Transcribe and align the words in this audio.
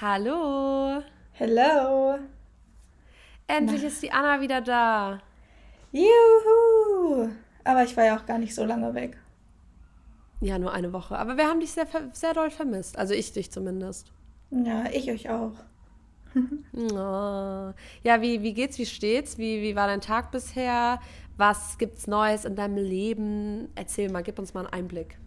Hallo. 0.00 1.02
Hello. 1.32 2.18
Endlich 3.48 3.82
Na. 3.82 3.88
ist 3.88 4.00
die 4.00 4.12
Anna 4.12 4.40
wieder 4.40 4.60
da. 4.60 5.20
Juhu. 5.90 7.30
Aber 7.64 7.82
ich 7.82 7.96
war 7.96 8.04
ja 8.04 8.16
auch 8.16 8.24
gar 8.24 8.38
nicht 8.38 8.54
so 8.54 8.64
lange 8.64 8.94
weg. 8.94 9.16
Ja, 10.40 10.56
nur 10.60 10.72
eine 10.72 10.92
Woche. 10.92 11.18
Aber 11.18 11.36
wir 11.36 11.48
haben 11.48 11.58
dich 11.58 11.72
sehr, 11.72 11.88
sehr 12.12 12.32
doll 12.32 12.50
vermisst. 12.50 12.96
Also 12.96 13.12
ich 13.12 13.32
dich 13.32 13.50
zumindest. 13.50 14.12
Ja, 14.52 14.84
ich 14.92 15.10
euch 15.10 15.30
auch. 15.30 15.54
oh. 16.76 17.72
Ja, 18.04 18.20
wie, 18.22 18.42
wie 18.42 18.54
geht's, 18.54 18.78
wie 18.78 18.86
steht's? 18.86 19.36
Wie, 19.36 19.62
wie 19.62 19.74
war 19.74 19.88
dein 19.88 20.00
Tag 20.00 20.30
bisher? 20.30 21.00
Was 21.36 21.76
gibt's 21.76 22.06
Neues 22.06 22.44
in 22.44 22.54
deinem 22.54 22.76
Leben? 22.76 23.68
Erzähl 23.74 24.12
mal, 24.12 24.22
gib 24.22 24.38
uns 24.38 24.54
mal 24.54 24.60
einen 24.60 24.72
Einblick. 24.72 25.18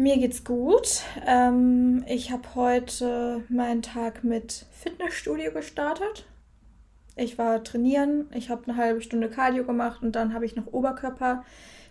Mir 0.00 0.16
geht's 0.16 0.44
gut. 0.44 1.02
Ähm, 1.26 2.04
ich 2.06 2.30
habe 2.30 2.54
heute 2.54 3.42
meinen 3.48 3.82
Tag 3.82 4.22
mit 4.22 4.64
Fitnessstudio 4.70 5.50
gestartet. 5.50 6.24
Ich 7.16 7.36
war 7.36 7.64
trainieren, 7.64 8.26
ich 8.32 8.48
habe 8.48 8.62
eine 8.68 8.76
halbe 8.76 9.00
Stunde 9.00 9.28
Cardio 9.28 9.64
gemacht 9.64 10.00
und 10.00 10.12
dann 10.12 10.34
habe 10.34 10.46
ich 10.46 10.54
noch 10.54 10.68
Oberkörper 10.68 11.44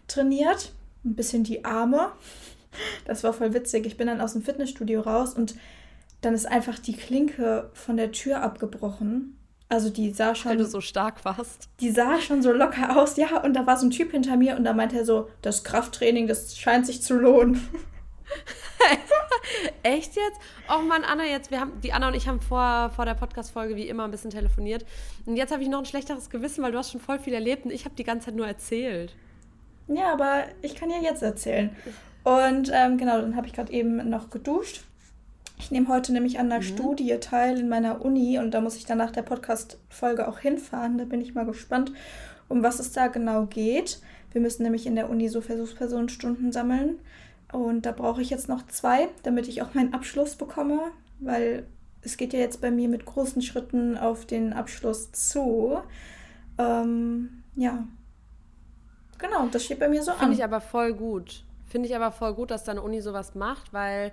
trainiert. 0.08 0.72
Ein 1.04 1.16
bisschen 1.16 1.44
die 1.44 1.66
Arme. 1.66 2.14
Das 3.04 3.26
war 3.26 3.34
voll 3.34 3.54
witzig. 3.54 3.86
Ich 3.86 3.98
bin 3.98 4.08
dann 4.08 4.22
aus 4.22 4.32
dem 4.32 4.42
Fitnessstudio 4.42 5.02
raus 5.02 5.34
und 5.34 5.56
dann 6.22 6.34
ist 6.34 6.46
einfach 6.46 6.80
die 6.80 6.96
Klinke 6.96 7.70
von 7.74 7.98
der 7.98 8.14
Tür 8.14 8.42
abgebrochen. 8.42 9.38
Also 9.68 9.90
die 9.90 10.14
sah 10.14 10.34
schon. 10.34 10.52
Weil 10.52 10.58
du 10.60 10.66
so 10.66 10.80
stark 10.80 11.26
warst. 11.26 11.68
Die 11.82 11.92
sah 11.92 12.22
schon 12.22 12.42
so 12.42 12.54
locker 12.54 12.96
aus, 12.98 13.18
ja. 13.18 13.44
Und 13.44 13.54
da 13.54 13.68
war 13.68 13.76
so 13.76 13.86
ein 13.86 13.92
Typ 13.92 14.12
hinter 14.12 14.38
mir 14.38 14.56
und 14.56 14.64
da 14.64 14.72
meinte 14.72 14.96
er 14.96 15.04
so, 15.04 15.28
das 15.42 15.66
Krafttraining, 15.66 16.28
das 16.28 16.58
scheint 16.58 16.86
sich 16.86 17.02
zu 17.02 17.14
lohnen. 17.14 17.60
Echt 19.84 20.16
jetzt? 20.16 20.40
Oh 20.70 20.82
Mann, 20.82 21.04
Anna, 21.04 21.26
jetzt, 21.26 21.52
wir 21.52 21.60
haben, 21.60 21.80
die 21.82 21.94
Anna 21.94 22.10
und 22.10 22.14
ich 22.16 22.28
haben 22.28 22.42
vor, 22.42 22.92
vor 22.96 23.06
der 23.06 23.14
Podcast-Folge 23.14 23.76
wie 23.76 23.88
immer 23.88 24.06
ein 24.06 24.12
bisschen 24.12 24.32
telefoniert. 24.32 24.86
Und 25.26 25.36
jetzt 25.36 25.52
habe 25.52 25.64
ich 25.64 25.70
noch 25.70 25.80
ein 25.80 25.86
schlechteres 25.86 26.30
Gewissen, 26.30 26.64
weil 26.64 26.72
du 26.72 26.78
hast 26.78 26.92
schon 26.92 27.02
voll 27.02 27.20
viel 27.20 27.34
erlebt 27.34 27.66
und 27.66 27.72
ich 27.72 27.86
habe 27.86 27.96
die 27.96 28.04
ganze 28.04 28.28
Zeit 28.28 28.36
nur 28.36 28.48
erzählt. 28.48 29.16
Ja, 29.88 30.12
aber 30.12 30.44
ich 30.62 30.76
kann 30.76 30.90
ja 30.90 31.00
jetzt 31.02 31.24
erzählen. 31.24 31.76
Und 32.24 32.72
ähm, 32.74 32.98
genau, 32.98 33.22
dann 33.22 33.36
habe 33.36 33.48
ich 33.48 33.54
gerade 33.54 33.72
eben 33.72 34.10
noch 34.10 34.30
geduscht. 34.30 34.84
Ich 35.60 35.72
nehme 35.72 35.88
heute 35.88 36.14
nämlich 36.14 36.40
an 36.40 36.52
einer 36.52 36.62
mhm. 36.62 36.68
Studie 36.68 37.18
teil 37.20 37.60
in 37.60 37.70
meiner 37.70 38.04
Uni 38.04 38.38
und 38.38 38.52
da 38.52 38.62
muss 38.62 38.76
ich 38.76 38.86
dann 38.86 38.98
nach 38.98 39.12
der 39.12 39.24
Podcast-Folge 39.24 40.28
auch 40.28 40.40
hinfahren. 40.40 40.98
Da 40.98 41.06
bin 41.06 41.22
ich 41.22 41.34
mal 41.34 41.46
gespannt, 41.46 41.94
um 42.48 42.64
was 42.64 42.80
es 42.80 42.92
da 42.92 43.08
genau 43.08 43.46
geht. 43.46 44.00
Wir 44.32 44.42
müssen 44.42 44.64
nämlich 44.64 44.86
in 44.86 44.96
der 44.96 45.10
Uni 45.10 45.30
so 45.30 45.42
Versuchspersonenstunden 45.42 46.52
sammeln. 46.52 47.00
Und 47.52 47.86
da 47.86 47.92
brauche 47.92 48.22
ich 48.22 48.30
jetzt 48.30 48.50
noch 48.50 48.66
zwei, 48.68 49.10
damit 49.24 49.48
ich 49.48 49.62
auch 49.62 49.74
meinen 49.74 49.94
Abschluss 49.94 50.36
bekomme, 50.36 50.92
weil 51.20 51.66
es 52.02 52.18
geht 52.18 52.34
ja 52.34 52.40
jetzt 52.40 52.62
bei 52.62 52.72
mir 52.72 52.90
mit 52.90 53.06
großen 53.06 53.42
Schritten 53.42 53.98
auf 53.98 54.26
den 54.26 54.54
Abschluss 54.54 55.12
zu. 55.12 55.82
Ähm, 56.58 57.44
ja. 57.56 57.86
Genau, 59.18 59.48
das 59.48 59.66
steht 59.66 59.80
bei 59.80 59.90
mir 59.90 60.04
so 60.04 60.12
Find 60.12 60.16
an. 60.16 60.20
Finde 60.20 60.36
ich 60.38 60.44
aber 60.44 60.62
voll 60.62 60.94
gut. 60.94 61.44
Finde 61.66 61.88
ich 61.88 61.96
aber 61.96 62.12
voll 62.12 62.34
gut, 62.34 62.52
dass 62.52 62.64
deine 62.64 62.82
Uni 62.82 63.02
sowas 63.02 63.36
macht, 63.36 63.74
weil 63.74 64.12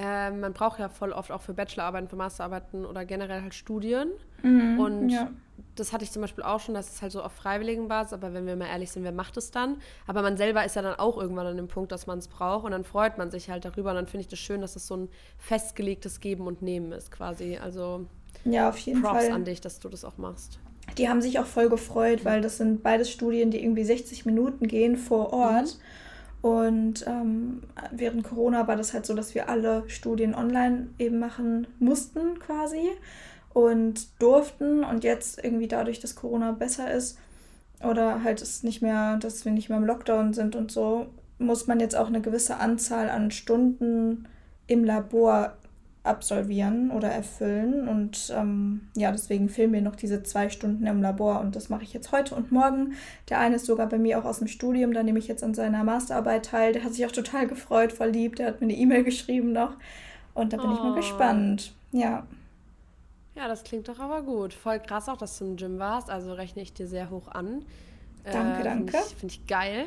ähm, 0.00 0.38
man 0.38 0.52
braucht 0.52 0.78
ja 0.78 0.88
voll 0.88 1.10
oft 1.10 1.32
auch 1.32 1.40
für 1.40 1.54
Bachelorarbeiten, 1.54 2.08
für 2.08 2.14
Masterarbeiten 2.14 2.86
oder 2.86 3.04
generell 3.04 3.42
halt 3.42 3.52
Studien. 3.52 4.08
Mhm, 4.44 4.78
und 4.78 5.08
ja. 5.08 5.28
das 5.74 5.92
hatte 5.92 6.04
ich 6.04 6.12
zum 6.12 6.22
Beispiel 6.22 6.44
auch 6.44 6.60
schon, 6.60 6.74
dass 6.74 6.94
es 6.94 7.02
halt 7.02 7.10
so 7.10 7.20
auf 7.20 7.32
freiwilligen 7.32 7.88
Basis, 7.88 8.12
aber 8.12 8.32
wenn 8.32 8.46
wir 8.46 8.54
mal 8.54 8.68
ehrlich 8.68 8.92
sind, 8.92 9.02
wer 9.02 9.10
macht 9.10 9.36
es 9.36 9.50
dann? 9.50 9.78
Aber 10.06 10.22
man 10.22 10.36
selber 10.36 10.64
ist 10.64 10.76
ja 10.76 10.82
dann 10.82 10.94
auch 10.94 11.18
irgendwann 11.18 11.48
an 11.48 11.56
dem 11.56 11.66
Punkt, 11.66 11.90
dass 11.90 12.06
man 12.06 12.20
es 12.20 12.28
braucht 12.28 12.64
und 12.64 12.70
dann 12.70 12.84
freut 12.84 13.18
man 13.18 13.32
sich 13.32 13.50
halt 13.50 13.64
darüber 13.64 13.90
und 13.90 13.96
dann 13.96 14.06
finde 14.06 14.20
ich 14.20 14.28
das 14.28 14.38
schön, 14.38 14.60
dass 14.60 14.76
es 14.76 14.86
so 14.86 14.98
ein 14.98 15.08
festgelegtes 15.36 16.20
Geben 16.20 16.46
und 16.46 16.62
Nehmen 16.62 16.92
ist 16.92 17.10
quasi. 17.10 17.58
Also 17.58 18.06
ja, 18.44 18.68
auf 18.68 18.78
jeden 18.78 19.02
Props 19.02 19.24
Fall. 19.24 19.32
an 19.32 19.44
dich, 19.44 19.60
dass 19.60 19.80
du 19.80 19.88
das 19.88 20.04
auch 20.04 20.16
machst. 20.16 20.60
Die 20.96 21.08
haben 21.08 21.20
sich 21.20 21.40
auch 21.40 21.46
voll 21.46 21.68
gefreut, 21.68 22.24
weil 22.24 22.40
das 22.40 22.58
sind 22.58 22.84
beides 22.84 23.10
Studien, 23.10 23.50
die 23.50 23.60
irgendwie 23.60 23.84
60 23.84 24.26
Minuten 24.26 24.68
gehen 24.68 24.96
vor 24.96 25.32
Ort. 25.32 25.74
Mhm. 25.74 25.82
Und 26.40 27.04
ähm, 27.06 27.62
während 27.90 28.24
Corona 28.24 28.68
war 28.68 28.76
das 28.76 28.94
halt 28.94 29.06
so, 29.06 29.14
dass 29.14 29.34
wir 29.34 29.48
alle 29.48 29.84
Studien 29.88 30.34
online 30.34 30.88
eben 30.98 31.18
machen 31.18 31.66
mussten 31.80 32.38
quasi 32.38 32.90
und 33.52 34.20
durften. 34.22 34.84
Und 34.84 35.04
jetzt 35.04 35.42
irgendwie 35.42 35.68
dadurch, 35.68 36.00
dass 36.00 36.14
Corona 36.14 36.52
besser 36.52 36.92
ist 36.92 37.18
oder 37.82 38.22
halt 38.22 38.40
es 38.40 38.62
nicht 38.62 38.82
mehr, 38.82 39.16
dass 39.16 39.44
wir 39.44 39.52
nicht 39.52 39.68
mehr 39.68 39.78
im 39.78 39.84
Lockdown 39.84 40.32
sind 40.32 40.56
und 40.56 40.70
so, 40.70 41.06
muss 41.38 41.66
man 41.66 41.80
jetzt 41.80 41.96
auch 41.96 42.08
eine 42.08 42.20
gewisse 42.20 42.56
Anzahl 42.56 43.10
an 43.10 43.30
Stunden 43.30 44.26
im 44.66 44.84
Labor 44.84 45.56
absolvieren 46.08 46.90
oder 46.90 47.08
erfüllen. 47.08 47.88
Und 47.88 48.32
ähm, 48.36 48.88
ja, 48.96 49.12
deswegen 49.12 49.48
fehlen 49.48 49.70
mir 49.70 49.82
noch 49.82 49.96
diese 49.96 50.22
zwei 50.22 50.48
Stunden 50.48 50.86
im 50.86 51.02
Labor 51.02 51.40
und 51.40 51.54
das 51.56 51.68
mache 51.68 51.84
ich 51.84 51.92
jetzt 51.92 52.12
heute 52.12 52.34
und 52.34 52.50
morgen. 52.50 52.94
Der 53.28 53.38
eine 53.38 53.56
ist 53.56 53.66
sogar 53.66 53.88
bei 53.88 53.98
mir 53.98 54.18
auch 54.18 54.24
aus 54.24 54.38
dem 54.38 54.48
Studium, 54.48 54.92
da 54.92 55.02
nehme 55.02 55.18
ich 55.18 55.28
jetzt 55.28 55.44
an 55.44 55.54
seiner 55.54 55.84
Masterarbeit 55.84 56.46
teil. 56.46 56.72
Der 56.72 56.84
hat 56.84 56.94
sich 56.94 57.06
auch 57.06 57.12
total 57.12 57.46
gefreut, 57.46 57.92
verliebt, 57.92 58.38
der 58.38 58.48
hat 58.48 58.60
mir 58.60 58.66
eine 58.66 58.76
E-Mail 58.76 59.04
geschrieben 59.04 59.52
noch. 59.52 59.76
Und 60.34 60.52
da 60.52 60.56
bin 60.56 60.70
oh. 60.70 60.74
ich 60.74 60.78
mal 60.80 60.92
oh. 60.92 60.96
gespannt. 60.96 61.72
Ja. 61.92 62.26
Ja, 63.34 63.46
das 63.46 63.62
klingt 63.62 63.88
doch 63.88 64.00
aber 64.00 64.22
gut. 64.22 64.52
Voll 64.52 64.80
krass 64.80 65.08
auch, 65.08 65.16
dass 65.16 65.38
du 65.38 65.44
im 65.44 65.56
Gym 65.56 65.78
warst. 65.78 66.10
Also 66.10 66.32
rechne 66.32 66.62
ich 66.62 66.72
dir 66.72 66.88
sehr 66.88 67.08
hoch 67.10 67.28
an. 67.28 67.64
Danke, 68.24 68.60
äh, 68.60 68.64
danke. 68.64 68.92
Finde 68.92 69.06
ich, 69.06 69.16
find 69.16 69.32
ich 69.32 69.46
geil. 69.46 69.86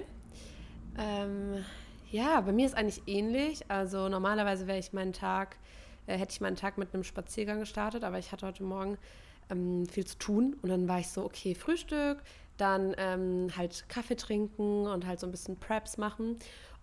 Ähm, 0.98 1.66
ja, 2.12 2.42
bei 2.42 2.52
mir 2.52 2.66
ist 2.66 2.76
eigentlich 2.76 3.02
ähnlich. 3.08 3.64
Also 3.70 4.10
normalerweise 4.10 4.68
wäre 4.68 4.78
ich 4.78 4.94
meinen 4.94 5.14
Tag 5.14 5.58
äh, 6.12 6.18
hätte 6.18 6.34
ich 6.34 6.42
meinen 6.42 6.56
Tag 6.56 6.78
mit 6.78 6.94
einem 6.94 7.04
Spaziergang 7.04 7.60
gestartet, 7.60 8.04
aber 8.04 8.20
ich 8.20 8.32
hatte 8.32 8.46
heute 8.46 8.64
Morgen 8.64 8.98
ähm, 9.50 9.86
viel 9.88 10.06
zu 10.06 10.18
tun 10.18 10.56
und 10.62 10.70
dann 10.70 10.88
war 10.88 11.00
ich 11.00 11.08
so, 11.08 11.24
okay, 11.24 11.56
Frühstück, 11.56 12.22
dann 12.58 12.94
ähm, 12.98 13.48
halt 13.56 13.86
Kaffee 13.90 14.16
trinken 14.16 14.88
und 14.88 15.08
halt 15.08 15.20
so 15.20 15.28
ein 15.28 15.32
bisschen 15.32 15.58
Preps 15.58 15.98
machen. 15.98 16.38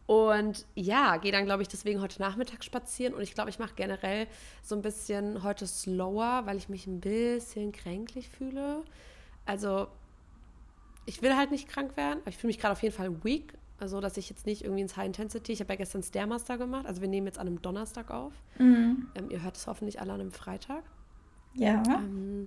Und 0.06 0.65
ja, 0.75 1.19
gehe 1.19 1.33
dann, 1.33 1.44
glaube 1.44 1.62
ich, 1.62 1.69
deswegen 1.69 2.00
heute 2.00 2.21
Nachmittag 2.22 2.65
spazieren. 2.65 3.12
Und 3.12 3.21
ich 3.21 3.34
glaube, 3.34 3.50
ich 3.50 3.59
mache 3.59 3.75
generell 3.77 4.27
so 4.62 4.75
ein 4.75 4.81
bisschen 4.81 5.43
heute 5.43 5.66
slower, 5.66 6.43
weil 6.47 6.56
ich 6.56 6.71
mich 6.71 6.87
ein 6.87 7.00
bisschen 7.00 7.72
kränklich 7.72 8.31
fühle. 8.31 8.84
Also, 9.45 9.87
ich 11.05 11.21
will 11.21 11.37
halt 11.37 11.50
nicht 11.50 11.69
krank 11.69 11.95
werden, 11.99 12.21
aber 12.21 12.31
ich 12.31 12.39
fühle 12.39 12.49
mich 12.49 12.59
gerade 12.59 12.72
auf 12.72 12.83
jeden 12.83 12.95
Fall 12.95 13.22
weak. 13.22 13.53
Also, 13.81 14.00
dass 14.00 14.16
ich 14.16 14.28
jetzt 14.28 14.47
nicht 14.47 14.65
irgendwie 14.65 14.83
ins 14.83 14.97
High 14.97 15.06
Intensity, 15.06 15.53
ich 15.53 15.61
habe 15.61 15.72
ja 15.72 15.77
gestern 15.77 16.03
Stairmaster 16.03 16.59
gemacht, 16.59 16.87
also 16.87 17.00
wir 17.00 17.09
nehmen 17.09 17.27
jetzt 17.27 17.39
an 17.39 17.47
einem 17.47 17.62
Donnerstag 17.62 18.11
auf. 18.11 18.33
Mhm. 18.59 19.06
Ähm, 19.15 19.31
ihr 19.31 19.43
hört 19.43 19.56
es 19.56 19.66
hoffentlich 19.66 20.00
alle 20.00 20.12
an 20.12 20.21
einem 20.21 20.33
Freitag. 20.33 20.83
Ja. 21.55 21.83
Ähm, 21.87 22.47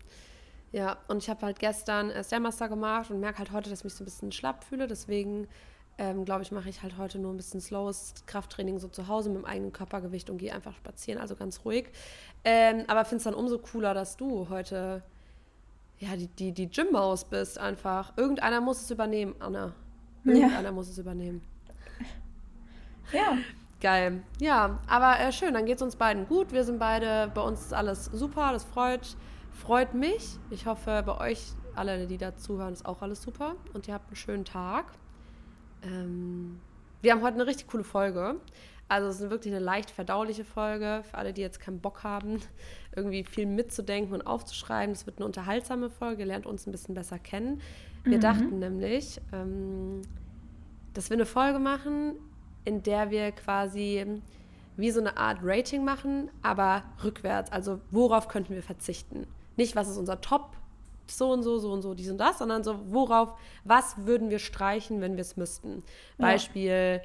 ja, 0.72 0.98
und 1.08 1.18
ich 1.24 1.30
habe 1.30 1.46
halt 1.46 1.60
gestern 1.60 2.10
äh, 2.10 2.24
Stairmaster 2.24 2.70
gemacht 2.70 3.12
und 3.12 3.20
merke 3.20 3.40
halt 3.40 3.52
heute, 3.52 3.70
dass 3.70 3.80
ich 3.80 3.84
mich 3.86 3.94
so 3.94 4.04
ein 4.04 4.06
bisschen 4.06 4.32
schlapp 4.32 4.64
fühle. 4.64 4.88
Deswegen, 4.88 5.48
ähm, 5.98 6.26
glaube 6.26 6.44
ich, 6.44 6.52
mache 6.52 6.70
ich 6.70 6.82
halt 6.82 6.98
heute 6.98 7.20
nur 7.20 7.34
ein 7.34 7.38
bisschen 7.38 7.62
slowes 7.62 8.14
Krafttraining 8.26 8.80
so 8.80 8.88
zu 8.88 9.08
Hause 9.08 9.30
mit 9.30 9.40
dem 9.40 9.46
eigenen 9.46 9.74
Körpergewicht 9.74 10.30
und 10.30 10.38
gehe 10.38 10.54
einfach 10.54 10.76
spazieren, 10.76 11.20
also 11.20 11.36
ganz 11.36 11.64
ruhig. 11.66 11.90
Ähm, 12.44 12.86
aber 12.88 13.06
finde 13.06 13.18
es 13.18 13.24
dann 13.24 13.34
umso 13.34 13.58
cooler, 13.60 13.94
dass 13.94 14.18
du 14.18 14.50
heute 14.50 15.04
ja, 16.02 16.16
die, 16.16 16.28
die, 16.28 16.52
die 16.52 16.68
Gym-Maus 16.68 17.26
bist 17.26 17.60
einfach. 17.60 18.18
Irgendeiner 18.18 18.60
muss 18.60 18.82
es 18.82 18.90
übernehmen, 18.90 19.36
Anna. 19.40 19.74
Irgendeiner 20.24 20.64
ja. 20.64 20.72
muss 20.72 20.90
es 20.90 20.98
übernehmen. 20.98 21.42
Ja. 23.12 23.38
Geil. 23.82 24.22
Ja, 24.40 24.80
aber 24.88 25.20
äh, 25.20 25.32
schön, 25.32 25.56
dann 25.56 25.66
geht 25.66 25.78
es 25.78 25.82
uns 25.82 25.96
beiden 25.96 26.28
gut. 26.28 26.52
Wir 26.52 26.64
sind 26.64 26.78
beide, 26.78 27.32
bei 27.34 27.42
uns 27.42 27.62
ist 27.62 27.74
alles 27.74 28.06
super. 28.06 28.52
Das 28.54 28.64
freut, 28.64 29.18
freut 29.52 29.96
mich. 29.96 30.38
Ich 30.52 30.68
hoffe, 30.68 31.02
bei 31.04 31.32
euch, 31.32 31.54
alle, 31.76 32.06
die 32.06 32.20
da 32.20 32.38
zuhören, 32.38 32.74
ist 32.74 32.86
auch 32.86 33.02
alles 33.02 33.24
super. 33.24 33.56
Und 33.74 33.88
ihr 33.88 33.96
habt 33.96 34.08
einen 34.08 34.16
schönen 34.16 34.46
Tag. 34.46 34.86
Ähm, 35.82 36.60
wir 37.02 37.12
haben 37.12 37.24
heute 37.24 37.36
eine 37.36 37.48
richtig 37.48 37.68
coole 37.68 37.84
Folge. 37.84 38.36
Also 38.92 39.08
es 39.08 39.22
ist 39.22 39.30
wirklich 39.30 39.54
eine 39.54 39.64
leicht 39.64 39.90
verdauliche 39.90 40.44
Folge 40.44 41.04
für 41.10 41.18
alle, 41.18 41.32
die 41.32 41.40
jetzt 41.40 41.62
keinen 41.62 41.80
Bock 41.80 42.04
haben, 42.04 42.42
irgendwie 42.94 43.24
viel 43.24 43.46
mitzudenken 43.46 44.14
und 44.14 44.28
aufzuschreiben. 44.28 44.92
Es 44.92 45.06
wird 45.06 45.20
eine 45.20 45.28
unterhaltsame 45.28 45.90
Folge, 45.90 46.26
lernt 46.26 46.46
uns 46.46 46.68
ein 46.68 46.74
bisschen 46.74 46.94
besser 46.94 47.18
kennen. 47.18 47.62
Wir 48.04 48.18
mhm. 48.18 48.22
dachten 48.22 48.60
nämlich, 48.60 49.22
ähm, 49.32 50.02
dass 50.94 51.10
wir 51.10 51.16
eine 51.16 51.26
Folge 51.26 51.58
machen, 51.58 52.16
in 52.66 52.84
der 52.84 53.12
wir 53.12 53.32
quasi 53.32 54.06
wie 54.76 54.92
so 54.92 55.00
eine 55.00 55.16
Art 55.16 55.40
Rating 55.42 55.86
machen, 55.86 56.30
aber 56.42 56.84
rückwärts. 57.02 57.50
Also 57.50 57.80
worauf 57.92 58.28
könnten 58.28 58.56
wir 58.56 58.64
verzichten? 58.64 59.26
Nicht, 59.56 59.74
was 59.78 59.88
ist 59.88 59.96
unser 59.96 60.20
Top, 60.20 60.58
so 61.08 61.32
und 61.32 61.44
so, 61.44 61.60
so 61.60 61.72
und 61.72 61.82
so, 61.82 61.94
dies 61.94 62.12
und 62.12 62.18
das, 62.18 62.40
sondern 62.40 62.66
so, 62.66 62.78
worauf, 62.92 63.40
was 63.64 64.06
würden 64.06 64.30
wir 64.30 64.40
streichen, 64.40 65.00
wenn 65.00 65.16
wir 65.16 65.22
es 65.22 65.38
müssten? 65.38 65.82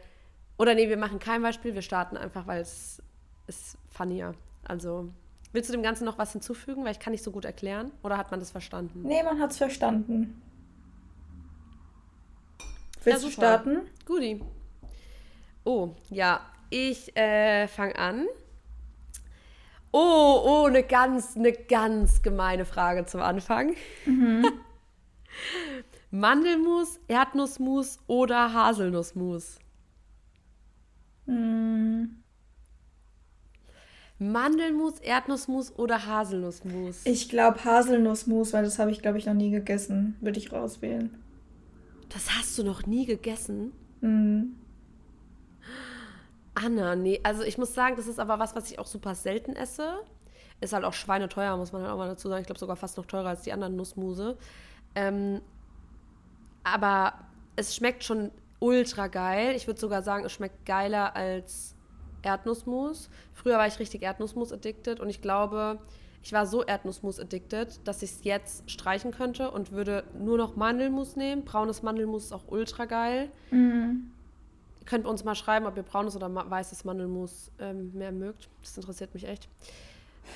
Ja. 0.00 0.15
Oder 0.58 0.74
nee, 0.74 0.88
wir 0.88 0.96
machen 0.96 1.18
kein 1.18 1.42
Beispiel, 1.42 1.74
wir 1.74 1.82
starten 1.82 2.16
einfach, 2.16 2.46
weil 2.46 2.62
es 2.62 3.02
ist 3.46 3.76
funnier. 3.90 4.34
Also, 4.64 5.10
willst 5.52 5.68
du 5.68 5.72
dem 5.72 5.82
Ganzen 5.82 6.04
noch 6.04 6.18
was 6.18 6.32
hinzufügen? 6.32 6.84
Weil 6.84 6.92
ich 6.92 6.98
kann 6.98 7.12
nicht 7.12 7.22
so 7.22 7.30
gut 7.30 7.44
erklären. 7.44 7.92
Oder 8.02 8.16
hat 8.16 8.30
man 8.30 8.40
das 8.40 8.50
verstanden? 8.50 9.02
Nee, 9.02 9.22
man 9.22 9.40
hat 9.40 9.50
es 9.50 9.58
verstanden. 9.58 10.40
Willst 13.04 13.22
ja, 13.22 13.28
du 13.28 13.32
starten? 13.32 13.80
Guti. 14.04 14.42
Oh, 15.64 15.90
ja. 16.10 16.40
Ich 16.70 17.16
äh, 17.16 17.68
fange 17.68 17.96
an. 17.96 18.26
Oh, 19.92 20.42
oh, 20.44 20.66
eine 20.66 20.82
ganz, 20.82 21.36
eine 21.36 21.52
ganz 21.52 22.22
gemeine 22.22 22.64
Frage 22.64 23.06
zum 23.06 23.20
Anfang. 23.20 23.76
Mhm. 24.04 24.44
Mandelmus, 26.10 26.98
Erdnussmus 27.08 27.98
oder 28.06 28.52
Haselnussmus? 28.52 29.58
Mhm. 31.26 32.22
Mandelmus, 34.18 34.98
Erdnussmus 35.00 35.76
oder 35.76 36.06
Haselnussmus? 36.06 37.04
Ich 37.04 37.28
glaube 37.28 37.62
Haselnussmus, 37.62 38.52
weil 38.54 38.64
das 38.64 38.78
habe 38.78 38.90
ich, 38.90 39.02
glaube 39.02 39.18
ich, 39.18 39.26
noch 39.26 39.34
nie 39.34 39.50
gegessen. 39.50 40.16
Würde 40.20 40.38
ich 40.38 40.52
rauswählen. 40.52 41.14
Das 42.08 42.30
hast 42.38 42.56
du 42.56 42.64
noch 42.64 42.86
nie 42.86 43.04
gegessen? 43.04 43.72
Mhm. 44.00 44.56
Anna, 46.54 46.96
nee. 46.96 47.20
Also 47.22 47.42
ich 47.42 47.58
muss 47.58 47.74
sagen, 47.74 47.96
das 47.96 48.06
ist 48.06 48.18
aber 48.18 48.38
was, 48.38 48.56
was 48.56 48.70
ich 48.70 48.78
auch 48.78 48.86
super 48.86 49.14
selten 49.14 49.54
esse. 49.54 49.98
Ist 50.62 50.72
halt 50.72 50.84
auch 50.84 50.94
schweineteuer, 50.94 51.54
muss 51.58 51.72
man 51.72 51.82
halt 51.82 51.92
auch 51.92 51.98
mal 51.98 52.08
dazu 52.08 52.28
sagen. 52.28 52.40
Ich 52.40 52.46
glaube 52.46 52.58
sogar 52.58 52.76
fast 52.76 52.96
noch 52.96 53.04
teurer 53.04 53.28
als 53.28 53.42
die 53.42 53.52
anderen 53.52 53.76
Nussmuse. 53.76 54.38
Ähm, 54.94 55.42
aber 56.64 57.12
es 57.56 57.76
schmeckt 57.76 58.04
schon 58.04 58.30
ultra 58.60 59.06
geil. 59.08 59.54
Ich 59.56 59.66
würde 59.66 59.80
sogar 59.80 60.02
sagen, 60.02 60.24
es 60.24 60.32
schmeckt 60.32 60.66
geiler 60.66 61.14
als 61.16 61.74
Erdnussmus. 62.22 63.10
Früher 63.32 63.58
war 63.58 63.66
ich 63.66 63.78
richtig 63.78 64.02
Erdnussmus 64.02 64.52
addicted 64.52 65.00
und 65.00 65.08
ich 65.08 65.20
glaube, 65.20 65.78
ich 66.22 66.32
war 66.32 66.46
so 66.46 66.64
Erdnussmus 66.64 67.20
addicted, 67.20 67.86
dass 67.86 68.02
ich 68.02 68.10
es 68.10 68.24
jetzt 68.24 68.68
streichen 68.68 69.12
könnte 69.12 69.50
und 69.50 69.72
würde 69.72 70.04
nur 70.18 70.36
noch 70.36 70.56
Mandelmus 70.56 71.14
nehmen. 71.14 71.44
Braunes 71.44 71.82
Mandelmus 71.82 72.24
ist 72.24 72.32
auch 72.32 72.48
ultra 72.48 72.86
geil. 72.86 73.30
Mhm. 73.50 74.10
Ihr 74.80 74.86
könnt 74.86 75.06
uns 75.06 75.24
mal 75.24 75.36
schreiben, 75.36 75.66
ob 75.66 75.76
ihr 75.76 75.84
braunes 75.84 76.16
oder 76.16 76.32
weißes 76.34 76.84
Mandelmus 76.84 77.52
ähm, 77.60 77.92
mehr 77.94 78.12
mögt. 78.12 78.48
Das 78.62 78.76
interessiert 78.76 79.14
mich 79.14 79.26
echt. 79.26 79.48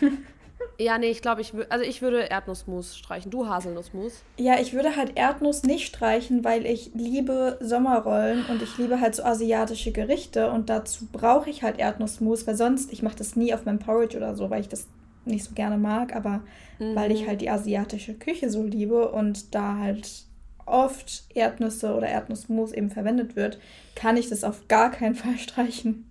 Ja, 0.79 0.99
nee, 0.99 1.11
ich 1.11 1.23
glaube, 1.23 1.41
ich 1.41 1.53
würde, 1.55 1.71
also 1.71 1.85
ich 1.85 2.03
würde 2.03 2.31
Erdnussmus 2.31 2.97
streichen. 2.97 3.31
Du 3.31 3.47
Haselnussmus? 3.47 4.23
Ja, 4.39 4.59
ich 4.61 4.73
würde 4.73 4.97
halt 4.97 5.13
Erdnuss 5.17 5.63
nicht 5.63 5.87
streichen, 5.87 6.45
weil 6.45 6.67
ich 6.67 6.93
liebe 6.95 7.59
Sommerrollen 7.61 8.47
und 8.47 8.63
ich 8.63 8.79
liebe 8.79 9.01
halt 9.01 9.15
so 9.15 9.23
asiatische 9.23 9.93
Gerichte 9.93 10.51
und 10.51 10.71
dazu 10.71 11.07
brauche 11.13 11.51
ich 11.51 11.63
halt 11.63 11.79
Erdnussmus, 11.79 12.47
weil 12.47 12.57
sonst, 12.57 12.93
ich 12.93 13.03
mache 13.03 13.17
das 13.17 13.37
nie 13.37 13.53
auf 13.53 13.65
meinem 13.65 13.79
Porridge 13.79 14.17
oder 14.17 14.35
so, 14.35 14.51
weil 14.51 14.63
ich 14.63 14.69
das 14.69 14.87
nicht 15.25 15.45
so 15.45 15.53
gerne 15.55 15.77
mag, 15.77 16.15
aber 16.15 16.43
mhm. 16.79 16.95
weil 16.95 17.13
ich 17.13 17.27
halt 17.27 17.41
die 17.41 17.51
asiatische 17.51 18.15
Küche 18.15 18.49
so 18.49 18.63
liebe 18.63 19.11
und 19.11 19.55
da 19.55 19.77
halt 19.77 20.25
oft 20.67 21.25
Erdnüsse 21.35 21.95
oder 21.95 22.09
Erdnussmus 22.09 22.73
eben 22.73 22.91
verwendet 22.91 23.37
wird, 23.37 23.59
kann 23.95 24.17
ich 24.17 24.29
das 24.29 24.45
auf 24.45 24.69
gar 24.69 24.91
keinen 24.91 25.15
Fall 25.15 25.39
streichen. 25.39 26.11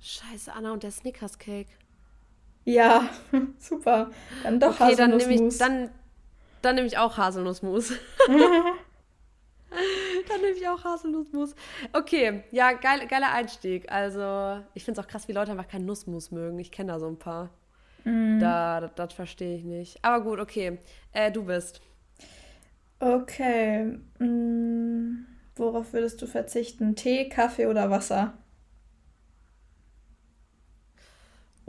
Scheiße, 0.00 0.52
Anna 0.52 0.72
und 0.72 0.82
der 0.82 0.90
Snickers 0.90 1.38
Cake. 1.38 1.68
Ja, 2.64 3.08
super. 3.58 4.10
Dann 4.42 4.60
doch 4.60 4.80
okay, 4.80 4.92
Haselnussmus. 4.92 5.58
Dann 5.58 5.72
nehme 5.72 5.86
ich, 5.86 5.90
dann, 5.90 6.02
dann 6.62 6.74
nehm 6.76 6.86
ich 6.86 6.98
auch 6.98 7.16
Haselnussmus. 7.16 7.92
dann 10.28 10.40
nehme 10.40 10.56
ich 10.56 10.68
auch 10.68 10.84
Haselnussmus. 10.84 11.54
Okay, 11.92 12.44
ja, 12.50 12.72
geil, 12.72 13.06
geiler 13.08 13.32
Einstieg. 13.32 13.90
Also, 13.90 14.62
ich 14.74 14.84
finde 14.84 15.00
es 15.00 15.06
auch 15.06 15.10
krass, 15.10 15.28
wie 15.28 15.32
Leute 15.32 15.52
einfach 15.52 15.68
keinen 15.68 15.86
Nussmus 15.86 16.30
mögen. 16.30 16.58
Ich 16.58 16.70
kenne 16.70 16.92
da 16.92 16.98
so 16.98 17.08
ein 17.08 17.18
paar. 17.18 17.50
Mm. 18.04 18.38
Da, 18.40 18.80
das, 18.80 18.94
das 18.94 19.12
verstehe 19.12 19.56
ich 19.56 19.64
nicht. 19.64 19.98
Aber 20.02 20.22
gut, 20.22 20.40
okay. 20.40 20.78
Äh, 21.12 21.30
du 21.30 21.44
bist. 21.44 21.80
Okay. 22.98 23.98
Mm, 24.18 25.26
worauf 25.56 25.92
würdest 25.92 26.20
du 26.20 26.26
verzichten? 26.26 26.96
Tee, 26.96 27.28
Kaffee 27.28 27.66
oder 27.66 27.90
Wasser? 27.90 28.34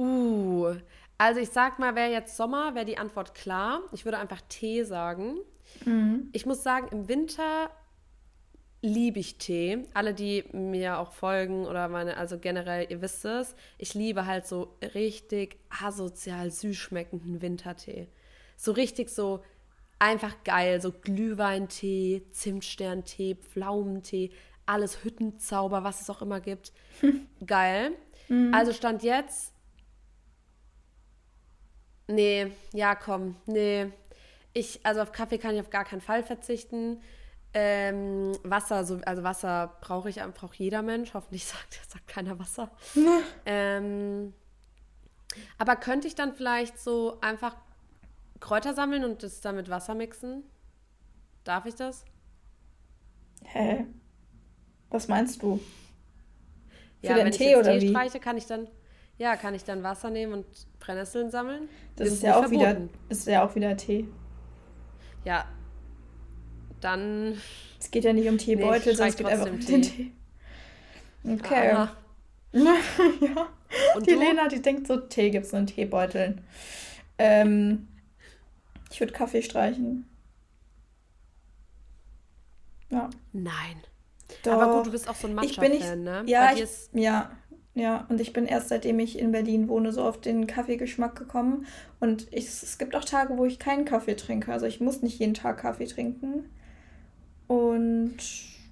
Uh, 0.01 0.75
also 1.19 1.39
ich 1.39 1.49
sag 1.49 1.77
mal, 1.77 1.95
wäre 1.95 2.11
jetzt 2.11 2.35
Sommer, 2.35 2.73
wäre 2.73 2.85
die 2.85 2.97
Antwort 2.97 3.35
klar. 3.35 3.81
Ich 3.91 4.05
würde 4.05 4.17
einfach 4.17 4.41
Tee 4.49 4.83
sagen. 4.83 5.37
Mhm. 5.85 6.29
Ich 6.33 6.47
muss 6.47 6.63
sagen, 6.63 6.87
im 6.91 7.07
Winter 7.07 7.69
liebe 8.81 9.19
ich 9.19 9.37
Tee. 9.37 9.85
Alle, 9.93 10.15
die 10.15 10.43
mir 10.53 10.97
auch 10.97 11.11
folgen 11.11 11.67
oder 11.67 11.87
meine, 11.87 12.17
also 12.17 12.39
generell, 12.39 12.87
ihr 12.89 13.03
wisst 13.03 13.23
es, 13.25 13.55
ich 13.77 13.93
liebe 13.93 14.25
halt 14.25 14.47
so 14.47 14.75
richtig 14.95 15.59
asozial 15.69 16.49
süß 16.49 16.75
schmeckenden 16.75 17.43
Wintertee. 17.43 18.07
So 18.57 18.71
richtig 18.71 19.09
so 19.09 19.43
einfach 19.99 20.43
geil, 20.43 20.81
so 20.81 20.91
Glühweintee, 20.91 22.23
Zimtsterntee, 22.31 23.35
Pflaumentee, 23.35 24.31
alles 24.65 25.03
Hüttenzauber, 25.03 25.83
was 25.83 26.01
es 26.01 26.09
auch 26.09 26.23
immer 26.23 26.39
gibt. 26.39 26.73
geil. 27.45 27.91
Mhm. 28.27 28.55
Also 28.55 28.73
stand 28.73 29.03
jetzt 29.03 29.53
Nee, 32.11 32.51
ja, 32.73 32.95
komm, 32.95 33.35
nee. 33.45 33.87
Ich, 34.53 34.85
also 34.85 35.01
auf 35.01 35.11
Kaffee 35.11 35.37
kann 35.37 35.55
ich 35.55 35.61
auf 35.61 35.69
gar 35.69 35.85
keinen 35.85 36.01
Fall 36.01 36.23
verzichten. 36.23 37.01
Ähm, 37.53 38.33
Wasser, 38.43 38.85
so, 38.85 38.99
also 39.05 39.23
Wasser 39.23 39.77
brauche 39.81 40.09
ich, 40.09 40.17
braucht 40.33 40.55
jeder 40.55 40.81
Mensch. 40.81 41.13
Hoffentlich 41.13 41.45
sagt, 41.47 41.79
sagt 41.89 42.07
keiner 42.07 42.37
Wasser. 42.39 42.71
ähm, 43.45 44.33
aber 45.57 45.75
könnte 45.77 46.07
ich 46.07 46.15
dann 46.15 46.33
vielleicht 46.33 46.77
so 46.79 47.19
einfach 47.21 47.55
Kräuter 48.39 48.73
sammeln 48.73 49.05
und 49.05 49.23
das 49.23 49.41
dann 49.41 49.55
mit 49.55 49.69
Wasser 49.69 49.95
mixen? 49.95 50.43
Darf 51.43 51.65
ich 51.65 51.75
das? 51.75 52.05
Hä? 53.43 53.85
Was 54.89 55.07
meinst 55.07 55.41
du? 55.41 55.59
Für 57.03 57.07
ja, 57.07 57.15
den 57.15 57.25
wenn 57.25 57.31
Tee 57.31 57.51
ich 57.51 57.55
oder 57.55 57.77
Tee 57.77 57.81
wie? 57.81 57.89
streiche, 57.89 58.19
kann 58.19 58.37
ich 58.37 58.45
dann 58.45 58.67
ja, 59.21 59.35
kann 59.35 59.53
ich 59.53 59.63
dann 59.63 59.83
Wasser 59.83 60.09
nehmen 60.09 60.33
und 60.33 60.45
Brennnesseln 60.79 61.29
sammeln? 61.29 61.69
Das 61.95 62.07
ist, 62.07 62.13
ist 62.15 62.23
ja 62.23 62.37
auch 62.37 62.49
wieder, 62.49 62.75
ist 63.07 63.27
ja 63.27 63.45
auch 63.45 63.53
wieder 63.53 63.77
Tee. 63.77 64.07
Ja, 65.23 65.45
dann. 66.79 67.39
Es 67.79 67.91
geht 67.91 68.03
ja 68.03 68.13
nicht 68.13 68.27
um 68.27 68.39
Teebeutel, 68.39 68.93
nee, 68.93 68.97
sondern 68.97 69.09
es 69.09 69.15
geht 69.17 69.27
einfach 69.27 69.51
um 69.51 69.59
Tee. 69.59 69.71
den 69.71 69.81
Tee. 69.83 70.11
Okay. 71.23 71.71
ja. 72.53 73.47
Und 73.95 74.07
die 74.07 74.13
du? 74.13 74.19
Lena, 74.19 74.47
die 74.47 74.59
denkt 74.59 74.87
so, 74.87 74.97
Tee 74.97 75.29
gibt 75.29 75.45
es 75.45 75.51
nur 75.51 75.61
in 75.61 75.67
Teebeuteln. 75.67 76.41
Ähm, 77.19 77.87
ich 78.89 78.99
würde 78.99 79.13
Kaffee 79.13 79.43
streichen. 79.43 80.09
Ja. 82.89 83.11
Nein. 83.33 83.83
Doch. 84.43 84.53
Aber 84.53 84.77
gut, 84.77 84.87
du 84.87 84.91
bist 84.91 85.07
auch 85.07 85.15
so 85.15 85.27
ein 85.27 85.35
Matcha-Fan, 85.35 86.03
ne? 86.03 86.23
Ja, 86.25 86.53
ich, 86.53 86.67
ja, 86.93 87.29
ja, 87.73 88.05
und 88.09 88.19
ich 88.19 88.33
bin 88.33 88.45
erst 88.45 88.69
seitdem 88.69 88.99
ich 88.99 89.17
in 89.17 89.31
Berlin 89.31 89.69
wohne, 89.69 89.93
so 89.93 90.03
auf 90.03 90.19
den 90.19 90.45
Kaffeegeschmack 90.45 91.15
gekommen. 91.15 91.65
Und 91.99 92.27
ich, 92.31 92.45
es 92.45 92.77
gibt 92.77 92.95
auch 92.95 93.05
Tage, 93.05 93.37
wo 93.37 93.45
ich 93.45 93.59
keinen 93.59 93.85
Kaffee 93.85 94.15
trinke. 94.15 94.51
Also 94.51 94.65
ich 94.65 94.81
muss 94.81 95.01
nicht 95.01 95.19
jeden 95.19 95.33
Tag 95.33 95.59
Kaffee 95.59 95.85
trinken. 95.85 96.49
Und 97.47 98.17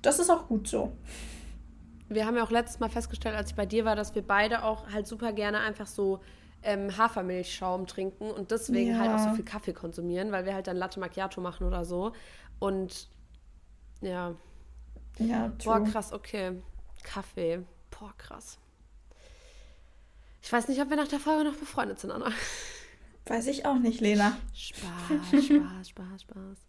das 0.02 0.20
ist 0.20 0.30
auch 0.30 0.48
gut 0.48 0.68
so. 0.68 0.92
Wir 2.10 2.26
haben 2.26 2.36
ja 2.36 2.44
auch 2.44 2.52
letztes 2.52 2.80
Mal 2.80 2.90
festgestellt, 2.90 3.36
als 3.36 3.52
ich 3.52 3.56
bei 3.56 3.66
dir 3.66 3.86
war, 3.86 3.96
dass 3.96 4.16
wir 4.16 4.22
beide 4.22 4.64
auch 4.64 4.90
halt 4.92 5.08
super 5.08 5.32
gerne 5.32 5.60
einfach 5.60 5.88
so 5.88 6.20
ähm, 6.64 6.98
Hafermilchschaum 6.98 7.88
trinken 7.88 8.32
und 8.32 8.52
deswegen 8.52 8.92
ja. 8.92 9.00
halt 9.00 9.12
auch 9.12 9.30
so 9.30 9.36
viel 9.36 9.46
Kaffee 9.46 9.74
konsumieren, 9.74 10.32
weil 10.32 10.46
wir 10.46 10.54
halt 10.54 10.68
dann 10.68 10.76
Latte 10.76 11.00
Macchiato 11.00 11.40
machen 11.40 11.66
oder 11.66 11.86
so. 11.86 12.12
Und 12.58 13.08
ja. 14.02 14.36
Ja, 15.20 15.50
true. 15.60 15.80
Boah, 15.80 15.84
krass, 15.84 16.12
okay. 16.12 16.62
Kaffee. 17.04 17.64
Boah, 17.92 18.14
krass. 18.18 18.60
Ich 20.42 20.52
weiß 20.52 20.68
nicht, 20.68 20.82
ob 20.82 20.90
wir 20.90 20.98
nach 20.98 21.08
der 21.08 21.20
Folge 21.20 21.44
noch 21.44 21.56
befreundet 21.56 22.00
sind, 22.00 22.12
Anna. 22.12 22.32
Weiß 23.26 23.48
ich 23.48 23.66
auch 23.66 23.78
nicht, 23.78 24.02
Lena. 24.02 24.38
Spaß, 24.54 25.46
Spaß, 25.46 25.90
Spaß, 25.90 26.22
Spaß. 26.22 26.66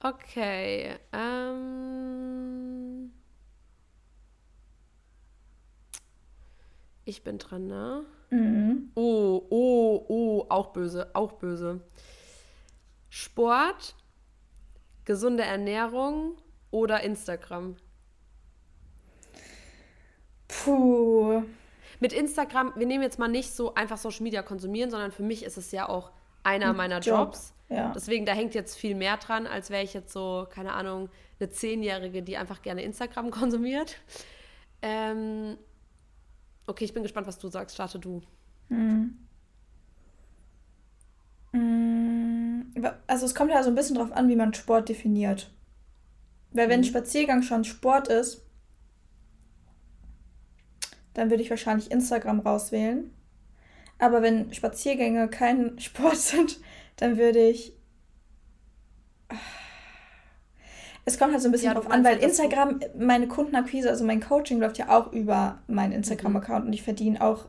Okay. 0.00 0.96
Ähm 1.12 2.20
ich 7.04 7.24
bin 7.24 7.38
dran, 7.38 7.66
ne? 7.66 8.04
Mhm. 8.30 8.92
Oh, 8.94 9.46
oh, 9.50 10.04
oh, 10.08 10.46
auch 10.48 10.72
böse, 10.72 11.10
auch 11.14 11.32
böse. 11.32 11.80
Sport, 13.08 13.96
gesunde 15.04 15.42
Ernährung 15.42 16.36
oder 16.70 17.02
Instagram? 17.02 17.76
Puh 20.46 21.42
mit 22.00 22.12
Instagram, 22.12 22.72
wir 22.76 22.86
nehmen 22.86 23.02
jetzt 23.02 23.18
mal 23.18 23.28
nicht 23.28 23.52
so 23.52 23.74
einfach 23.74 23.98
Social 23.98 24.22
Media 24.22 24.42
konsumieren, 24.42 24.90
sondern 24.90 25.12
für 25.12 25.22
mich 25.22 25.44
ist 25.44 25.58
es 25.58 25.70
ja 25.70 25.88
auch 25.88 26.10
einer 26.42 26.72
meiner 26.72 27.00
Job. 27.00 27.18
Jobs. 27.18 27.54
Ja. 27.68 27.92
Deswegen, 27.94 28.26
da 28.26 28.32
hängt 28.32 28.54
jetzt 28.54 28.76
viel 28.76 28.94
mehr 28.94 29.16
dran, 29.18 29.46
als 29.46 29.70
wäre 29.70 29.84
ich 29.84 29.94
jetzt 29.94 30.12
so, 30.12 30.46
keine 30.50 30.72
Ahnung, 30.72 31.08
eine 31.38 31.50
Zehnjährige, 31.50 32.22
die 32.22 32.36
einfach 32.36 32.62
gerne 32.62 32.82
Instagram 32.82 33.30
konsumiert. 33.30 33.96
Ähm, 34.82 35.56
okay, 36.66 36.84
ich 36.84 36.94
bin 36.94 37.02
gespannt, 37.02 37.26
was 37.26 37.38
du 37.38 37.48
sagst. 37.48 37.74
Starte 37.74 37.98
du. 37.98 38.22
Hm. 38.68 39.18
hm. 41.52 42.72
Also 43.06 43.26
es 43.26 43.34
kommt 43.34 43.50
ja 43.50 43.62
so 43.62 43.68
ein 43.68 43.74
bisschen 43.74 43.96
drauf 43.96 44.12
an, 44.12 44.28
wie 44.28 44.36
man 44.36 44.54
Sport 44.54 44.88
definiert. 44.88 45.52
Weil 46.52 46.68
wenn 46.68 46.80
mhm. 46.80 46.84
Spaziergang 46.84 47.42
schon 47.42 47.64
Sport 47.64 48.08
ist, 48.08 48.46
dann 51.14 51.30
würde 51.30 51.42
ich 51.42 51.50
wahrscheinlich 51.50 51.90
Instagram 51.90 52.40
rauswählen. 52.40 53.10
Aber 53.98 54.22
wenn 54.22 54.52
Spaziergänge 54.52 55.28
kein 55.28 55.78
Sport 55.78 56.16
sind, 56.16 56.58
dann 56.96 57.16
würde 57.18 57.40
ich. 57.40 57.72
Es 61.04 61.18
kommt 61.18 61.32
halt 61.32 61.42
so 61.42 61.48
ein 61.48 61.52
bisschen 61.52 61.68
ja, 61.68 61.74
drauf 61.74 61.90
an, 61.90 62.04
weil 62.04 62.14
halt 62.14 62.22
Instagram, 62.22 62.80
meine 62.96 63.26
Kundenakquise, 63.26 63.88
also 63.88 64.04
mein 64.04 64.20
Coaching 64.20 64.60
läuft 64.60 64.78
ja 64.78 64.96
auch 64.96 65.12
über 65.12 65.62
meinen 65.66 65.92
Instagram-Account 65.92 66.60
mhm. 66.60 66.66
und 66.68 66.72
ich 66.72 66.82
verdiene 66.82 67.20
auch 67.20 67.46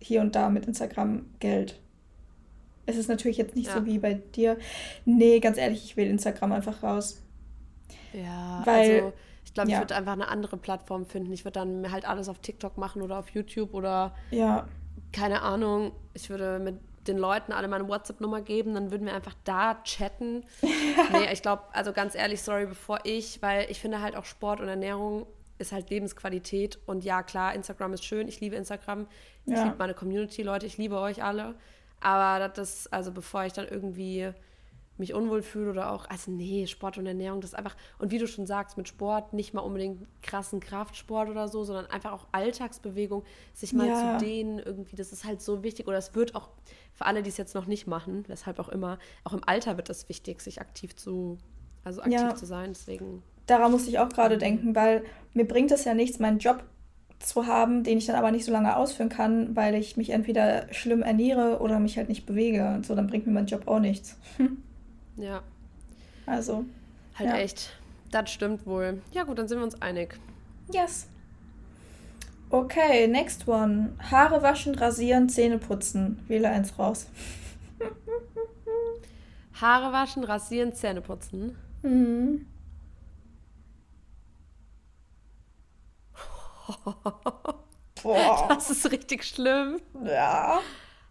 hier 0.00 0.20
und 0.20 0.34
da 0.34 0.50
mit 0.50 0.66
Instagram 0.66 1.26
Geld. 1.40 1.80
Es 2.86 2.96
ist 2.96 3.08
natürlich 3.08 3.36
jetzt 3.36 3.56
nicht 3.56 3.68
ja. 3.68 3.74
so 3.74 3.84
wie 3.84 3.98
bei 3.98 4.14
dir. 4.14 4.56
Nee, 5.04 5.40
ganz 5.40 5.58
ehrlich, 5.58 5.84
ich 5.84 5.96
will 5.96 6.06
Instagram 6.06 6.52
einfach 6.52 6.82
raus. 6.82 7.22
Ja, 8.12 8.62
weil, 8.64 8.94
also 8.94 9.12
glaube, 9.56 9.70
ja. 9.70 9.76
ich 9.78 9.82
würde 9.82 9.96
einfach 9.96 10.12
eine 10.12 10.28
andere 10.28 10.56
Plattform 10.56 11.04
finden. 11.04 11.32
Ich 11.32 11.44
würde 11.44 11.58
dann 11.58 11.90
halt 11.90 12.06
alles 12.06 12.28
auf 12.28 12.38
TikTok 12.38 12.78
machen 12.78 13.02
oder 13.02 13.18
auf 13.18 13.30
YouTube 13.30 13.74
oder 13.74 14.14
ja. 14.30 14.68
keine 15.12 15.42
Ahnung. 15.42 15.92
Ich 16.14 16.30
würde 16.30 16.60
mit 16.60 16.78
den 17.08 17.18
Leuten 17.18 17.52
alle 17.52 17.68
meine 17.68 17.88
WhatsApp-Nummer 17.88 18.40
geben, 18.40 18.74
dann 18.74 18.90
würden 18.90 19.06
wir 19.06 19.14
einfach 19.14 19.34
da 19.44 19.80
chatten. 19.84 20.44
nee, 20.62 21.32
ich 21.32 21.42
glaube, 21.42 21.62
also 21.72 21.92
ganz 21.92 22.14
ehrlich, 22.14 22.42
sorry, 22.42 22.66
bevor 22.66 23.00
ich, 23.04 23.40
weil 23.42 23.70
ich 23.70 23.80
finde 23.80 24.00
halt 24.00 24.16
auch 24.16 24.24
Sport 24.24 24.60
und 24.60 24.68
Ernährung 24.68 25.26
ist 25.58 25.72
halt 25.72 25.88
Lebensqualität. 25.90 26.78
Und 26.86 27.04
ja, 27.04 27.22
klar, 27.22 27.54
Instagram 27.54 27.94
ist 27.94 28.04
schön. 28.04 28.28
Ich 28.28 28.40
liebe 28.40 28.56
Instagram. 28.56 29.06
Ich 29.46 29.54
ja. 29.54 29.64
liebe 29.64 29.76
meine 29.78 29.94
Community, 29.94 30.42
Leute. 30.42 30.66
Ich 30.66 30.76
liebe 30.76 30.98
euch 30.98 31.22
alle. 31.22 31.54
Aber 32.00 32.48
das 32.48 32.80
ist, 32.80 32.92
also 32.92 33.12
bevor 33.12 33.44
ich 33.44 33.52
dann 33.52 33.66
irgendwie 33.66 34.32
mich 34.98 35.14
unwohl 35.14 35.42
fühle 35.42 35.70
oder 35.70 35.92
auch, 35.92 36.08
also 36.08 36.30
nee, 36.30 36.66
Sport 36.66 36.98
und 36.98 37.06
Ernährung, 37.06 37.40
das 37.40 37.50
ist 37.50 37.56
einfach, 37.56 37.76
und 37.98 38.10
wie 38.10 38.18
du 38.18 38.26
schon 38.26 38.46
sagst, 38.46 38.76
mit 38.76 38.88
Sport 38.88 39.32
nicht 39.32 39.54
mal 39.54 39.60
unbedingt 39.60 40.06
krassen 40.22 40.60
Kraftsport 40.60 41.28
oder 41.28 41.48
so, 41.48 41.64
sondern 41.64 41.86
einfach 41.86 42.12
auch 42.12 42.26
Alltagsbewegung, 42.32 43.24
sich 43.52 43.72
mal 43.72 43.88
ja. 43.88 44.18
zu 44.18 44.24
dehnen 44.24 44.58
irgendwie, 44.58 44.96
das 44.96 45.12
ist 45.12 45.24
halt 45.24 45.42
so 45.42 45.62
wichtig 45.62 45.86
oder 45.86 45.98
es 45.98 46.14
wird 46.14 46.34
auch 46.34 46.48
für 46.94 47.06
alle, 47.06 47.22
die 47.22 47.28
es 47.28 47.36
jetzt 47.36 47.54
noch 47.54 47.66
nicht 47.66 47.86
machen, 47.86 48.24
weshalb 48.28 48.58
auch 48.58 48.68
immer, 48.68 48.98
auch 49.24 49.32
im 49.32 49.42
Alter 49.46 49.76
wird 49.76 49.90
es 49.90 50.08
wichtig, 50.08 50.40
sich 50.40 50.60
aktiv 50.60 50.96
zu, 50.96 51.38
also 51.84 52.00
aktiv 52.00 52.20
ja. 52.20 52.34
zu 52.34 52.46
sein, 52.46 52.70
deswegen. 52.70 53.22
Daran 53.46 53.70
musste 53.70 53.90
ich 53.90 53.98
auch 53.98 54.08
gerade 54.08 54.38
denken, 54.38 54.74
weil 54.74 55.04
mir 55.34 55.46
bringt 55.46 55.70
es 55.70 55.84
ja 55.84 55.94
nichts, 55.94 56.18
meinen 56.18 56.38
Job 56.38 56.64
zu 57.18 57.46
haben, 57.46 57.82
den 57.82 57.98
ich 57.98 58.06
dann 58.06 58.16
aber 58.16 58.30
nicht 58.30 58.44
so 58.44 58.52
lange 58.52 58.76
ausführen 58.76 59.08
kann, 59.08 59.56
weil 59.56 59.74
ich 59.74 59.96
mich 59.96 60.10
entweder 60.10 60.72
schlimm 60.72 61.02
ernähre 61.02 61.60
oder 61.60 61.78
mich 61.78 61.96
halt 61.96 62.08
nicht 62.08 62.26
bewege. 62.26 62.74
Und 62.74 62.86
so, 62.86 62.94
dann 62.94 63.06
bringt 63.06 63.26
mir 63.26 63.32
mein 63.32 63.46
Job 63.46 63.66
auch 63.66 63.80
nichts. 63.80 64.18
Ja. 65.16 65.42
Also. 66.26 66.64
Halt 67.18 67.30
ja. 67.30 67.36
echt. 67.36 67.72
Das 68.10 68.30
stimmt 68.30 68.66
wohl. 68.66 69.02
Ja, 69.12 69.24
gut, 69.24 69.38
dann 69.38 69.48
sind 69.48 69.58
wir 69.58 69.64
uns 69.64 69.80
einig. 69.82 70.18
Yes. 70.72 71.08
Okay, 72.50 73.08
next 73.08 73.48
one. 73.48 73.94
Haare 74.10 74.42
waschen, 74.42 74.74
rasieren, 74.74 75.28
Zähne 75.28 75.58
putzen. 75.58 76.22
Wähle 76.28 76.48
eins 76.48 76.78
raus. 76.78 77.08
Haare 79.60 79.92
waschen, 79.92 80.22
rasieren, 80.24 80.72
Zähne 80.74 81.00
putzen. 81.00 81.56
Mhm. 81.82 82.46
Boah. 88.02 88.46
Das 88.48 88.70
ist 88.70 88.90
richtig 88.90 89.24
schlimm. 89.24 89.80
Ja. 90.04 90.60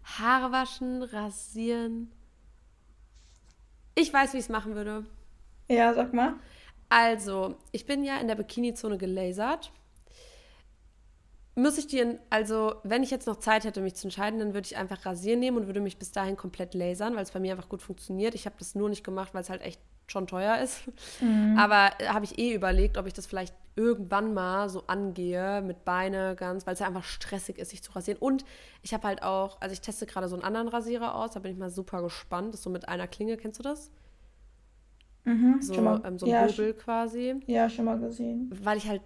Haare 0.04 0.52
waschen, 0.52 1.02
rasieren, 1.02 2.12
ich 3.96 4.12
weiß, 4.12 4.32
wie 4.34 4.38
ich 4.38 4.44
es 4.44 4.48
machen 4.48 4.76
würde. 4.76 5.04
Ja, 5.68 5.92
sag 5.94 6.12
mal. 6.12 6.34
Also, 6.88 7.56
ich 7.72 7.86
bin 7.86 8.04
ja 8.04 8.18
in 8.18 8.28
der 8.28 8.36
Bikini-Zone 8.36 8.98
gelasert. 8.98 9.72
Muss 11.56 11.78
ich 11.78 11.86
dir, 11.86 12.20
also, 12.30 12.76
wenn 12.84 13.02
ich 13.02 13.10
jetzt 13.10 13.26
noch 13.26 13.36
Zeit 13.36 13.64
hätte, 13.64 13.80
mich 13.80 13.96
zu 13.96 14.06
entscheiden, 14.06 14.38
dann 14.38 14.54
würde 14.54 14.66
ich 14.66 14.76
einfach 14.76 15.04
rasieren 15.06 15.40
nehmen 15.40 15.56
und 15.56 15.66
würde 15.66 15.80
mich 15.80 15.98
bis 15.98 16.12
dahin 16.12 16.36
komplett 16.36 16.74
lasern, 16.74 17.16
weil 17.16 17.22
es 17.22 17.30
bei 17.32 17.40
mir 17.40 17.52
einfach 17.52 17.70
gut 17.70 17.82
funktioniert. 17.82 18.34
Ich 18.34 18.44
habe 18.46 18.56
das 18.58 18.74
nur 18.74 18.90
nicht 18.90 19.02
gemacht, 19.02 19.32
weil 19.32 19.42
es 19.42 19.50
halt 19.50 19.62
echt 19.62 19.80
schon 20.06 20.26
teuer 20.26 20.58
ist. 20.58 20.82
Mhm. 21.20 21.56
Aber 21.58 21.90
äh, 21.98 22.08
habe 22.08 22.24
ich 22.24 22.38
eh 22.38 22.54
überlegt, 22.54 22.98
ob 22.98 23.06
ich 23.06 23.12
das 23.12 23.26
vielleicht 23.26 23.54
irgendwann 23.74 24.32
mal 24.32 24.70
so 24.70 24.84
angehe 24.86 25.60
mit 25.60 25.84
Beine 25.84 26.34
ganz, 26.34 26.66
weil 26.66 26.74
es 26.74 26.80
ja 26.80 26.86
einfach 26.86 27.04
stressig 27.04 27.58
ist, 27.58 27.70
sich 27.70 27.82
zu 27.82 27.92
rasieren. 27.92 28.18
Und 28.18 28.44
ich 28.82 28.94
habe 28.94 29.06
halt 29.06 29.22
auch, 29.22 29.60
also 29.60 29.72
ich 29.72 29.82
teste 29.82 30.06
gerade 30.06 30.28
so 30.28 30.34
einen 30.34 30.44
anderen 30.44 30.68
Rasierer 30.68 31.14
aus, 31.14 31.32
da 31.32 31.40
bin 31.40 31.52
ich 31.52 31.58
mal 31.58 31.70
super 31.70 32.02
gespannt. 32.02 32.48
Das 32.48 32.60
ist 32.60 32.64
so 32.64 32.70
mit 32.70 32.88
einer 32.88 33.06
Klinge, 33.06 33.36
kennst 33.36 33.58
du 33.58 33.62
das? 33.62 33.90
Mhm, 35.24 35.60
so, 35.60 35.80
mal, 35.82 36.00
ähm, 36.04 36.18
so 36.18 36.26
ein 36.26 36.32
ja, 36.32 36.46
Hobel 36.46 36.72
quasi. 36.72 37.40
Ja, 37.46 37.68
schon 37.68 37.84
mal 37.84 37.98
gesehen. 37.98 38.50
Weil 38.62 38.78
ich 38.78 38.88
halt, 38.88 39.02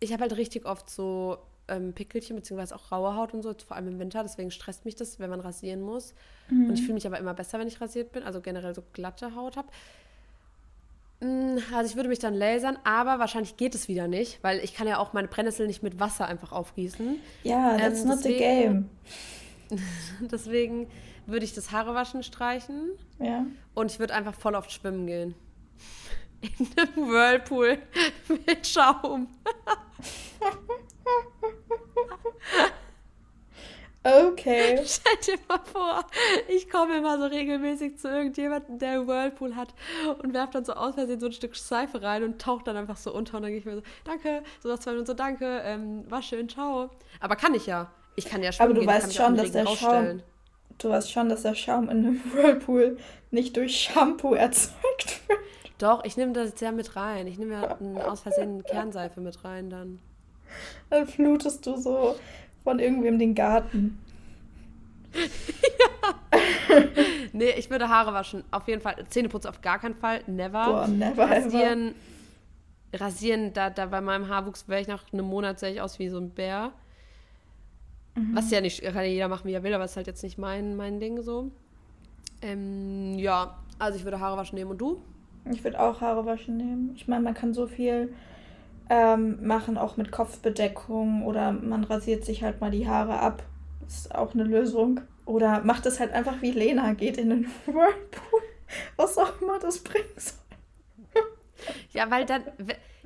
ich 0.00 0.12
habe 0.12 0.22
halt 0.22 0.36
richtig 0.36 0.64
oft 0.66 0.88
so 0.88 1.38
ähm, 1.68 1.92
Pickelchen, 1.92 2.36
beziehungsweise 2.36 2.74
auch 2.76 2.92
raue 2.92 3.16
Haut 3.16 3.34
und 3.34 3.42
so, 3.42 3.54
vor 3.66 3.76
allem 3.76 3.88
im 3.88 3.98
Winter, 3.98 4.22
deswegen 4.22 4.50
stresst 4.50 4.84
mich 4.84 4.94
das, 4.94 5.18
wenn 5.18 5.30
man 5.30 5.40
rasieren 5.40 5.82
muss. 5.82 6.14
Mhm. 6.48 6.68
Und 6.68 6.74
ich 6.74 6.82
fühle 6.82 6.94
mich 6.94 7.06
aber 7.06 7.18
immer 7.18 7.34
besser, 7.34 7.58
wenn 7.58 7.68
ich 7.68 7.80
rasiert 7.80 8.12
bin, 8.12 8.22
also 8.22 8.40
generell 8.40 8.74
so 8.74 8.82
glatte 8.92 9.34
Haut 9.34 9.56
habe. 9.56 9.68
Mm, 11.24 11.56
also 11.74 11.90
ich 11.90 11.96
würde 11.96 12.10
mich 12.10 12.18
dann 12.18 12.34
lasern, 12.34 12.78
aber 12.84 13.18
wahrscheinlich 13.18 13.56
geht 13.56 13.74
es 13.74 13.88
wieder 13.88 14.08
nicht, 14.08 14.42
weil 14.42 14.58
ich 14.58 14.74
kann 14.74 14.86
ja 14.86 14.98
auch 14.98 15.14
meine 15.14 15.26
Brennnessel 15.26 15.66
nicht 15.66 15.82
mit 15.82 15.98
Wasser 15.98 16.26
einfach 16.26 16.52
aufgießen. 16.52 17.18
Ja, 17.44 17.78
that's 17.78 18.02
ähm, 18.02 18.08
not 18.08 18.18
the 18.18 18.36
game. 18.36 18.90
deswegen 20.20 20.86
würde 21.26 21.46
ich 21.46 21.54
das 21.54 21.72
Haarewaschen 21.72 22.22
streichen. 22.22 22.90
Ja. 23.18 23.46
Und 23.72 23.90
ich 23.90 23.98
würde 23.98 24.14
einfach 24.14 24.34
voll 24.34 24.54
oft 24.54 24.70
schwimmen 24.70 25.06
gehen. 25.06 25.34
In 26.42 26.66
einem 26.76 27.08
Whirlpool 27.08 27.78
mit 28.46 28.66
Schaum. 28.66 29.28
Okay. 34.04 34.82
Stell 34.84 35.36
dir 35.36 35.42
mal 35.48 35.60
vor, 35.64 36.04
ich 36.48 36.68
komme 36.68 36.98
immer 36.98 37.18
so 37.18 37.24
regelmäßig 37.24 37.96
zu 37.96 38.08
irgendjemandem, 38.08 38.78
der 38.78 38.90
einen 38.90 39.08
Whirlpool 39.08 39.56
hat 39.56 39.74
und 40.22 40.34
werfe 40.34 40.52
dann 40.52 40.64
so 40.66 40.74
aus 40.74 40.94
Versehen 40.94 41.20
so 41.20 41.26
ein 41.26 41.32
Stück 41.32 41.56
Seife 41.56 42.02
rein 42.02 42.22
und 42.22 42.40
taucht 42.40 42.66
dann 42.66 42.76
einfach 42.76 42.98
so 42.98 43.14
unter 43.14 43.38
und 43.38 43.44
dann 43.44 43.50
gehe 43.50 43.60
ich 43.60 43.64
mir 43.64 43.76
so, 43.76 43.82
danke, 44.04 44.42
so 44.62 44.68
nach 44.68 44.78
zwei 44.78 44.90
Minuten 44.90 45.06
so, 45.06 45.14
danke, 45.14 45.62
ähm, 45.64 46.04
war 46.10 46.20
schön, 46.20 46.50
ciao. 46.50 46.90
Aber 47.20 47.34
kann 47.36 47.54
ich 47.54 47.66
ja. 47.66 47.90
Ich 48.16 48.26
kann 48.26 48.42
ja 48.42 48.52
schon. 48.52 48.64
Aber 48.64 48.74
du 48.74 48.80
gehen, 48.80 48.88
weißt 48.88 49.14
schon, 49.14 49.36
dass 49.36 49.52
der 49.52 49.66
Schaum, 49.66 50.22
du 50.76 50.90
weißt 50.90 51.10
schon, 51.10 51.30
dass 51.30 51.42
der 51.42 51.54
Schaum 51.54 51.84
in 51.84 51.90
einem 51.90 52.20
Whirlpool 52.34 52.98
nicht 53.30 53.56
durch 53.56 53.74
Shampoo 53.74 54.34
erzeugt 54.34 55.22
wird. 55.28 55.38
Doch, 55.78 56.04
ich 56.04 56.18
nehme 56.18 56.32
das 56.34 56.60
ja 56.60 56.72
mit 56.72 56.94
rein. 56.94 57.26
Ich 57.26 57.38
nehme 57.38 57.54
ja 57.54 58.06
aus 58.06 58.20
Versehen 58.20 58.62
Kernseife 58.64 59.20
mit 59.20 59.44
rein 59.44 59.70
dann. 59.70 59.98
Dann 60.90 61.06
flutest 61.06 61.66
du 61.66 61.76
so 61.76 62.16
von 62.64 62.78
irgendwem 62.78 63.18
den 63.18 63.34
Garten. 63.34 63.98
ja. 65.14 66.80
nee, 67.32 67.50
ich 67.56 67.70
würde 67.70 67.88
Haare 67.88 68.12
waschen. 68.12 68.42
Auf 68.50 68.66
jeden 68.66 68.80
Fall. 68.80 68.96
Zähneputzen 69.10 69.50
auf 69.50 69.60
gar 69.60 69.78
keinen 69.78 69.94
Fall. 69.94 70.22
Never. 70.26 70.64
Boah, 70.64 70.88
never 70.88 71.30
rasieren, 71.30 71.94
ever. 72.92 73.04
Rasieren, 73.04 73.52
da, 73.52 73.70
da 73.70 73.86
bei 73.86 74.00
meinem 74.00 74.28
Haarwuchs 74.28 74.68
wäre 74.68 74.80
ich 74.80 74.88
nach 74.88 75.04
einem 75.12 75.26
Monat 75.26 75.60
sehe 75.60 75.72
ich 75.72 75.80
aus 75.80 75.98
wie 75.98 76.08
so 76.08 76.18
ein 76.18 76.30
Bär. 76.30 76.72
Mhm. 78.16 78.34
Was 78.34 78.50
ja 78.50 78.60
nicht, 78.60 78.82
kann 78.82 78.94
ja 78.96 79.02
jeder 79.02 79.28
machen, 79.28 79.46
wie 79.46 79.52
er 79.52 79.62
will, 79.62 79.74
aber 79.74 79.84
es 79.84 79.92
ist 79.92 79.96
halt 79.96 80.06
jetzt 80.06 80.22
nicht 80.22 80.38
mein, 80.38 80.76
mein 80.76 81.00
Ding 81.00 81.22
so. 81.22 81.50
Ähm, 82.42 83.18
ja, 83.18 83.58
also 83.78 83.98
ich 83.98 84.04
würde 84.04 84.20
Haare 84.20 84.36
waschen 84.36 84.56
nehmen 84.56 84.70
und 84.70 84.78
du? 84.78 85.02
Ich 85.50 85.62
würde 85.64 85.80
auch 85.80 86.00
Haare 86.00 86.24
waschen 86.24 86.56
nehmen. 86.56 86.92
Ich 86.94 87.08
meine, 87.08 87.22
man 87.22 87.34
kann 87.34 87.52
so 87.52 87.66
viel 87.66 88.14
ähm, 88.90 89.46
machen, 89.46 89.78
auch 89.78 89.96
mit 89.96 90.12
Kopfbedeckung 90.12 91.24
oder 91.24 91.52
man 91.52 91.84
rasiert 91.84 92.24
sich 92.24 92.42
halt 92.42 92.60
mal 92.60 92.70
die 92.70 92.88
Haare 92.88 93.18
ab. 93.18 93.42
Ist 93.86 94.14
auch 94.14 94.34
eine 94.34 94.44
Lösung. 94.44 95.00
Oder 95.26 95.62
macht 95.62 95.86
es 95.86 96.00
halt 96.00 96.12
einfach 96.12 96.42
wie 96.42 96.50
Lena, 96.50 96.92
geht 96.92 97.16
in 97.16 97.30
den 97.30 97.46
Whirlpool. 97.66 98.42
Was 98.96 99.16
auch 99.18 99.40
immer 99.40 99.58
das 99.58 99.78
bringen 99.78 100.04
soll. 100.16 101.22
ja, 101.92 102.10
weil 102.10 102.26
dann. 102.26 102.42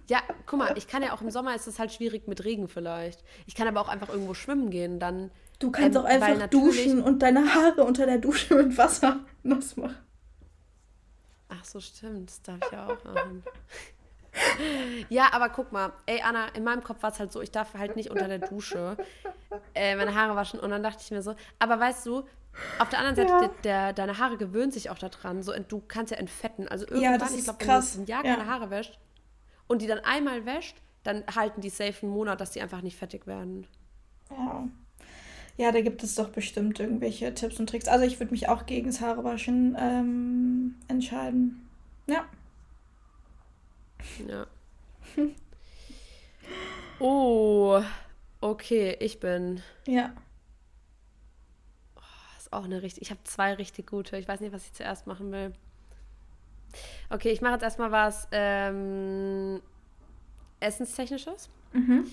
Ja, 0.08 0.20
guck 0.47 0.58
mal, 0.58 0.78
ich 0.78 0.88
kann 0.88 1.02
ja 1.02 1.12
auch 1.12 1.20
im 1.20 1.30
Sommer 1.30 1.54
ist 1.54 1.66
es 1.66 1.78
halt 1.78 1.92
schwierig 1.92 2.26
mit 2.28 2.42
Regen 2.44 2.68
vielleicht. 2.68 3.23
Ich 3.47 3.54
kann 3.54 3.68
aber 3.68 3.80
auch 3.80 3.88
einfach 3.88 4.08
irgendwo 4.08 4.35
schwimmen 4.35 4.70
gehen, 4.70 4.99
dann. 4.99 5.30
Du 5.58 5.70
kannst 5.70 5.97
ähm, 5.97 6.02
auch 6.02 6.06
einfach 6.06 6.47
duschen 6.49 7.02
und 7.02 7.20
deine 7.20 7.54
Haare 7.54 7.85
unter 7.85 8.06
der 8.06 8.18
Dusche 8.18 8.54
mit 8.54 8.78
Wasser 8.78 9.20
nass 9.42 9.76
machen. 9.76 9.97
Ach 11.49 11.64
so, 11.64 11.80
stimmt. 11.80 12.30
Das 12.30 12.42
darf 12.42 12.58
ich 12.64 12.73
ja 12.73 12.87
auch 12.87 13.04
machen. 13.04 13.42
Ja, 15.08 15.32
aber 15.32 15.48
guck 15.48 15.72
mal, 15.72 15.92
ey 16.06 16.20
Anna, 16.22 16.48
in 16.48 16.64
meinem 16.64 16.82
Kopf 16.82 17.02
war 17.02 17.12
es 17.12 17.18
halt 17.18 17.32
so, 17.32 17.40
ich 17.40 17.50
darf 17.50 17.74
halt 17.74 17.96
nicht 17.96 18.10
unter 18.10 18.28
der 18.28 18.38
Dusche 18.38 18.96
äh, 19.74 19.96
meine 19.96 20.14
Haare 20.14 20.36
waschen. 20.36 20.60
Und 20.60 20.70
dann 20.70 20.82
dachte 20.82 21.02
ich 21.02 21.10
mir 21.10 21.22
so, 21.22 21.34
aber 21.58 21.78
weißt 21.80 22.06
du, 22.06 22.24
auf 22.78 22.88
der 22.88 22.98
anderen 22.98 23.16
Seite, 23.16 23.30
ja. 23.30 23.40
der, 23.40 23.50
der, 23.62 23.92
deine 23.92 24.18
Haare 24.18 24.36
gewöhnen 24.36 24.72
sich 24.72 24.90
auch 24.90 24.98
daran. 24.98 25.42
So, 25.42 25.52
du 25.52 25.82
kannst 25.86 26.10
ja 26.10 26.18
entfetten. 26.18 26.68
Also 26.68 26.86
irgendwann, 26.86 27.20
ja, 27.20 27.36
ich 27.36 27.44
glaube, 27.44 27.60
wenn 27.60 27.68
du 27.68 28.00
ein 28.00 28.06
Jahr 28.06 28.24
ja. 28.24 28.34
keine 28.34 28.48
Haare 28.48 28.70
wäscht 28.70 28.98
und 29.66 29.82
die 29.82 29.86
dann 29.86 30.00
einmal 30.00 30.44
wäscht, 30.44 30.76
dann 31.04 31.24
halten 31.34 31.60
die 31.60 31.70
safe 31.70 32.02
einen 32.02 32.12
Monat, 32.12 32.40
dass 32.40 32.50
die 32.50 32.60
einfach 32.60 32.82
nicht 32.82 32.96
fettig 32.96 33.26
werden. 33.26 33.66
Ja. 34.30 34.68
Ja, 35.56 35.72
da 35.72 35.80
gibt 35.80 36.04
es 36.04 36.14
doch 36.14 36.28
bestimmt 36.28 36.78
irgendwelche 36.78 37.34
Tipps 37.34 37.58
und 37.58 37.68
Tricks. 37.68 37.88
Also 37.88 38.04
ich 38.04 38.20
würde 38.20 38.30
mich 38.30 38.48
auch 38.48 38.66
gegen 38.66 38.86
das 38.86 39.00
Haarewaschen 39.00 39.76
ähm, 39.78 40.76
entscheiden. 40.86 41.68
Ja. 42.06 42.24
Ja. 44.28 44.46
oh, 46.98 47.82
okay, 48.40 48.96
ich 49.00 49.20
bin. 49.20 49.62
Ja. 49.86 50.12
Oh, 51.96 52.00
ist 52.38 52.52
auch 52.52 52.64
eine 52.64 52.82
richtig. 52.82 53.02
Ich 53.02 53.10
habe 53.10 53.22
zwei 53.24 53.54
richtig 53.54 53.86
gute. 53.88 54.16
Ich 54.16 54.28
weiß 54.28 54.40
nicht, 54.40 54.52
was 54.52 54.66
ich 54.66 54.72
zuerst 54.72 55.06
machen 55.06 55.32
will. 55.32 55.52
Okay, 57.10 57.30
ich 57.30 57.40
mache 57.40 57.54
jetzt 57.54 57.62
erstmal 57.62 57.92
was 57.92 58.28
ähm, 58.32 59.62
Essenstechnisches. 60.60 61.48
Mhm. 61.72 62.10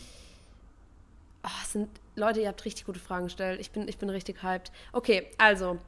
Oh, 1.43 1.65
sind, 1.65 1.89
Leute, 2.15 2.41
ihr 2.41 2.47
habt 2.47 2.65
richtig 2.65 2.85
gute 2.85 2.99
Fragen 2.99 3.25
gestellt. 3.25 3.59
Ich 3.59 3.71
bin, 3.71 3.87
ich 3.87 3.97
bin 3.97 4.09
richtig 4.09 4.41
hyped. 4.41 4.71
Okay, 4.93 5.27
also 5.37 5.79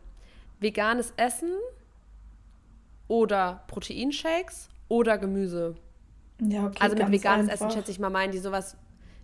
veganes 0.59 1.13
Essen 1.17 1.51
oder 3.07 3.63
Proteinshakes 3.67 4.69
oder 4.89 5.17
Gemüse. 5.17 5.75
Ja, 6.41 6.67
okay. 6.67 6.77
Also 6.79 6.95
mit 6.95 7.11
veganes 7.11 7.49
einfach. 7.49 7.67
Essen 7.67 7.77
schätze 7.77 7.91
ich 7.91 7.99
mal 7.99 8.09
meinen, 8.09 8.31
die 8.31 8.39
sowas 8.39 8.77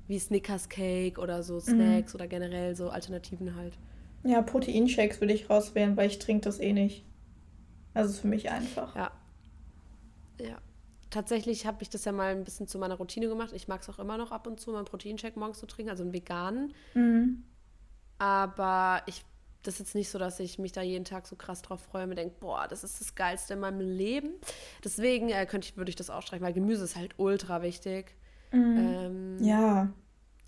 wie 0.07 0.19
Snickers 0.19 0.69
Cake 0.69 1.19
oder 1.19 1.43
so 1.43 1.59
Snacks 1.59 2.13
mhm. 2.13 2.17
oder 2.17 2.27
generell 2.27 2.75
so 2.75 2.89
Alternativen 2.89 3.55
halt. 3.55 3.77
Ja, 4.23 4.41
Proteinshakes 4.41 5.21
würde 5.21 5.33
ich 5.33 5.49
rauswählen, 5.49 5.95
weil 5.97 6.07
ich 6.07 6.19
trinke 6.19 6.45
das 6.45 6.59
eh 6.59 6.73
nicht. 6.73 7.05
Also 7.93 8.11
ist 8.11 8.19
für 8.19 8.27
mich 8.27 8.49
einfach. 8.49 8.95
Ja. 8.95 9.11
Ja. 10.39 10.57
Tatsächlich 11.09 11.67
habe 11.67 11.83
ich 11.83 11.89
das 11.89 12.05
ja 12.05 12.11
mal 12.11 12.31
ein 12.31 12.43
bisschen 12.43 12.67
zu 12.67 12.79
meiner 12.79 12.95
Routine 12.95 13.27
gemacht. 13.27 13.51
Ich 13.53 13.67
mag 13.67 13.81
es 13.81 13.89
auch 13.89 13.99
immer 13.99 14.17
noch 14.17 14.31
ab 14.31 14.47
und 14.47 14.59
zu, 14.59 14.71
meinen 14.71 14.85
Proteinshake 14.85 15.37
morgens 15.37 15.59
zu 15.59 15.67
trinken, 15.67 15.91
also 15.91 16.03
einen 16.03 16.13
veganen. 16.13 16.73
Mhm. 16.95 17.43
Aber 18.17 19.03
ich, 19.05 19.23
das 19.63 19.75
ist 19.75 19.79
jetzt 19.79 19.95
nicht 19.95 20.09
so, 20.09 20.19
dass 20.19 20.39
ich 20.39 20.59
mich 20.59 20.73
da 20.73 20.81
jeden 20.81 21.05
Tag 21.05 21.25
so 21.25 21.35
krass 21.35 21.61
drauf 21.61 21.81
freue 21.81 22.03
und 22.03 22.09
mir 22.09 22.15
denke, 22.15 22.35
boah, 22.39 22.67
das 22.67 22.83
ist 22.83 22.99
das 22.99 23.15
Geilste 23.15 23.53
in 23.53 23.61
meinem 23.61 23.79
Leben. 23.79 24.33
Deswegen 24.83 25.29
äh, 25.29 25.45
könnte 25.45 25.69
ich, 25.69 25.77
würde 25.77 25.89
ich 25.89 25.95
das 25.95 26.09
ausstreichen, 26.09 26.45
weil 26.45 26.53
Gemüse 26.53 26.83
ist 26.83 26.95
halt 26.95 27.13
ultra 27.17 27.61
wichtig. 27.61 28.13
Mhm. 28.51 28.77
Ähm, 28.77 29.43
ja. 29.43 29.89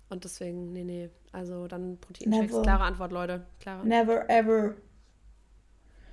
Und 0.08 0.24
deswegen, 0.24 0.72
nee, 0.72 0.84
nee. 0.84 1.10
Also 1.32 1.66
dann 1.66 1.98
Proteinshakes. 1.98 2.62
Klare 2.62 2.84
Antwort, 2.84 3.10
Leute. 3.10 3.46
Klare. 3.58 3.86
Never 3.86 4.28
ever. 4.30 4.74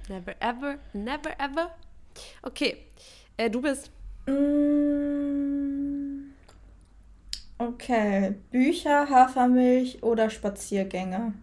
Never 0.10 0.42
ever. 0.42 0.80
Never 0.94 1.40
ever. 1.40 1.76
Okay. 2.42 2.78
Äh, 3.38 3.50
du 3.50 3.62
bist. 3.62 3.92
Mm. 4.26 6.32
Okay. 7.58 8.36
Bücher, 8.52 9.10
Hafermilch 9.10 10.04
oder 10.04 10.30
Spaziergänge? 10.30 11.34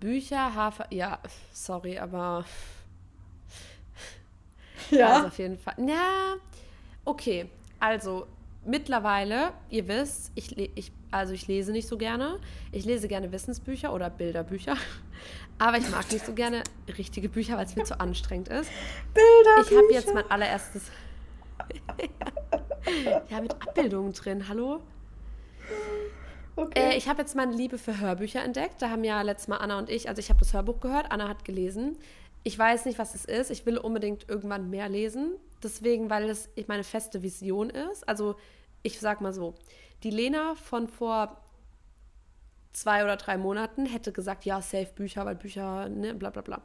Bücher, 0.00 0.54
Hafer. 0.54 0.86
Ja, 0.90 1.18
sorry, 1.52 1.98
aber. 1.98 2.44
Ja. 4.90 5.14
Also 5.14 5.26
auf 5.28 5.38
jeden 5.38 5.58
Fall. 5.58 5.74
Ja, 5.86 6.34
okay. 7.04 7.48
Also, 7.78 8.26
mittlerweile, 8.64 9.52
ihr 9.68 9.86
wisst, 9.86 10.32
ich, 10.34 10.58
ich, 10.58 10.90
also 11.12 11.32
ich 11.32 11.46
lese 11.46 11.70
nicht 11.70 11.86
so 11.86 11.96
gerne. 11.96 12.40
Ich 12.72 12.86
lese 12.86 13.06
gerne 13.06 13.30
Wissensbücher 13.30 13.92
oder 13.92 14.10
Bilderbücher. 14.10 14.76
Aber 15.58 15.76
ich 15.76 15.88
mag 15.90 16.10
nicht 16.10 16.24
so 16.24 16.32
gerne 16.32 16.64
richtige 16.96 17.28
Bücher, 17.28 17.56
weil 17.56 17.66
es 17.66 17.76
mir 17.76 17.84
zu 17.84 18.00
anstrengend 18.00 18.48
ist. 18.48 18.70
Bilderbücher. 19.14 19.70
Ich 19.70 19.76
habe 19.76 19.92
jetzt 19.92 20.14
mein 20.14 20.28
allererstes. 20.30 20.90
ja, 23.30 23.40
mit 23.40 23.52
Abbildungen 23.52 24.12
drin. 24.12 24.48
Hallo? 24.48 24.80
Okay. 26.56 26.92
Äh, 26.92 26.96
ich 26.96 27.08
habe 27.08 27.20
jetzt 27.20 27.34
meine 27.36 27.52
Liebe 27.52 27.78
für 27.78 28.00
Hörbücher 28.00 28.42
entdeckt. 28.42 28.82
Da 28.82 28.90
haben 28.90 29.04
ja 29.04 29.22
letztes 29.22 29.48
Mal 29.48 29.58
Anna 29.58 29.78
und 29.78 29.90
ich, 29.90 30.08
also 30.08 30.20
ich 30.20 30.28
habe 30.30 30.40
das 30.40 30.52
Hörbuch 30.52 30.80
gehört, 30.80 31.10
Anna 31.10 31.28
hat 31.28 31.44
gelesen. 31.44 31.96
Ich 32.42 32.58
weiß 32.58 32.86
nicht, 32.86 32.98
was 32.98 33.14
es 33.14 33.24
ist. 33.24 33.50
Ich 33.50 33.66
will 33.66 33.78
unbedingt 33.78 34.28
irgendwann 34.28 34.70
mehr 34.70 34.88
lesen. 34.88 35.36
Deswegen, 35.62 36.08
weil 36.08 36.28
es 36.28 36.48
meine 36.68 36.84
feste 36.84 37.22
Vision 37.22 37.70
ist. 37.70 38.08
Also, 38.08 38.36
ich 38.82 38.98
sag 38.98 39.20
mal 39.20 39.32
so: 39.32 39.54
Die 40.02 40.10
Lena 40.10 40.54
von 40.54 40.88
vor 40.88 41.40
zwei 42.72 43.04
oder 43.04 43.16
drei 43.16 43.36
Monaten 43.36 43.84
hätte 43.86 44.12
gesagt: 44.12 44.44
Ja, 44.44 44.62
safe 44.62 44.90
Bücher, 44.94 45.26
weil 45.26 45.36
Bücher, 45.36 45.88
ne, 45.88 46.14
bla 46.14 46.30
bla 46.30 46.42
bla. 46.42 46.62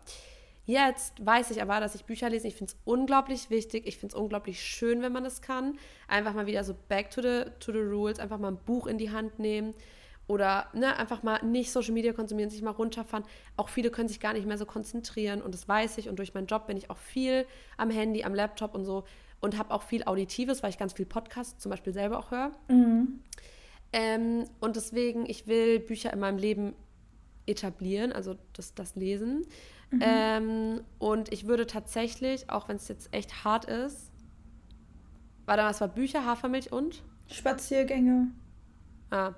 Jetzt 0.65 1.23
weiß 1.23 1.51
ich 1.51 1.61
aber, 1.61 1.79
dass 1.79 1.95
ich 1.95 2.05
Bücher 2.05 2.29
lese. 2.29 2.47
Ich 2.47 2.55
finde 2.55 2.73
es 2.73 2.79
unglaublich 2.85 3.49
wichtig. 3.49 3.85
Ich 3.85 3.97
finde 3.97 4.15
es 4.15 4.19
unglaublich 4.19 4.61
schön, 4.61 5.01
wenn 5.01 5.11
man 5.11 5.23
das 5.23 5.41
kann. 5.41 5.77
Einfach 6.07 6.33
mal 6.33 6.47
wieder 6.47 6.63
so 6.63 6.75
back 6.87 7.11
to 7.11 7.21
the, 7.21 7.43
to 7.59 7.71
the 7.71 7.79
rules. 7.79 8.19
Einfach 8.19 8.39
mal 8.39 8.49
ein 8.49 8.57
Buch 8.57 8.87
in 8.87 8.97
die 8.97 9.11
Hand 9.11 9.37
nehmen 9.37 9.75
oder 10.27 10.67
ne, 10.73 10.97
einfach 10.97 11.21
mal 11.23 11.43
nicht 11.43 11.71
Social 11.71 11.93
Media 11.93 12.13
konsumieren, 12.13 12.49
sich 12.49 12.61
mal 12.61 12.71
runterfahren. 12.71 13.25
Auch 13.57 13.69
viele 13.69 13.91
können 13.91 14.07
sich 14.07 14.19
gar 14.19 14.33
nicht 14.33 14.47
mehr 14.47 14.57
so 14.57 14.65
konzentrieren 14.65 15.41
und 15.41 15.53
das 15.53 15.67
weiß 15.67 15.97
ich. 15.99 16.09
Und 16.09 16.17
durch 16.17 16.33
meinen 16.33 16.47
Job 16.47 16.67
bin 16.67 16.77
ich 16.77 16.89
auch 16.89 16.97
viel 16.97 17.45
am 17.77 17.89
Handy, 17.89 18.23
am 18.23 18.33
Laptop 18.33 18.73
und 18.73 18.85
so 18.85 19.03
und 19.41 19.57
habe 19.57 19.73
auch 19.73 19.83
viel 19.83 20.03
Auditives, 20.05 20.63
weil 20.63 20.71
ich 20.71 20.77
ganz 20.77 20.93
viel 20.93 21.05
Podcasts 21.05 21.59
zum 21.59 21.69
Beispiel 21.69 21.93
selber 21.93 22.17
auch 22.17 22.31
höre. 22.31 22.51
Mhm. 22.67 23.19
Ähm, 23.93 24.45
und 24.59 24.75
deswegen, 24.75 25.29
ich 25.29 25.45
will 25.47 25.79
Bücher 25.79 26.11
in 26.11 26.19
meinem 26.19 26.39
Leben 26.39 26.73
etablieren, 27.45 28.11
also 28.11 28.35
das, 28.53 28.73
das 28.73 28.95
Lesen. 28.95 29.45
Mhm. 29.95 30.01
Ähm, 30.01 30.81
und 30.99 31.31
ich 31.31 31.47
würde 31.47 31.67
tatsächlich, 31.67 32.49
auch 32.49 32.67
wenn 32.67 32.77
es 32.77 32.87
jetzt 32.87 33.13
echt 33.13 33.43
hart 33.43 33.65
ist, 33.65 34.11
war 35.45 35.57
da 35.57 35.65
was 35.67 35.81
war 35.81 35.87
Bücher, 35.87 36.25
Hafermilch 36.25 36.71
und? 36.71 37.03
Spaziergänge. 37.27 38.27
Ah 39.11 39.33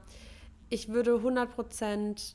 ich 0.69 0.89
würde 0.89 1.15
100% 1.15 2.33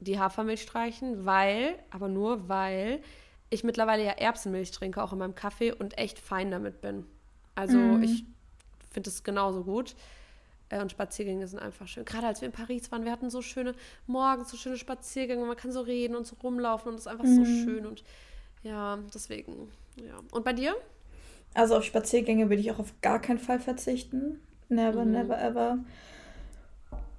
die 0.00 0.18
Hafermilch 0.18 0.62
streichen, 0.62 1.26
weil, 1.26 1.78
aber 1.90 2.08
nur 2.08 2.48
weil 2.48 3.02
ich 3.50 3.64
mittlerweile 3.64 4.04
ja 4.04 4.12
Erbsenmilch 4.12 4.70
trinke, 4.70 5.02
auch 5.02 5.12
in 5.12 5.18
meinem 5.18 5.34
Kaffee 5.34 5.72
und 5.72 5.98
echt 5.98 6.18
fein 6.18 6.50
damit 6.50 6.80
bin. 6.80 7.04
Also 7.54 7.76
mm. 7.76 8.02
ich 8.02 8.24
finde 8.90 9.10
es 9.10 9.24
genauso 9.24 9.64
gut. 9.64 9.96
Äh, 10.70 10.80
und 10.80 10.90
Spaziergänge 10.90 11.46
sind 11.46 11.58
einfach 11.58 11.86
schön. 11.86 12.04
Gerade 12.04 12.28
als 12.28 12.40
wir 12.40 12.46
in 12.46 12.52
Paris 12.52 12.90
waren, 12.90 13.04
wir 13.04 13.12
hatten 13.12 13.28
so 13.28 13.42
schöne 13.42 13.74
morgens, 14.06 14.50
so 14.50 14.56
schöne 14.56 14.78
Spaziergänge, 14.78 15.44
man 15.44 15.56
kann 15.56 15.72
so 15.72 15.82
reden 15.82 16.16
und 16.16 16.26
so 16.26 16.36
rumlaufen 16.42 16.90
und 16.90 16.94
es 16.94 17.02
ist 17.02 17.06
einfach 17.08 17.24
mm. 17.24 17.34
so 17.34 17.40
mhm. 17.42 17.64
schön. 17.64 17.86
Und 17.86 18.04
ja, 18.62 18.98
deswegen, 19.12 19.70
ja. 19.96 20.18
Und 20.30 20.44
bei 20.44 20.52
dir? 20.52 20.74
Also 21.52 21.76
auf 21.76 21.84
Spaziergänge 21.84 22.48
würde 22.48 22.62
ich 22.62 22.70
auch 22.70 22.78
auf 22.78 22.94
gar 23.02 23.20
keinen 23.20 23.38
Fall 23.38 23.58
verzichten. 23.58 24.40
Never, 24.68 25.04
mhm. 25.04 25.12
never, 25.12 25.42
ever. 25.42 25.78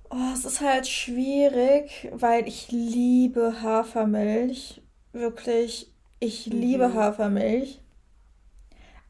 Oh, 0.09 0.33
es 0.33 0.45
ist 0.45 0.61
halt 0.61 0.87
schwierig, 0.87 2.09
weil 2.13 2.47
ich 2.47 2.71
liebe 2.71 3.61
Hafermilch. 3.61 4.81
Wirklich, 5.11 5.91
ich 6.19 6.47
mhm. 6.47 6.59
liebe 6.59 6.93
Hafermilch. 6.93 7.81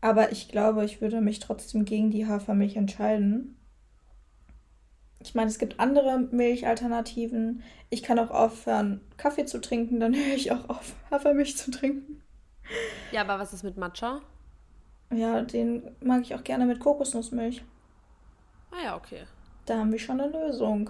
Aber 0.03 0.31
ich 0.31 0.47
glaube, 0.47 0.83
ich 0.83 0.99
würde 0.99 1.21
mich 1.21 1.37
trotzdem 1.39 1.85
gegen 1.85 2.09
die 2.09 2.25
Hafermilch 2.25 2.75
entscheiden. 2.75 3.55
Ich 5.23 5.35
meine, 5.35 5.49
es 5.49 5.59
gibt 5.59 5.79
andere 5.79 6.19
Milchalternativen. 6.19 7.63
Ich 7.89 8.03
kann 8.03 8.19
auch 8.19 8.31
aufhören, 8.31 9.01
Kaffee 9.17 9.45
zu 9.45 9.61
trinken, 9.61 9.99
dann 9.99 10.13
höre 10.15 10.35
ich 10.35 10.51
auch 10.51 10.69
auf, 10.69 10.95
Hafermilch 11.09 11.57
zu 11.57 11.71
trinken. 11.71 12.21
Ja, 13.11 13.21
aber 13.21 13.39
was 13.39 13.53
ist 13.53 13.63
mit 13.63 13.77
Matcha? 13.77 14.21
Ja, 15.13 15.41
den 15.41 15.83
mag 16.01 16.21
ich 16.21 16.33
auch 16.35 16.43
gerne 16.43 16.65
mit 16.65 16.79
Kokosnussmilch. 16.79 17.63
Ah 18.71 18.83
ja, 18.83 18.95
okay. 18.95 19.23
Da 19.65 19.77
haben 19.77 19.91
wir 19.91 19.99
schon 19.99 20.21
eine 20.21 20.31
Lösung. 20.31 20.89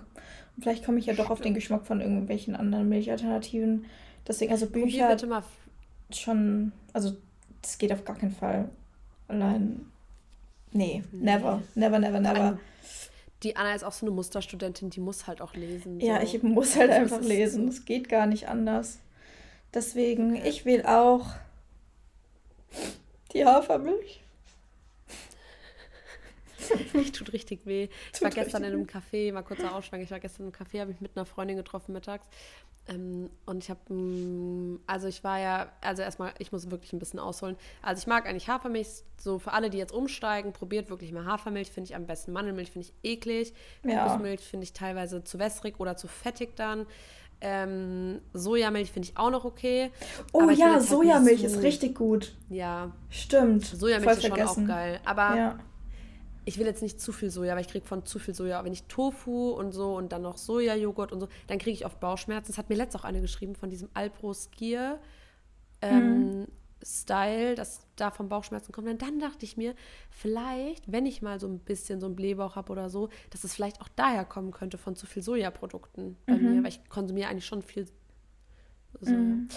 Und 0.56 0.64
vielleicht 0.64 0.86
komme 0.86 1.00
ich 1.00 1.08
ja 1.08 1.14
doch 1.14 1.30
auf 1.30 1.42
den 1.42 1.54
Geschmack 1.56 1.86
von 1.86 2.02
irgendwelchen 2.02 2.56
anderen 2.56 2.88
Milchalternativen. 2.88 3.86
Deswegen, 4.28 4.52
also 4.52 4.68
Bücher. 4.68 5.10
bitte 5.10 5.28
mal. 5.28 5.44
Schon, 6.12 6.72
also 6.94 7.16
das 7.62 7.78
geht 7.78 7.92
auf 7.92 8.06
gar 8.06 8.16
keinen 8.16 8.32
Fall. 8.32 8.70
Allein. 9.28 9.86
Nee, 10.72 11.04
nee. 11.12 11.24
never. 11.24 11.62
Never, 11.76 12.00
never, 12.00 12.20
never. 12.20 12.60
Die 13.44 13.56
Anna 13.56 13.74
ist 13.74 13.84
auch 13.84 13.92
so 13.92 14.06
eine 14.06 14.14
Musterstudentin, 14.14 14.90
die 14.90 15.00
muss 15.00 15.28
halt 15.28 15.42
auch 15.42 15.54
lesen. 15.54 16.00
So. 16.00 16.06
Ja, 16.06 16.22
ich 16.22 16.42
muss 16.44 16.76
halt 16.76 16.92
einfach 16.92 17.22
lesen. 17.22 17.68
Es 17.68 17.86
geht 17.86 18.08
gar 18.08 18.28
nicht 18.28 18.48
anders. 18.48 19.00
Deswegen, 19.74 20.36
okay. 20.38 20.50
ich 20.50 20.66
will 20.66 20.86
auch 20.86 21.28
die 23.34 23.46
Hafermilch. 23.46 24.22
Ich 26.94 27.12
tut 27.12 27.34
richtig 27.34 27.66
weh. 27.66 27.90
Ich 28.06 28.20
tut 28.20 28.22
war 28.24 28.30
gestern 28.30 28.64
in 28.64 28.74
einem 28.74 28.86
Café, 28.86 29.32
mal 29.34 29.42
kurzer 29.44 29.76
Ausschwang, 29.76 30.02
ich 30.02 30.12
war 30.12 30.20
gestern 30.20 30.48
im 30.48 30.52
Café, 30.52 30.82
habe 30.82 30.92
ich 30.92 31.02
mit 31.02 31.16
einer 31.16 31.26
Freundin 31.26 31.58
getroffen 31.58 31.94
mittags. 31.94 32.28
Ähm, 32.88 33.30
und 33.46 33.64
ich 33.64 33.70
habe, 33.70 33.94
mm, 33.94 34.80
also 34.88 35.08
ich 35.08 35.24
war 35.24 35.40
ja, 35.40 35.72
also 35.82 36.02
erstmal, 36.02 36.34
ich 36.40 36.52
muss 36.52 36.72
wirklich 36.72 36.94
ein 36.94 37.00
bisschen 37.00 37.20
ausholen. 37.20 37.56
Also 37.82 38.00
ich 38.00 38.08
mag 38.08 38.28
eigentlich 38.28 38.50
Hafermilch, 38.50 38.88
so 39.18 39.40
für 39.40 39.54
alle, 39.54 39.70
die 39.70 39.78
jetzt 39.78 39.94
umsteigen, 39.94 40.52
probiert 40.52 40.90
wirklich 40.90 41.12
mal 41.12 41.26
Hafermilch, 41.26 41.70
finde 41.70 41.90
ich 41.90 41.96
am 41.96 42.08
besten. 42.08 42.32
Mandelmilch 42.32 42.72
finde 42.72 42.88
ich 42.88 43.12
eklig. 43.12 43.54
Ja. 43.86 44.04
Kokosmilch 44.04 44.42
finde 44.42 44.64
ich 44.64 44.74
teilweise 44.74 45.24
zu 45.24 45.38
wässrig 45.38 45.80
oder 45.80 45.96
zu 45.96 46.08
fettig 46.08 46.56
dann. 46.56 46.88
Ähm, 47.44 48.22
Sojamilch 48.34 48.92
finde 48.92 49.10
ich 49.10 49.18
auch 49.18 49.32
noch 49.32 49.46
okay. 49.46 49.92
Oh 50.32 50.50
ja, 50.50 50.74
halt 50.74 50.84
Sojamilch 50.84 51.42
so, 51.42 51.48
ist 51.48 51.64
richtig 51.64 51.96
gut. 51.96 52.36
Ja. 52.50 52.92
Stimmt. 53.10 53.66
Sojamilch 53.66 54.18
ist 54.18 54.28
schon 54.28 54.42
auch 54.42 54.68
geil. 54.68 55.00
Aber 55.06 55.36
ja 55.36 55.60
ich 56.46 56.58
will 56.58 56.66
jetzt 56.66 56.82
nicht 56.82 57.00
zu 57.00 57.12
viel 57.12 57.30
Soja, 57.30 57.54
weil 57.54 57.62
ich 57.62 57.68
kriege 57.68 57.86
von 57.86 58.06
zu 58.06 58.20
viel 58.20 58.34
Soja. 58.34 58.64
wenn 58.64 58.74
ich 58.74 58.84
Tofu 58.84 59.52
und 59.52 59.72
so 59.72 59.96
und 59.96 60.12
dann 60.12 60.24
noch 60.24 60.38
Sojajoghurt 60.38 61.12
und 61.12 61.20
so, 61.20 61.28
dann 61.48 61.60
kriege 61.60 61.74
ich 61.74 61.86
oft 61.86 62.00
Bauchschmerzen. 62.00 62.52
Das 62.52 62.58
hat 62.58 62.70
mir 62.70 62.76
letztens 62.76 63.04
auch 63.04 63.08
eine 63.08 63.22
geschrieben 63.22 63.56
von 63.56 63.70
diesem 63.70 63.90
Alpro 63.94 64.34
Skier. 64.34 65.00
Ähm, 65.82 66.40
mhm. 66.40 66.48
Style, 66.84 67.56
dass 67.56 67.86
da 67.96 68.12
vom 68.12 68.30
Bauchschmerzen 68.30 68.72
kommt. 68.72 68.88
Und 68.88 69.02
dann 69.02 69.20
dachte 69.20 69.46
ich 69.46 69.58
mir, 69.58 69.76
vielleicht, 70.10 70.92
wenn 70.92 71.06
ich 71.06 71.22
mal 71.22 71.40
so 71.40 71.48
ein 71.48 71.60
bisschen 71.60 72.00
so 72.00 72.08
einen 72.08 72.16
Blähbauch 72.16 72.56
habe 72.56 72.72
oder 72.72 72.90
so, 72.90 73.10
dass 73.30 73.44
es 73.44 73.54
vielleicht 73.54 73.82
auch 73.82 73.90
daher 73.96 74.26
kommen 74.26 74.52
könnte 74.52 74.78
von 74.78 74.96
zu 74.96 75.06
viel 75.06 75.22
Sojaprodukten 75.22 76.18
bei 76.26 76.34
mhm. 76.34 76.56
mir, 76.56 76.64
weil 76.64 76.70
ich 76.70 76.90
konsumiere 76.90 77.30
eigentlich 77.30 77.46
schon 77.46 77.62
viel 77.62 77.88
Soja. 79.00 79.18
Mhm. 79.18 79.48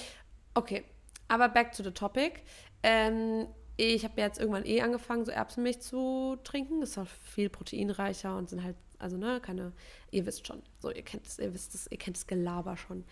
Okay, 0.54 0.84
aber 1.28 1.48
back 1.48 1.72
to 1.72 1.82
the 1.82 1.90
topic. 1.90 2.42
Ähm, 2.82 3.46
ich 3.76 4.04
habe 4.04 4.20
jetzt 4.20 4.38
irgendwann 4.38 4.66
eh 4.66 4.80
angefangen, 4.82 5.24
so 5.24 5.32
Erbsenmilch 5.32 5.80
zu 5.80 6.36
trinken. 6.44 6.80
Das 6.80 6.90
ist 6.90 6.98
auch 6.98 7.06
viel 7.06 7.48
proteinreicher 7.48 8.36
und 8.36 8.48
sind 8.48 8.62
halt, 8.62 8.76
also 8.98 9.16
ne, 9.16 9.40
keine, 9.40 9.72
ihr 10.10 10.26
wisst 10.26 10.46
schon, 10.46 10.62
so 10.80 10.90
ihr 10.90 11.02
kennt 11.02 11.26
es, 11.26 11.38
ihr 11.38 11.52
wisst 11.52 11.74
es, 11.74 11.90
ihr 11.90 11.98
kennt 11.98 12.16
das 12.16 12.26
Gelaber 12.26 12.76
schon. 12.76 13.04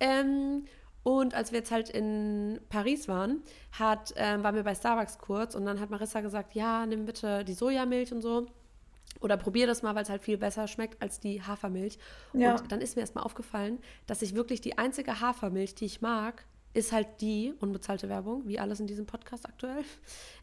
Ähm, 0.00 0.64
und 1.02 1.34
als 1.34 1.52
wir 1.52 1.60
jetzt 1.60 1.70
halt 1.70 1.88
in 1.88 2.60
Paris 2.68 3.06
waren, 3.06 3.42
hat, 3.72 4.12
ähm, 4.16 4.42
waren 4.42 4.56
wir 4.56 4.64
bei 4.64 4.74
Starbucks 4.74 5.18
kurz 5.18 5.54
und 5.54 5.64
dann 5.64 5.78
hat 5.78 5.90
Marissa 5.90 6.20
gesagt, 6.20 6.54
ja, 6.54 6.84
nimm 6.84 7.04
bitte 7.04 7.44
die 7.44 7.54
Sojamilch 7.54 8.12
und 8.12 8.22
so. 8.22 8.46
Oder 9.20 9.36
probier 9.36 9.66
das 9.66 9.82
mal, 9.82 9.94
weil 9.94 10.02
es 10.02 10.10
halt 10.10 10.22
viel 10.22 10.36
besser 10.36 10.66
schmeckt 10.66 11.00
als 11.00 11.20
die 11.20 11.42
Hafermilch. 11.42 11.98
Ja. 12.32 12.56
Und 12.56 12.72
dann 12.72 12.80
ist 12.80 12.96
mir 12.96 13.02
erstmal 13.02 13.24
aufgefallen, 13.24 13.78
dass 14.06 14.20
ich 14.20 14.34
wirklich 14.34 14.60
die 14.60 14.78
einzige 14.78 15.20
Hafermilch, 15.20 15.74
die 15.74 15.84
ich 15.84 16.00
mag, 16.00 16.44
ist 16.76 16.92
halt 16.92 17.20
die, 17.20 17.54
unbezahlte 17.60 18.08
Werbung, 18.08 18.46
wie 18.46 18.58
alles 18.58 18.80
in 18.80 18.86
diesem 18.86 19.06
Podcast 19.06 19.46
aktuell, 19.46 19.82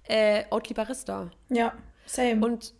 äh, 0.07 0.43
Oatly 0.49 0.73
Barista. 0.73 1.29
Ja, 1.49 1.73
same. 2.05 2.43
Und 2.43 2.73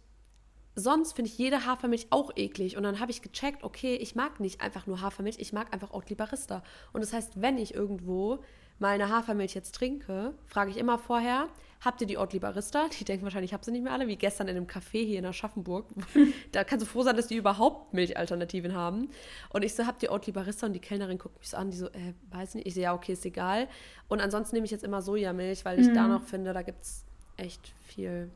sonst 0.75 1.13
finde 1.13 1.29
ich 1.29 1.37
jede 1.37 1.65
Hafermilch 1.65 2.07
auch 2.09 2.31
eklig. 2.35 2.77
Und 2.77 2.83
dann 2.83 2.99
habe 2.99 3.11
ich 3.11 3.21
gecheckt, 3.21 3.63
okay, 3.63 3.95
ich 3.95 4.15
mag 4.15 4.39
nicht 4.39 4.61
einfach 4.61 4.87
nur 4.87 5.01
Hafermilch, 5.01 5.37
ich 5.39 5.53
mag 5.53 5.71
einfach 5.73 5.93
Oatly 5.93 6.15
Barista. 6.15 6.63
Und 6.93 7.01
das 7.01 7.13
heißt, 7.13 7.41
wenn 7.41 7.57
ich 7.57 7.73
irgendwo 7.73 8.39
mal 8.79 8.89
eine 8.89 9.09
Hafermilch 9.09 9.53
jetzt 9.53 9.75
trinke, 9.75 10.33
frage 10.47 10.71
ich 10.71 10.77
immer 10.77 10.97
vorher, 10.97 11.47
habt 11.84 12.02
ihr 12.02 12.08
die 12.08 12.17
Oatly 12.17 12.39
Barista? 12.39 12.88
Die 13.00 13.04
denken 13.04 13.24
wahrscheinlich, 13.24 13.50
ich 13.50 13.54
habe 13.54 13.63
sie 13.63 13.72
nicht 13.72 13.84
mehr 13.84 13.93
alle, 13.93 14.08
wie 14.08 14.15
gestern 14.15 14.48
in 14.48 14.58
einem 14.58 14.67
Café 14.67 15.06
hier 15.06 15.19
in 15.19 15.26
Aschaffenburg. 15.26 15.88
da 16.52 16.63
kannst 16.63 16.86
du 16.86 16.89
froh 16.89 17.04
sein, 17.04 17.15
dass 17.15 17.28
die 17.28 17.36
überhaupt 17.36 17.93
Milchalternativen 17.93 18.74
haben. 18.74 19.10
Und 19.50 19.63
ich 19.63 19.74
so, 19.74 19.86
habt 19.86 20.04
ihr 20.04 20.12
Oatly 20.12 20.34
Barista? 20.34 20.67
Und 20.67 20.74
die 20.74 20.80
Kellnerin 20.80 21.17
guckt 21.17 21.39
mich 21.39 21.50
so 21.50 21.58
an, 21.58 21.72
die 21.72 21.78
so, 21.78 21.88
äh, 21.88 22.13
weiß 22.32 22.56
nicht. 22.56 22.67
Ich 22.67 22.74
so, 22.74 22.82
ja, 22.82 22.93
okay, 22.93 23.13
ist 23.13 23.26
egal. 23.26 23.67
Und 24.08 24.22
ansonsten 24.22 24.56
nehme 24.56 24.65
ich 24.65 24.72
jetzt 24.72 24.84
immer 24.84 25.02
Sojamilch, 25.02 25.65
weil 25.65 25.80
ich 25.80 25.88
mhm. 25.88 25.96
da 25.96 26.08
noch 26.08 26.24
finde, 26.24 26.54
da 26.54 26.62
gibt 26.62 26.84
es 26.84 27.04
echt 27.38 27.74
viel 27.86 28.30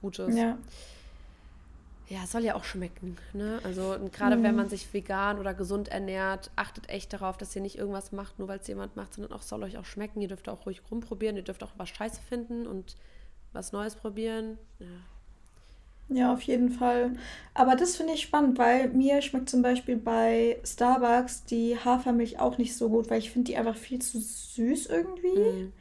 Gutes. 0.00 0.36
Ja 0.36 0.58
ja, 2.08 2.24
es 2.24 2.32
soll 2.32 2.44
ja 2.44 2.54
auch 2.54 2.64
schmecken. 2.64 3.16
Ne? 3.32 3.60
Also 3.64 3.96
gerade 4.12 4.36
mhm. 4.36 4.42
wenn 4.42 4.56
man 4.56 4.68
sich 4.68 4.92
vegan 4.92 5.38
oder 5.38 5.54
gesund 5.54 5.88
ernährt, 5.88 6.50
achtet 6.56 6.88
echt 6.88 7.12
darauf, 7.12 7.36
dass 7.36 7.54
ihr 7.56 7.62
nicht 7.62 7.78
irgendwas 7.78 8.12
macht, 8.12 8.38
nur 8.38 8.48
weil 8.48 8.58
es 8.58 8.66
jemand 8.66 8.96
macht, 8.96 9.14
sondern 9.14 9.32
auch 9.32 9.42
soll 9.42 9.62
euch 9.62 9.78
auch 9.78 9.84
schmecken. 9.84 10.20
Ihr 10.20 10.28
dürft 10.28 10.48
auch 10.48 10.66
ruhig 10.66 10.82
rumprobieren, 10.90 11.36
ihr 11.36 11.42
dürft 11.42 11.62
auch 11.62 11.72
was 11.76 11.88
Scheiße 11.88 12.20
finden 12.28 12.66
und 12.66 12.96
was 13.52 13.72
Neues 13.72 13.94
probieren. 13.94 14.58
Ja. 14.78 14.86
Ja, 16.08 16.32
auf 16.32 16.42
jeden 16.42 16.70
Fall. 16.70 17.12
Aber 17.54 17.74
das 17.74 17.96
finde 17.96 18.12
ich 18.14 18.22
spannend, 18.22 18.58
weil 18.58 18.88
mir 18.88 19.22
schmeckt 19.22 19.48
zum 19.48 19.62
Beispiel 19.62 19.96
bei 19.96 20.58
Starbucks 20.64 21.44
die 21.44 21.78
Hafermilch 21.82 22.38
auch 22.38 22.58
nicht 22.58 22.76
so 22.76 22.90
gut, 22.90 23.08
weil 23.08 23.18
ich 23.18 23.30
finde 23.30 23.50
die 23.50 23.56
einfach 23.56 23.76
viel 23.76 24.00
zu 24.00 24.20
süß 24.20 24.86
irgendwie. 24.86 25.38
Mm. 25.38 25.72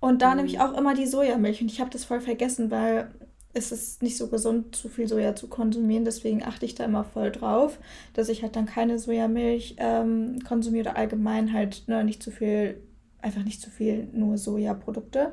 Und 0.00 0.22
da 0.22 0.32
mm. 0.32 0.36
nehme 0.36 0.48
ich 0.48 0.60
auch 0.60 0.72
immer 0.72 0.94
die 0.94 1.06
Sojamilch 1.06 1.60
und 1.60 1.70
ich 1.70 1.80
habe 1.80 1.90
das 1.90 2.04
voll 2.04 2.20
vergessen, 2.20 2.70
weil 2.70 3.10
ist 3.56 3.72
es 3.72 4.02
nicht 4.02 4.16
so 4.18 4.28
gesund, 4.28 4.76
zu 4.76 4.88
viel 4.88 5.08
Soja 5.08 5.34
zu 5.34 5.48
konsumieren. 5.48 6.04
Deswegen 6.04 6.44
achte 6.44 6.66
ich 6.66 6.74
da 6.74 6.84
immer 6.84 7.04
voll 7.04 7.32
drauf, 7.32 7.78
dass 8.12 8.28
ich 8.28 8.42
halt 8.42 8.54
dann 8.54 8.66
keine 8.66 8.98
Sojamilch 8.98 9.76
ähm, 9.78 10.40
konsumiere 10.46 10.90
oder 10.90 10.98
allgemein 10.98 11.52
halt 11.52 11.84
ne, 11.88 12.04
nicht 12.04 12.22
zu 12.22 12.30
viel, 12.30 12.82
einfach 13.20 13.44
nicht 13.44 13.62
zu 13.62 13.70
viel 13.70 14.08
nur 14.12 14.36
Sojaprodukte. 14.36 15.32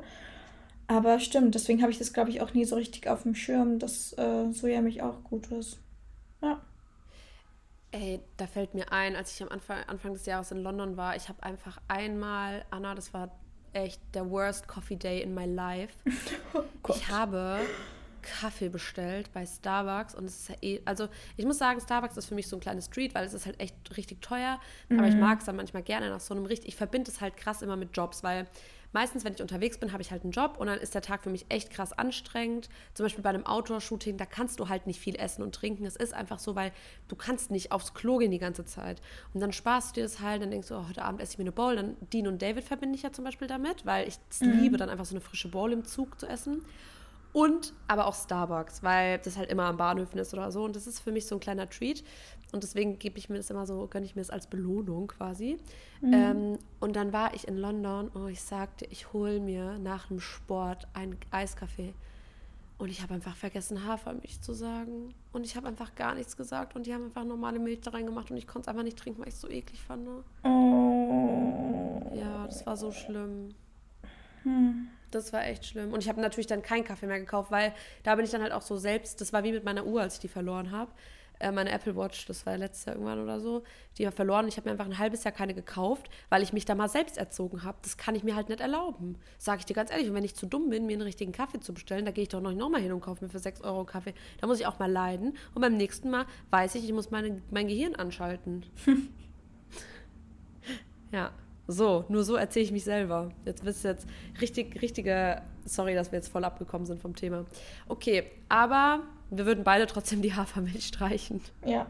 Aber 0.86 1.20
stimmt, 1.20 1.54
deswegen 1.54 1.82
habe 1.82 1.92
ich 1.92 1.98
das, 1.98 2.12
glaube 2.12 2.30
ich, 2.30 2.40
auch 2.40 2.54
nie 2.54 2.64
so 2.64 2.76
richtig 2.76 3.08
auf 3.08 3.22
dem 3.22 3.34
Schirm, 3.34 3.78
dass 3.78 4.12
äh, 4.18 4.50
Sojamilch 4.52 5.02
auch 5.02 5.22
gut 5.24 5.50
ist. 5.50 5.78
Ja. 6.42 6.60
Ey, 7.90 8.20
da 8.36 8.46
fällt 8.46 8.74
mir 8.74 8.90
ein, 8.90 9.16
als 9.16 9.32
ich 9.32 9.42
am 9.42 9.50
Anfang, 9.50 9.78
Anfang 9.86 10.14
des 10.14 10.26
Jahres 10.26 10.50
in 10.50 10.58
London 10.58 10.96
war, 10.96 11.14
ich 11.14 11.28
habe 11.28 11.42
einfach 11.42 11.78
einmal, 11.88 12.64
Anna, 12.70 12.94
das 12.94 13.14
war 13.14 13.30
echt 13.72 14.00
der 14.14 14.30
worst 14.30 14.66
Coffee 14.66 14.96
Day 14.96 15.22
in 15.22 15.34
my 15.34 15.44
life. 15.44 15.94
Oh 16.86 16.92
ich 16.94 17.08
habe 17.08 17.60
Kaffee 18.24 18.68
bestellt 18.68 19.30
bei 19.32 19.46
Starbucks 19.46 20.14
und 20.14 20.24
es 20.24 20.40
ist 20.40 20.48
ja 20.48 20.56
eh, 20.62 20.80
also 20.84 21.08
ich 21.36 21.44
muss 21.44 21.58
sagen, 21.58 21.80
Starbucks 21.80 22.16
ist 22.16 22.26
für 22.26 22.34
mich 22.34 22.48
so 22.48 22.56
ein 22.56 22.60
kleines 22.60 22.86
Street, 22.86 23.14
weil 23.14 23.24
es 23.24 23.34
ist 23.34 23.46
halt 23.46 23.60
echt 23.60 23.74
richtig 23.96 24.22
teuer, 24.22 24.58
mhm. 24.88 24.98
aber 24.98 25.08
ich 25.08 25.14
mhm. 25.14 25.20
mag 25.20 25.40
es 25.40 25.44
dann 25.44 25.56
manchmal 25.56 25.82
gerne 25.82 26.10
nach 26.10 26.20
so 26.20 26.34
einem 26.34 26.46
richtig, 26.46 26.68
ich 26.68 26.76
verbinde 26.76 27.10
es 27.10 27.20
halt 27.20 27.36
krass 27.36 27.62
immer 27.62 27.76
mit 27.76 27.96
Jobs, 27.96 28.22
weil 28.24 28.46
meistens, 28.94 29.24
wenn 29.24 29.34
ich 29.34 29.42
unterwegs 29.42 29.76
bin, 29.76 29.92
habe 29.92 30.02
ich 30.02 30.10
halt 30.10 30.22
einen 30.22 30.30
Job 30.30 30.54
und 30.56 30.68
dann 30.68 30.78
ist 30.78 30.94
der 30.94 31.02
Tag 31.02 31.24
für 31.24 31.30
mich 31.30 31.44
echt 31.50 31.70
krass 31.70 31.92
anstrengend. 31.92 32.68
Zum 32.94 33.04
Beispiel 33.04 33.22
bei 33.22 33.30
einem 33.30 33.44
Outdoor-Shooting, 33.44 34.16
da 34.16 34.24
kannst 34.24 34.60
du 34.60 34.68
halt 34.68 34.86
nicht 34.86 35.00
viel 35.00 35.16
essen 35.16 35.42
und 35.42 35.54
trinken. 35.54 35.84
Es 35.84 35.96
ist 35.96 36.14
einfach 36.14 36.38
so, 36.38 36.54
weil 36.54 36.72
du 37.08 37.16
kannst 37.16 37.50
nicht 37.50 37.72
aufs 37.72 37.92
Klo 37.92 38.18
gehen 38.18 38.30
die 38.30 38.38
ganze 38.38 38.64
Zeit. 38.64 39.02
Und 39.34 39.40
dann 39.40 39.52
sparst 39.52 39.90
du 39.90 40.00
dir 40.00 40.04
das 40.04 40.20
halt, 40.20 40.40
dann 40.42 40.50
denkst 40.50 40.68
du, 40.68 40.76
oh, 40.76 40.88
heute 40.88 41.02
Abend 41.02 41.20
esse 41.20 41.32
ich 41.32 41.38
mir 41.38 41.42
eine 41.42 41.52
Bowl. 41.52 41.74
Dann 41.74 41.96
Dean 42.12 42.28
und 42.28 42.40
David 42.40 42.64
verbinde 42.64 42.94
ich 42.94 43.02
ja 43.02 43.12
zum 43.12 43.24
Beispiel 43.24 43.48
damit, 43.48 43.84
weil 43.84 44.06
ich 44.08 44.14
es 44.30 44.40
mhm. 44.40 44.60
liebe, 44.60 44.76
dann 44.76 44.88
einfach 44.88 45.04
so 45.04 45.14
eine 45.14 45.20
frische 45.20 45.48
Bowl 45.48 45.72
im 45.72 45.84
Zug 45.84 46.18
zu 46.20 46.28
essen. 46.28 46.62
Und 47.34 47.74
aber 47.88 48.06
auch 48.06 48.14
Starbucks, 48.14 48.84
weil 48.84 49.18
das 49.18 49.36
halt 49.36 49.50
immer 49.50 49.64
am 49.64 49.76
Bahnhöfen 49.76 50.20
ist 50.20 50.32
oder 50.32 50.52
so. 50.52 50.62
Und 50.62 50.76
das 50.76 50.86
ist 50.86 51.00
für 51.00 51.10
mich 51.10 51.26
so 51.26 51.34
ein 51.34 51.40
kleiner 51.40 51.68
Treat. 51.68 52.04
Und 52.52 52.62
deswegen 52.62 53.00
gebe 53.00 53.18
ich 53.18 53.28
mir 53.28 53.38
das 53.38 53.50
immer 53.50 53.66
so, 53.66 53.88
gönne 53.88 54.06
ich 54.06 54.14
mir 54.14 54.22
das 54.22 54.30
als 54.30 54.46
Belohnung 54.46 55.08
quasi. 55.08 55.58
Mhm. 56.00 56.12
Ähm, 56.12 56.58
und 56.78 56.94
dann 56.94 57.12
war 57.12 57.34
ich 57.34 57.48
in 57.48 57.56
London 57.56 58.06
und 58.06 58.28
ich 58.28 58.40
sagte, 58.40 58.86
ich 58.88 59.12
hole 59.12 59.40
mir 59.40 59.80
nach 59.80 60.06
dem 60.06 60.20
Sport 60.20 60.86
einen 60.94 61.16
Eiskaffee. 61.32 61.92
Und 62.78 62.88
ich 62.88 63.02
habe 63.02 63.14
einfach 63.14 63.34
vergessen, 63.34 63.84
Hafermilch 63.84 64.40
zu 64.40 64.52
sagen. 64.52 65.12
Und 65.32 65.44
ich 65.44 65.56
habe 65.56 65.66
einfach 65.66 65.96
gar 65.96 66.14
nichts 66.14 66.36
gesagt. 66.36 66.76
Und 66.76 66.86
die 66.86 66.94
haben 66.94 67.06
einfach 67.06 67.24
normale 67.24 67.58
Milch 67.58 67.80
da 67.80 67.90
reingemacht. 67.90 68.30
Und 68.30 68.36
ich 68.36 68.46
konnte 68.46 68.66
es 68.66 68.68
einfach 68.68 68.84
nicht 68.84 68.96
trinken, 68.96 69.22
weil 69.22 69.28
ich 69.28 69.34
es 69.34 69.40
so 69.40 69.48
eklig 69.48 69.82
fand. 69.82 70.04
Ne? 70.04 70.22
Oh. 70.44 72.12
Ja, 72.14 72.46
das 72.46 72.64
war 72.64 72.76
so 72.76 72.92
schlimm. 72.92 73.48
Hm. 74.44 74.86
Das 75.14 75.32
war 75.32 75.44
echt 75.46 75.66
schlimm. 75.66 75.92
Und 75.92 76.02
ich 76.02 76.08
habe 76.08 76.20
natürlich 76.20 76.46
dann 76.46 76.62
keinen 76.62 76.84
Kaffee 76.84 77.06
mehr 77.06 77.20
gekauft, 77.20 77.50
weil 77.50 77.72
da 78.02 78.14
bin 78.14 78.24
ich 78.24 78.30
dann 78.30 78.42
halt 78.42 78.52
auch 78.52 78.62
so 78.62 78.76
selbst, 78.76 79.20
das 79.20 79.32
war 79.32 79.44
wie 79.44 79.52
mit 79.52 79.64
meiner 79.64 79.86
Uhr, 79.86 80.00
als 80.00 80.14
ich 80.14 80.20
die 80.20 80.28
verloren 80.28 80.70
habe. 80.70 80.90
Äh, 81.40 81.52
meine 81.52 81.70
Apple 81.70 81.96
Watch, 81.96 82.26
das 82.26 82.46
war 82.46 82.56
letztes 82.56 82.84
Jahr 82.86 82.96
irgendwann 82.96 83.22
oder 83.22 83.40
so, 83.40 83.64
die 83.98 84.04
war 84.04 84.12
verloren. 84.12 84.46
Ich 84.48 84.56
habe 84.56 84.68
mir 84.68 84.72
einfach 84.72 84.86
ein 84.86 84.98
halbes 84.98 85.24
Jahr 85.24 85.32
keine 85.32 85.54
gekauft, 85.54 86.08
weil 86.28 86.42
ich 86.42 86.52
mich 86.52 86.64
da 86.64 86.74
mal 86.74 86.88
selbst 86.88 87.18
erzogen 87.18 87.64
habe. 87.64 87.78
Das 87.82 87.96
kann 87.96 88.14
ich 88.14 88.22
mir 88.22 88.36
halt 88.36 88.48
nicht 88.48 88.60
erlauben. 88.60 89.18
Sage 89.38 89.60
ich 89.60 89.66
dir 89.66 89.74
ganz 89.74 89.90
ehrlich. 89.90 90.08
Und 90.08 90.14
wenn 90.14 90.24
ich 90.24 90.34
zu 90.34 90.46
dumm 90.46 90.70
bin, 90.70 90.86
mir 90.86 90.94
einen 90.94 91.02
richtigen 91.02 91.32
Kaffee 91.32 91.60
zu 91.60 91.74
bestellen, 91.74 92.04
da 92.04 92.12
gehe 92.12 92.22
ich 92.22 92.28
doch 92.28 92.40
noch, 92.40 92.54
mal 92.68 92.80
hin 92.80 92.92
und 92.92 93.00
kaufe 93.00 93.24
mir 93.24 93.30
für 93.30 93.38
6 93.38 93.62
Euro 93.62 93.84
Kaffee. 93.84 94.14
Da 94.40 94.46
muss 94.46 94.60
ich 94.60 94.66
auch 94.66 94.78
mal 94.78 94.90
leiden. 94.90 95.36
Und 95.54 95.62
beim 95.62 95.76
nächsten 95.76 96.10
Mal 96.10 96.26
weiß 96.50 96.76
ich, 96.76 96.84
ich 96.84 96.92
muss 96.92 97.10
meine, 97.10 97.42
mein 97.50 97.68
Gehirn 97.68 97.94
anschalten. 97.94 98.64
ja. 101.12 101.32
So, 101.66 102.04
nur 102.08 102.24
so 102.24 102.36
erzähle 102.36 102.64
ich 102.66 102.72
mich 102.72 102.84
selber. 102.84 103.30
Jetzt 103.44 103.64
wisst 103.64 103.84
ihr 103.84 103.92
jetzt 103.92 104.06
richtig, 104.40 104.82
richtige. 104.82 105.42
Sorry, 105.64 105.94
dass 105.94 106.12
wir 106.12 106.18
jetzt 106.18 106.28
voll 106.28 106.44
abgekommen 106.44 106.86
sind 106.86 107.00
vom 107.00 107.16
Thema. 107.16 107.46
Okay, 107.88 108.30
aber 108.48 109.02
wir 109.30 109.46
würden 109.46 109.64
beide 109.64 109.86
trotzdem 109.86 110.20
die 110.20 110.34
Hafermilch 110.34 110.86
streichen. 110.86 111.40
Ja. 111.64 111.86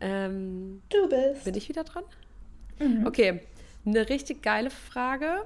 Ähm, 0.00 0.82
du 0.90 1.08
bist. 1.08 1.44
Bin 1.44 1.54
ich 1.54 1.68
wieder 1.68 1.84
dran? 1.84 2.04
Mhm. 2.78 3.06
Okay, 3.06 3.40
eine 3.84 4.08
richtig 4.08 4.42
geile 4.42 4.70
Frage. 4.70 5.44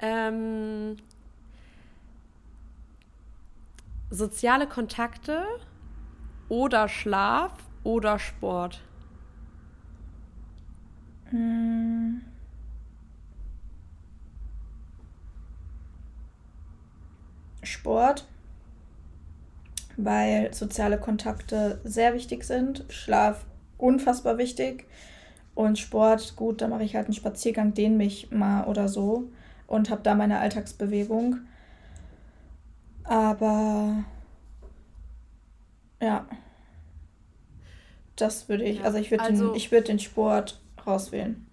Ähm, 0.00 0.96
soziale 4.10 4.66
Kontakte 4.66 5.44
oder 6.48 6.88
Schlaf 6.88 7.52
oder 7.84 8.18
Sport? 8.18 8.80
Hm. 11.34 12.22
Sport, 17.64 18.24
weil 19.96 20.54
soziale 20.54 20.96
Kontakte 20.96 21.80
sehr 21.82 22.14
wichtig 22.14 22.44
sind, 22.44 22.84
Schlaf 22.88 23.46
unfassbar 23.78 24.38
wichtig 24.38 24.86
und 25.56 25.76
Sport, 25.76 26.36
gut, 26.36 26.60
da 26.60 26.68
mache 26.68 26.84
ich 26.84 26.94
halt 26.94 27.06
einen 27.06 27.14
Spaziergang, 27.14 27.74
dehne 27.74 27.96
mich 27.96 28.30
mal 28.30 28.68
oder 28.68 28.86
so 28.88 29.24
und 29.66 29.90
habe 29.90 30.02
da 30.04 30.14
meine 30.14 30.38
Alltagsbewegung. 30.38 31.38
Aber 33.02 34.04
ja, 36.00 36.26
das 38.14 38.48
würde 38.48 38.62
ich, 38.62 38.78
ja, 38.78 38.84
also 38.84 38.98
ich 38.98 39.10
würde 39.10 39.24
also, 39.24 39.52
den, 39.52 39.72
würd 39.72 39.88
den 39.88 39.98
Sport 39.98 40.60
rauswählen. 40.86 41.46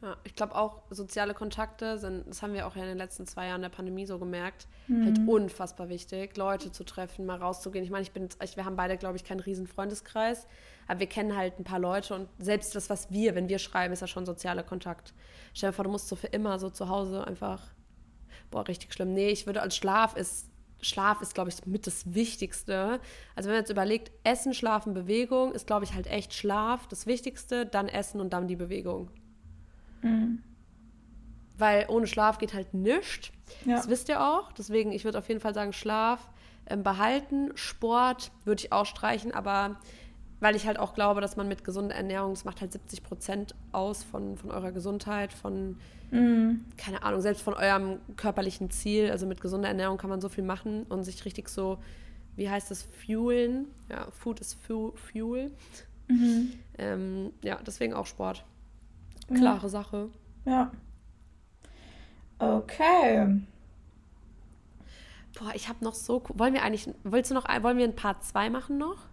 Ja, 0.00 0.16
ich 0.22 0.36
glaube 0.36 0.54
auch, 0.54 0.82
soziale 0.90 1.34
Kontakte 1.34 1.98
sind, 1.98 2.28
das 2.28 2.40
haben 2.40 2.54
wir 2.54 2.68
auch 2.68 2.76
ja 2.76 2.82
in 2.82 2.88
den 2.88 2.98
letzten 2.98 3.26
zwei 3.26 3.48
Jahren 3.48 3.62
der 3.62 3.68
Pandemie 3.68 4.06
so 4.06 4.20
gemerkt, 4.20 4.68
mhm. 4.86 5.04
halt 5.04 5.28
unfassbar 5.28 5.88
wichtig, 5.88 6.36
Leute 6.36 6.70
zu 6.70 6.84
treffen, 6.84 7.26
mal 7.26 7.38
rauszugehen. 7.38 7.84
Ich 7.84 7.90
meine, 7.90 8.02
ich 8.02 8.12
bin, 8.12 8.28
wir 8.54 8.64
haben 8.64 8.76
beide, 8.76 8.96
glaube 8.96 9.16
ich, 9.16 9.24
keinen 9.24 9.40
riesen 9.40 9.66
Freundeskreis, 9.66 10.46
aber 10.86 11.00
wir 11.00 11.08
kennen 11.08 11.36
halt 11.36 11.58
ein 11.58 11.64
paar 11.64 11.80
Leute 11.80 12.14
und 12.14 12.28
selbst 12.38 12.76
das, 12.76 12.90
was 12.90 13.10
wir, 13.10 13.34
wenn 13.34 13.48
wir 13.48 13.58
schreiben, 13.58 13.92
ist 13.92 14.00
ja 14.00 14.06
schon 14.06 14.24
sozialer 14.24 14.62
Kontakt. 14.62 15.14
Stell 15.52 15.70
dir 15.70 15.74
vor, 15.74 15.84
du 15.84 15.90
musst 15.90 16.06
so 16.06 16.14
für 16.14 16.28
immer 16.28 16.60
so 16.60 16.70
zu 16.70 16.88
Hause 16.88 17.26
einfach, 17.26 17.60
boah, 18.52 18.68
richtig 18.68 18.92
schlimm. 18.94 19.14
Nee, 19.14 19.30
ich 19.30 19.46
würde 19.46 19.62
als 19.62 19.74
Schlaf 19.74 20.16
ist, 20.16 20.48
Schlaf 20.80 21.20
ist, 21.20 21.34
glaube 21.34 21.50
ich, 21.50 21.66
mit 21.66 21.86
das 21.86 22.14
Wichtigste. 22.14 23.00
Also 23.34 23.48
wenn 23.48 23.56
man 23.56 23.62
jetzt 23.62 23.70
überlegt, 23.70 24.12
Essen, 24.24 24.54
Schlafen, 24.54 24.94
Bewegung, 24.94 25.52
ist, 25.52 25.66
glaube 25.66 25.84
ich, 25.84 25.94
halt 25.94 26.06
echt 26.06 26.34
Schlaf 26.34 26.86
das 26.86 27.06
Wichtigste, 27.06 27.66
dann 27.66 27.88
Essen 27.88 28.20
und 28.20 28.32
dann 28.32 28.46
die 28.46 28.56
Bewegung. 28.56 29.10
Mhm. 30.02 30.42
Weil 31.56 31.86
ohne 31.88 32.06
Schlaf 32.06 32.38
geht 32.38 32.54
halt 32.54 32.74
nichts. 32.74 33.32
Ja. 33.64 33.76
Das 33.76 33.88
wisst 33.88 34.08
ihr 34.08 34.22
auch. 34.22 34.52
Deswegen, 34.52 34.92
ich 34.92 35.04
würde 35.04 35.18
auf 35.18 35.28
jeden 35.28 35.40
Fall 35.40 35.54
sagen, 35.54 35.72
Schlaf 35.72 36.28
ähm, 36.66 36.82
behalten. 36.82 37.50
Sport 37.56 38.30
würde 38.44 38.62
ich 38.62 38.72
auch 38.72 38.86
streichen, 38.86 39.32
aber 39.32 39.80
weil 40.40 40.54
ich 40.54 40.66
halt 40.66 40.78
auch 40.78 40.94
glaube, 40.94 41.20
dass 41.20 41.36
man 41.36 41.48
mit 41.48 41.64
gesunder 41.64 41.94
Ernährung, 41.94 42.34
das 42.34 42.44
macht 42.44 42.60
halt 42.60 42.72
70 42.72 43.02
Prozent 43.02 43.54
aus 43.72 44.04
von, 44.04 44.36
von 44.36 44.50
eurer 44.50 44.72
Gesundheit, 44.72 45.32
von, 45.32 45.76
mhm. 46.10 46.64
keine 46.76 47.02
Ahnung, 47.02 47.20
selbst 47.20 47.42
von 47.42 47.54
eurem 47.54 47.98
körperlichen 48.16 48.70
Ziel. 48.70 49.10
Also 49.10 49.26
mit 49.26 49.40
gesunder 49.40 49.68
Ernährung 49.68 49.98
kann 49.98 50.10
man 50.10 50.20
so 50.20 50.28
viel 50.28 50.44
machen 50.44 50.84
und 50.84 51.04
sich 51.04 51.24
richtig 51.24 51.48
so, 51.48 51.78
wie 52.36 52.48
heißt 52.48 52.70
das, 52.70 52.82
fuelen. 52.82 53.66
Ja, 53.88 54.06
Food 54.12 54.40
ist 54.40 54.56
Fuel. 54.60 55.50
Mhm. 56.06 56.52
Ähm, 56.78 57.32
ja, 57.42 57.58
deswegen 57.66 57.94
auch 57.94 58.06
Sport. 58.06 58.44
Klare 59.34 59.62
ja. 59.64 59.68
Sache. 59.68 60.08
Ja. 60.44 60.70
Okay. 62.38 63.40
Boah, 65.38 65.52
ich 65.54 65.68
habe 65.68 65.84
noch 65.84 65.94
so. 65.94 66.22
Wollen 66.34 66.54
wir 66.54 66.62
eigentlich. 66.62 66.88
Willst 67.02 67.30
du 67.30 67.34
noch. 67.34 67.46
Wollen 67.62 67.76
wir 67.76 67.84
ein 67.84 67.96
Part 67.96 68.24
2 68.24 68.50
machen 68.50 68.78
noch? 68.78 69.07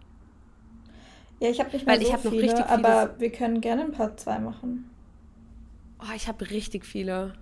Ja, 1.40 1.50
ich 1.50 1.60
habe 1.60 1.70
nicht 1.72 1.86
mehr 1.86 1.94
Weil 1.96 2.04
so 2.04 2.12
ich 2.12 2.18
viele, 2.20 2.46
noch 2.46 2.52
richtig 2.54 2.66
aber 2.70 3.14
wir 3.18 3.30
können 3.30 3.60
gerne 3.60 3.82
ein 3.84 3.92
Part 3.92 4.20
2 4.20 4.38
machen. 4.38 4.90
Oh, 6.00 6.14
ich 6.14 6.28
habe 6.28 6.50
richtig 6.50 6.84
viele. 6.86 7.34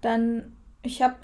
Dann, 0.00 0.56
ich 0.82 1.02
habe. 1.02 1.16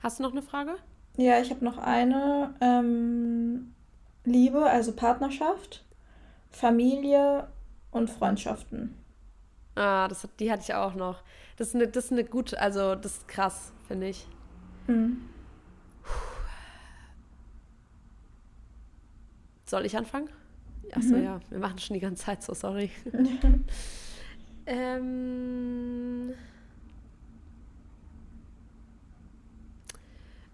Hast 0.00 0.18
du 0.18 0.22
noch 0.22 0.32
eine 0.32 0.42
Frage? 0.42 0.76
Ja, 1.16 1.40
ich 1.40 1.50
habe 1.50 1.64
noch 1.64 1.78
eine. 1.78 2.54
Ähm, 2.60 3.74
Liebe, 4.24 4.64
also 4.64 4.92
Partnerschaft. 4.92 5.84
Familie 6.50 7.48
und 7.90 8.10
Freundschaften. 8.10 8.94
Ah, 9.74 10.08
das, 10.08 10.26
die 10.38 10.50
hatte 10.50 10.62
ich 10.62 10.74
auch 10.74 10.94
noch. 10.94 11.22
Das 11.56 11.68
ist 11.68 11.74
eine, 11.74 11.88
das 11.88 12.06
ist 12.06 12.12
eine 12.12 12.24
gute, 12.24 12.60
also 12.60 12.94
das 12.94 13.18
ist 13.18 13.28
krass, 13.28 13.72
finde 13.88 14.08
ich. 14.08 14.26
Mhm. 14.86 15.22
Soll 19.70 19.86
ich 19.86 19.96
anfangen? 19.96 20.28
Achso, 20.92 21.14
mhm. 21.14 21.24
ja, 21.24 21.40
wir 21.48 21.58
machen 21.60 21.78
schon 21.78 21.94
die 21.94 22.00
ganze 22.00 22.24
Zeit 22.24 22.42
so, 22.42 22.54
sorry. 22.54 22.90
ähm, 24.66 26.32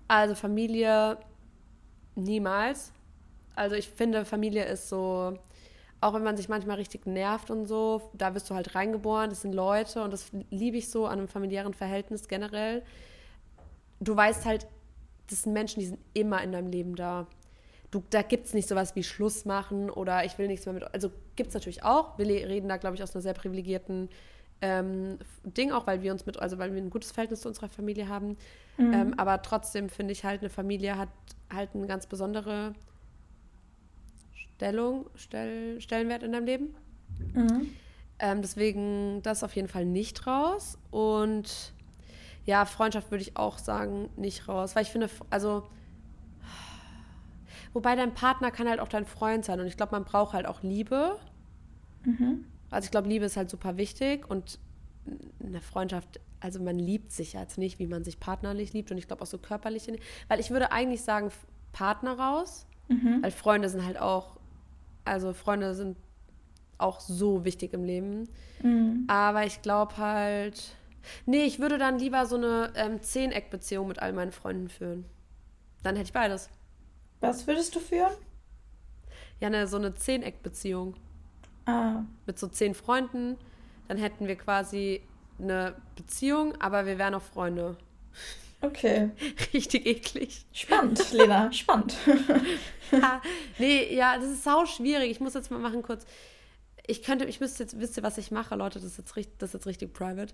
also 0.07 0.35
Familie 0.35 1.19
niemals. 2.15 2.93
Also 3.55 3.75
ich 3.75 3.89
finde, 3.89 4.27
Familie 4.27 4.67
ist 4.67 4.91
so 4.91 5.39
auch 6.01 6.13
wenn 6.13 6.23
man 6.23 6.37
sich 6.37 6.49
manchmal 6.49 6.77
richtig 6.77 7.07
nervt 7.07 7.51
und 7.51 7.67
so, 7.67 8.11
da 8.13 8.35
wirst 8.35 8.51
du 8.51 8.55
halt 8.55 8.75
reingeboren, 8.75 9.31
das 9.31 9.43
sind 9.43 9.55
Leute 9.55 10.03
und 10.03 10.13
das 10.13 10.31
liebe 10.51 10.77
ich 10.77 10.91
so 10.91 11.07
an 11.07 11.19
einem 11.19 11.29
familiären 11.29 11.73
Verhältnis 11.73 12.29
generell. 12.29 12.83
Du 13.99 14.15
weißt 14.15 14.45
halt, 14.45 14.67
das 15.31 15.43
sind 15.43 15.55
Menschen, 15.55 15.81
die 15.81 15.87
sind 15.87 16.01
immer 16.13 16.43
in 16.43 16.53
deinem 16.53 16.69
Leben 16.69 16.97
da. 16.97 17.27
Du, 17.91 18.03
da 18.11 18.23
gibt 18.23 18.47
es 18.47 18.55
nicht 18.55 18.69
sowas 18.69 18.97
wie 18.97 19.03
Schluss 19.03 19.45
machen 19.45 19.91
oder 19.91 20.25
ich 20.25 20.39
will 20.39 20.49
nichts 20.49 20.67
mehr 20.67 20.75
mit. 20.75 20.95
Also 20.95 21.11
gibt 21.37 21.49
es 21.49 21.55
natürlich 21.55 21.85
auch. 21.85 22.19
Wir 22.19 22.27
reden 22.27 22.69
da, 22.69 22.77
glaube 22.77 22.97
ich, 22.97 23.03
aus 23.03 23.15
einer 23.15 23.23
sehr 23.23 23.35
privilegierten 23.35 24.09
ähm, 24.61 25.19
Ding, 25.45 25.73
auch 25.73 25.87
weil 25.87 26.03
wir 26.03 26.13
uns 26.13 26.27
mit, 26.27 26.39
also 26.39 26.59
weil 26.59 26.75
wir 26.75 26.81
ein 26.81 26.91
gutes 26.91 27.13
Verhältnis 27.13 27.43
zu 27.43 27.49
unserer 27.49 27.69
Familie 27.69 28.09
haben. 28.09 28.37
Mhm. 28.79 28.93
Ähm, 28.93 29.15
aber 29.19 29.43
trotzdem 29.43 29.89
finde 29.89 30.13
ich 30.13 30.25
halt, 30.25 30.41
eine 30.41 30.51
Familie 30.51 30.97
hat 30.97 31.09
halt 31.53 31.71
eine 31.75 31.87
ganz 31.87 32.07
besondere 32.07 32.75
Stellung, 34.35 35.07
Stell, 35.15 35.81
Stellenwert 35.81 36.23
in 36.23 36.33
deinem 36.33 36.47
Leben. 36.47 36.75
Mhm. 37.35 37.69
Ähm, 38.19 38.43
deswegen 38.43 39.21
das 39.23 39.45
auf 39.45 39.55
jeden 39.55 39.69
Fall 39.69 39.85
nicht 39.85 40.27
raus. 40.27 40.79
Und 40.91 41.75
ja, 42.47 42.65
Freundschaft 42.65 43.11
würde 43.11 43.23
ich 43.23 43.37
auch 43.37 43.59
sagen, 43.59 44.09
nicht 44.17 44.49
raus. 44.49 44.75
Weil 44.75 44.83
ich 44.83 44.91
finde, 44.91 45.11
also, 45.31 45.65
wobei 47.77 47.95
dein 47.95 48.15
Partner 48.15 48.51
kann 48.51 48.69
halt 48.69 48.81
auch 48.81 48.89
dein 48.89 49.05
Freund 49.05 49.45
sein. 49.45 49.61
Und 49.61 49.67
ich 49.67 49.77
glaube, 49.77 49.93
man 49.93 50.05
braucht 50.05 50.33
halt 50.33 50.47
auch 50.47 50.63
Liebe. 50.63 51.17
Mhm. 52.05 52.45
Also 52.71 52.87
ich 52.87 52.91
glaube, 52.91 53.09
Liebe 53.09 53.27
ist 53.27 53.37
halt 53.37 53.51
super 53.51 53.77
wichtig. 53.77 54.29
Und 54.29 54.59
eine 55.45 55.61
Freundschaft, 55.61 56.21
also 56.41 56.63
man 56.63 56.79
liebt 56.79 57.13
sich 57.13 57.35
jetzt 57.35 57.59
nicht, 57.59 57.79
wie 57.79 57.87
man 57.87 58.03
sich 58.03 58.19
partnerlich 58.19 58.73
liebt. 58.73 58.91
Und 58.91 58.99
ich 58.99 59.07
glaube 59.07 59.23
auch 59.23 59.27
so 59.27 59.39
körperlich. 59.39 59.87
Weil 60.29 60.41
ich 60.41 60.51
würde 60.51 60.73
eigentlich 60.73 61.03
sagen, 61.03 61.31
Partner 61.73 62.19
raus. 62.19 62.67
Mhm. 62.89 63.23
Weil 63.23 63.31
Freunde 63.31 63.69
sind 63.69 63.85
halt 63.85 64.01
auch 64.01 64.37
also 65.07 65.33
Freunde 65.33 65.75
sind 65.75 65.97
auch 66.79 67.01
so 67.01 67.45
wichtig 67.45 67.73
im 67.73 67.85
Leben. 67.85 68.29
Mhm. 68.63 69.05
Aber 69.07 69.47
ich 69.47 69.63
glaube 69.63 69.97
halt, 69.97 70.75
nee, 71.25 71.45
ich 71.45 71.59
würde 71.59 71.79
dann 71.79 71.99
lieber 71.99 72.27
so 72.27 72.37
eine 72.37 72.73
ähm, 72.75 73.01
Zehn-Eck-Beziehung 73.01 73.89
mit 73.89 74.01
all 74.01 74.13
meinen 74.13 74.33
Freunden 74.33 74.69
führen. 74.69 75.07
Dann 75.83 75.97
hätte 75.97 76.09
ich 76.09 76.13
beides. 76.13 76.51
Was 77.21 77.47
würdest 77.47 77.75
du 77.75 77.81
führen? 77.81 78.13
Ja, 79.41 79.51
ne, 79.51 79.67
so 79.67 79.77
eine 79.77 79.95
Zehn-Eck-Beziehung. 79.95 80.95
Ah. 81.67 82.05
Mit 82.27 82.39
so 82.39 82.47
zehn 82.47 82.75
Freunden. 82.75 83.37
Dann 83.89 83.99
hätten 83.99 84.27
wir 84.27 84.37
quasi 84.37 85.03
eine 85.39 85.75
Beziehung, 85.95 86.61
aber 86.61 86.87
wir 86.87 86.99
wären 86.99 87.15
auch 87.15 87.23
Freunde. 87.23 87.77
Okay. 88.61 89.11
Richtig 89.55 89.87
eklig. 89.87 90.47
Spannend, 90.53 91.13
Lena, 91.13 91.53
spannend. 91.53 91.95
ja, 92.93 93.21
nee, 93.59 93.95
ja, 93.95 94.17
das 94.17 94.31
ist 94.31 94.45
sau 94.45 94.65
schwierig. 94.67 95.11
Ich 95.11 95.21
muss 95.21 95.35
jetzt 95.35 95.51
mal 95.51 95.61
machen 95.61 95.83
kurz. 95.83 96.07
Ich 96.87 97.03
könnte, 97.03 97.25
ich 97.25 97.41
müsste 97.41 97.65
jetzt, 97.65 97.79
wisst 97.81 97.97
ihr, 97.97 98.03
was 98.03 98.17
ich 98.17 98.31
mache, 98.31 98.55
Leute, 98.55 98.79
das 98.79 98.93
ist 98.93 98.99
jetzt 98.99 99.17
richtig, 99.17 99.39
das 99.39 99.51
ist 99.51 99.55
jetzt 99.55 99.67
richtig 99.67 99.93
private. 99.93 100.33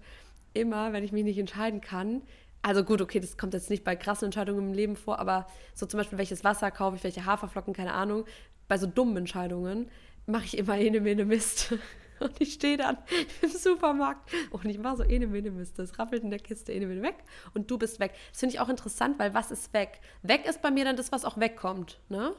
Immer, 0.55 0.93
wenn 0.93 1.03
ich 1.03 1.13
mich 1.13 1.25
nicht 1.25 1.39
entscheiden 1.39 1.81
kann, 1.81 2.23
also 2.63 2.85
gut, 2.85 3.01
okay, 3.01 3.21
das 3.21 3.37
kommt 3.37 3.55
jetzt 3.55 3.71
nicht 3.71 3.85
bei 3.85 3.97
krassen 3.97 4.27
Entscheidungen 4.27 4.69
im 4.69 4.73
Leben 4.73 4.97
vor, 4.97 5.19
aber 5.19 5.47
so 5.75 5.85
zum 5.87 5.99
Beispiel, 5.99 6.19
welches 6.19 6.45
Wasser 6.45 6.71
kaufe 6.71 6.97
ich, 6.97 7.05
welche 7.05 7.27
Haferflocken, 7.27 7.75
keine 7.75 7.93
Ahnung, 7.93 8.25
bei 8.69 8.79
so 8.79 8.87
dummen 8.87 9.17
Entscheidungen 9.17 9.91
mache 10.27 10.45
ich 10.45 10.57
immer 10.57 10.75
eine 10.75 11.01
Mene 11.01 11.25
Mist. 11.25 11.75
Und 12.21 12.41
ich 12.41 12.53
stehe 12.53 12.77
dann 12.77 12.99
im 13.41 13.51
Supermarkt 13.51 14.33
und 14.53 14.65
ich 14.67 14.79
mache 14.79 14.99
so 14.99 15.03
eine 15.03 15.27
Mene 15.27 15.51
Mist. 15.51 15.77
Das 15.81 15.99
rappelt 15.99 16.23
in 16.23 16.31
der 16.31 16.39
Kiste 16.39 16.73
eine 16.73 16.87
Mene 16.87 17.03
weg 17.03 17.17
und 17.53 17.69
du 17.69 17.79
bist 17.79 17.99
weg. 17.99 18.13
Das 18.31 18.39
finde 18.39 18.55
ich 18.55 18.61
auch 18.61 18.69
interessant, 18.69 19.19
weil 19.19 19.35
was 19.35 19.51
ist 19.51 19.73
weg? 19.73 19.99
Weg 20.23 20.47
ist 20.47 20.63
bei 20.63 20.71
mir 20.71 20.85
dann 20.85 20.95
das, 20.95 21.11
was 21.11 21.25
auch 21.25 21.41
wegkommt, 21.41 21.99
ne? 22.09 22.37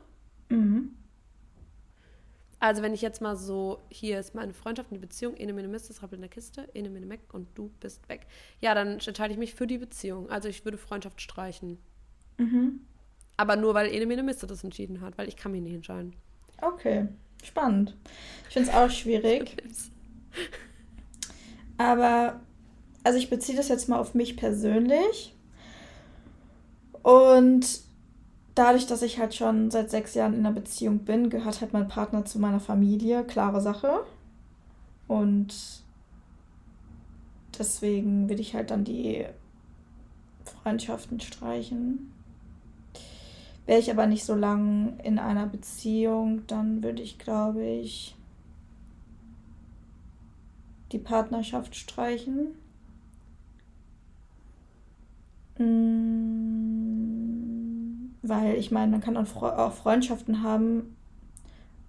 Mhm. 0.48 0.96
Also 2.64 2.82
wenn 2.82 2.94
ich 2.94 3.02
jetzt 3.02 3.20
mal 3.20 3.36
so, 3.36 3.82
hier 3.90 4.22
ist 4.22 4.36
meine 4.36 4.54
Freundschaft 4.54 4.90
und 4.90 4.96
die 4.96 5.02
Beziehung, 5.02 5.36
eine 5.36 5.52
Mene 5.52 5.68
Mist, 5.68 5.90
das 5.90 6.02
rappelt 6.02 6.20
in 6.20 6.22
der 6.22 6.30
Kiste, 6.30 6.70
eine 6.74 6.90
Mene 6.90 7.10
weg 7.10 7.20
und 7.34 7.50
du 7.56 7.70
bist 7.82 8.08
weg. 8.08 8.26
Ja, 8.62 8.74
dann 8.74 9.00
entscheide 9.06 9.34
ich 9.34 9.38
mich 9.38 9.54
für 9.54 9.68
die 9.68 9.78
Beziehung. 9.78 10.30
Also 10.30 10.48
ich 10.48 10.64
würde 10.64 10.78
Freundschaft 10.78 11.20
streichen. 11.20 11.78
Mhm. 12.38 12.80
Aber 13.36 13.58
nur, 13.58 13.74
weil 13.74 13.92
eine 13.92 14.06
Mene 14.06 14.24
Miste 14.24 14.48
das 14.48 14.64
entschieden 14.64 15.02
hat, 15.02 15.18
weil 15.18 15.28
ich 15.28 15.36
kann 15.36 15.52
mich 15.52 15.62
nicht 15.62 15.74
entscheiden. 15.74 16.16
Okay. 16.62 17.10
Spannend. 17.44 17.98
Ich 18.48 18.54
finde 18.54 18.70
es 18.70 18.76
auch 18.78 18.90
schwierig. 18.90 19.58
Aber, 21.78 22.40
also 23.04 23.18
ich 23.20 23.30
beziehe 23.30 23.58
das 23.58 23.68
jetzt 23.68 23.90
mal 23.90 24.00
auf 24.00 24.16
mich 24.16 24.38
persönlich. 24.38 25.36
Und 27.02 27.82
dadurch, 28.56 28.86
dass 28.88 29.02
ich 29.02 29.20
halt 29.20 29.34
schon 29.34 29.72
seit 29.72 29.90
sechs 29.90 30.14
Jahren 30.14 30.34
in 30.34 30.46
einer 30.46 30.56
Beziehung 30.56 31.00
bin, 31.00 31.30
gehört 31.30 31.62
halt 31.62 31.74
mein 31.74 31.88
Partner 31.88 32.26
zu 32.26 32.40
meiner 32.40 32.60
Familie. 32.60 33.24
Klare 33.24 33.62
Sache. 33.62 34.06
Und 35.08 35.54
deswegen 37.58 38.30
will 38.30 38.40
ich 38.40 38.56
halt 38.56 38.72
dann 38.72 38.84
die 38.84 39.26
Freundschaften 40.46 41.20
streichen. 41.20 42.12
Wäre 43.66 43.80
ich 43.80 43.90
aber 43.92 44.08
nicht 44.08 44.26
so 44.26 44.36
lang 44.36 45.00
in 45.00 45.20
einer 45.20 45.46
Beziehung, 45.46 46.46
dann 46.48 46.84
würde 46.84 47.02
ich, 47.02 47.18
glaube 47.18 47.64
ich, 47.64 48.16
die 50.92 51.00
Partnerschaft 51.00 51.76
streichen. 51.76 52.56
Mm, 55.58 56.83
weil 58.24 58.56
ich 58.56 58.72
meine, 58.72 58.92
man 58.92 59.02
kann 59.02 59.18
auch 59.18 59.74
Freundschaften 59.74 60.42
haben 60.44 60.96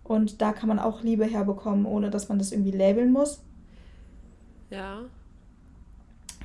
Und 0.05 0.41
da 0.43 0.53
kann 0.53 0.69
man 0.69 0.79
auch 0.79 1.03
Liebe 1.03 1.25
herbekommen, 1.25 1.87
ohne 1.87 2.11
dass 2.11 2.29
man 2.29 2.39
das 2.39 2.53
irgendwie 2.53 2.71
labeln 2.73 3.13
muss. 3.13 3.43
Ja. 4.71 5.03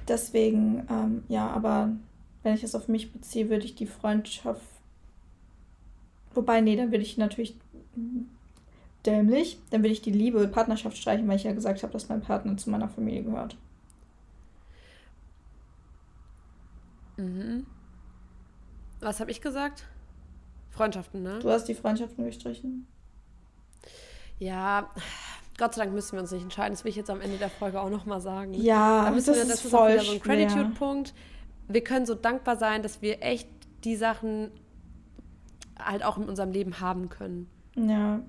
Deswegen, 0.08 0.86
ähm, 0.90 1.24
ja, 1.28 1.48
aber 1.50 1.96
wenn 2.44 2.54
ich 2.56 2.64
es 2.64 2.76
auf 2.76 2.88
mich 2.88 3.12
beziehe, 3.14 3.50
würde 3.50 3.66
ich 3.66 3.76
die 3.76 3.86
Freundschaft. 3.88 4.62
Wobei, 6.34 6.62
nee, 6.62 6.76
dann 6.76 6.92
würde 6.92 7.04
ich 7.04 7.18
natürlich 7.18 7.56
dämlich. 9.06 9.60
Dann 9.72 9.82
würde 9.82 9.92
ich 9.94 10.02
die 10.02 10.12
Liebe, 10.12 10.48
Partnerschaft 10.48 10.98
streichen, 10.98 11.28
weil 11.28 11.36
ich 11.36 11.44
ja 11.44 11.54
gesagt 11.54 11.84
habe, 11.84 11.94
dass 11.94 12.10
mein 12.10 12.22
Partner 12.22 12.56
zu 12.58 12.70
meiner 12.70 12.90
Familie 12.90 13.24
gehört. 13.24 13.58
Mhm. 17.18 17.66
Was 19.00 19.20
habe 19.20 19.32
ich 19.32 19.42
gesagt? 19.42 19.86
Freundschaften, 20.70 21.24
ne? 21.24 21.40
Du 21.40 21.50
hast 21.50 21.66
die 21.66 21.74
Freundschaften 21.74 22.26
gestrichen. 22.26 22.88
Ja, 24.38 24.90
Gott 25.58 25.76
sei 25.76 25.84
Dank 25.84 25.94
müssen 25.94 26.14
wir 26.14 26.22
uns 26.22 26.32
nicht 26.32 26.44
entscheiden. 26.44 26.74
Das 26.74 26.84
will 26.84 26.90
ich 26.90 26.96
jetzt 26.96 27.10
am 27.10 27.22
Ende 27.22 27.38
der 27.38 27.50
Folge 27.50 27.82
auch 27.82 27.90
nochmal 27.90 28.22
sagen. 28.22 28.54
Ja, 28.54 29.04
da 29.06 29.12
müssen 29.12 29.28
das, 29.28 29.36
wir, 29.36 29.44
ist 29.44 29.52
das 29.52 29.66
ist 29.66 29.72
voll 29.72 29.90
auch 29.90 29.94
wieder 29.94 30.04
so 30.04 30.12
ein 30.14 30.20
Gratitude-Punkt. 30.20 31.14
Wir 31.68 31.84
können 31.84 32.06
so 32.06 32.16
dankbar 32.16 32.56
sein, 32.56 32.82
dass 32.82 33.02
wir 33.02 33.22
echt 33.22 33.50
die 33.84 33.96
Sachen 33.96 34.52
halt 35.78 36.04
auch 36.04 36.18
in 36.18 36.28
unserem 36.28 36.52
Leben 36.52 36.80
haben 36.80 37.10
können. 37.10 37.50
Ja, 37.76 38.22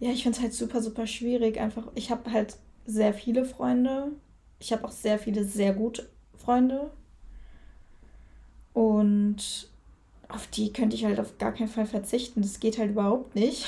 ja, 0.00 0.10
ich 0.10 0.22
finde 0.22 0.36
es 0.36 0.42
halt 0.42 0.54
super, 0.54 0.82
super 0.82 1.06
schwierig. 1.06 1.60
Einfach, 1.60 1.88
ich 1.94 2.10
habe 2.10 2.32
halt 2.32 2.56
sehr 2.86 3.14
viele 3.14 3.44
Freunde. 3.44 4.12
Ich 4.58 4.72
habe 4.72 4.84
auch 4.84 4.90
sehr 4.90 5.18
viele 5.18 5.44
sehr 5.44 5.74
gute 5.74 6.08
Freunde. 6.36 6.90
Und 8.72 9.69
auf 10.32 10.46
die 10.48 10.72
könnte 10.72 10.96
ich 10.96 11.04
halt 11.04 11.20
auf 11.20 11.38
gar 11.38 11.52
keinen 11.52 11.68
Fall 11.68 11.86
verzichten. 11.86 12.42
Das 12.42 12.60
geht 12.60 12.78
halt 12.78 12.90
überhaupt 12.90 13.34
nicht. 13.34 13.66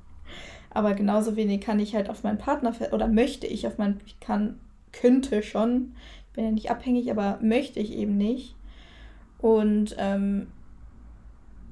Aber 0.70 0.94
genauso 0.94 1.36
wenig 1.36 1.60
kann 1.60 1.80
ich 1.80 1.94
halt 1.94 2.10
auf 2.10 2.22
meinen 2.22 2.38
Partner 2.38 2.74
oder 2.92 3.08
möchte 3.08 3.46
ich 3.46 3.66
auf 3.66 3.78
meinen, 3.78 4.00
ich 4.06 4.20
kann, 4.20 4.60
könnte 4.92 5.42
schon. 5.42 5.94
Ich 6.28 6.34
bin 6.34 6.44
ja 6.44 6.50
nicht 6.50 6.70
abhängig, 6.70 7.10
aber 7.10 7.38
möchte 7.42 7.80
ich 7.80 7.92
eben 7.92 8.16
nicht. 8.16 8.54
Und 9.38 9.96
ähm, 9.98 10.48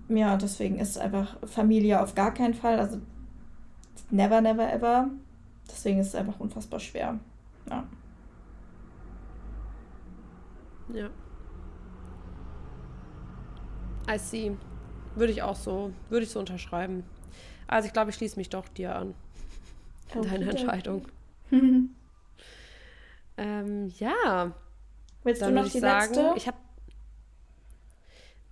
ja, 0.09 0.37
deswegen 0.37 0.79
ist 0.79 0.99
einfach 0.99 1.37
Familie 1.47 2.01
auf 2.03 2.15
gar 2.15 2.33
keinen 2.33 2.55
Fall. 2.55 2.81
Also 2.81 2.99
never, 4.11 4.41
never, 4.41 4.73
ever. 4.73 5.11
Deswegen 5.71 6.01
ist 6.01 6.09
es 6.09 6.15
einfach 6.15 6.41
unfassbar 6.41 6.81
schwer. 6.81 7.19
Ja. 7.69 7.85
Ja. 10.95 11.11
I 14.09 14.19
see. 14.19 14.57
Würde 15.15 15.33
ich 15.33 15.43
auch 15.43 15.57
so, 15.57 15.93
würde 16.09 16.25
ich 16.25 16.31
so 16.31 16.39
unterschreiben. 16.39 17.05
Also 17.67 17.87
ich 17.87 17.93
glaube, 17.93 18.11
ich 18.11 18.17
schließe 18.17 18.37
mich 18.37 18.51
doch 18.51 18.69
dir 18.69 18.95
an. 18.95 19.15
Okay, 20.15 20.29
deiner 20.29 20.51
Entscheidung. 20.51 21.09
ähm, 23.37 23.93
ja. 23.99 24.53
Willst 25.25 25.43
Dann 25.43 25.55
du 25.55 25.63
noch 25.63 25.71
die 25.71 25.81
sagen, 25.81 26.15
letzte? 26.15 26.35
Ich 26.37 26.47
habe 26.47 26.59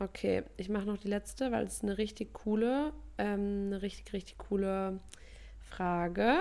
Okay, 0.00 0.42
ich 0.56 0.68
mache 0.68 0.86
noch 0.86 0.98
die 0.98 1.08
letzte, 1.08 1.52
weil 1.52 1.66
es 1.66 1.82
eine 1.82 1.98
richtig 1.98 2.34
coole, 2.34 2.92
ähm, 3.16 3.66
eine 3.66 3.82
richtig, 3.82 4.12
richtig 4.12 4.38
coole 4.38 4.98
Frage. 5.60 6.38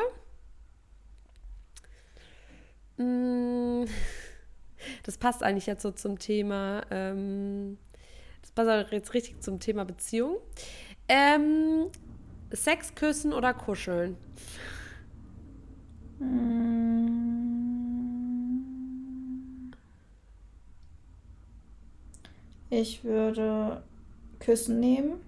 Mm, 2.97 3.86
das 5.04 5.17
passt 5.17 5.43
eigentlich 5.43 5.67
jetzt 5.67 5.84
so 5.84 5.91
zum 5.91 6.17
Thema, 6.17 6.84
ähm, 6.89 7.78
das 8.55 8.67
passt 8.67 8.91
jetzt 8.91 9.13
richtig 9.13 9.41
zum 9.41 9.59
Thema 9.59 9.85
Beziehung. 9.85 10.37
Ähm, 11.07 11.87
Sex, 12.51 12.95
Küssen 12.95 13.33
oder 13.33 13.53
Kuscheln? 13.53 14.15
Ich 22.69 23.03
würde 23.03 23.83
Küssen 24.39 24.79
nehmen, 24.79 25.19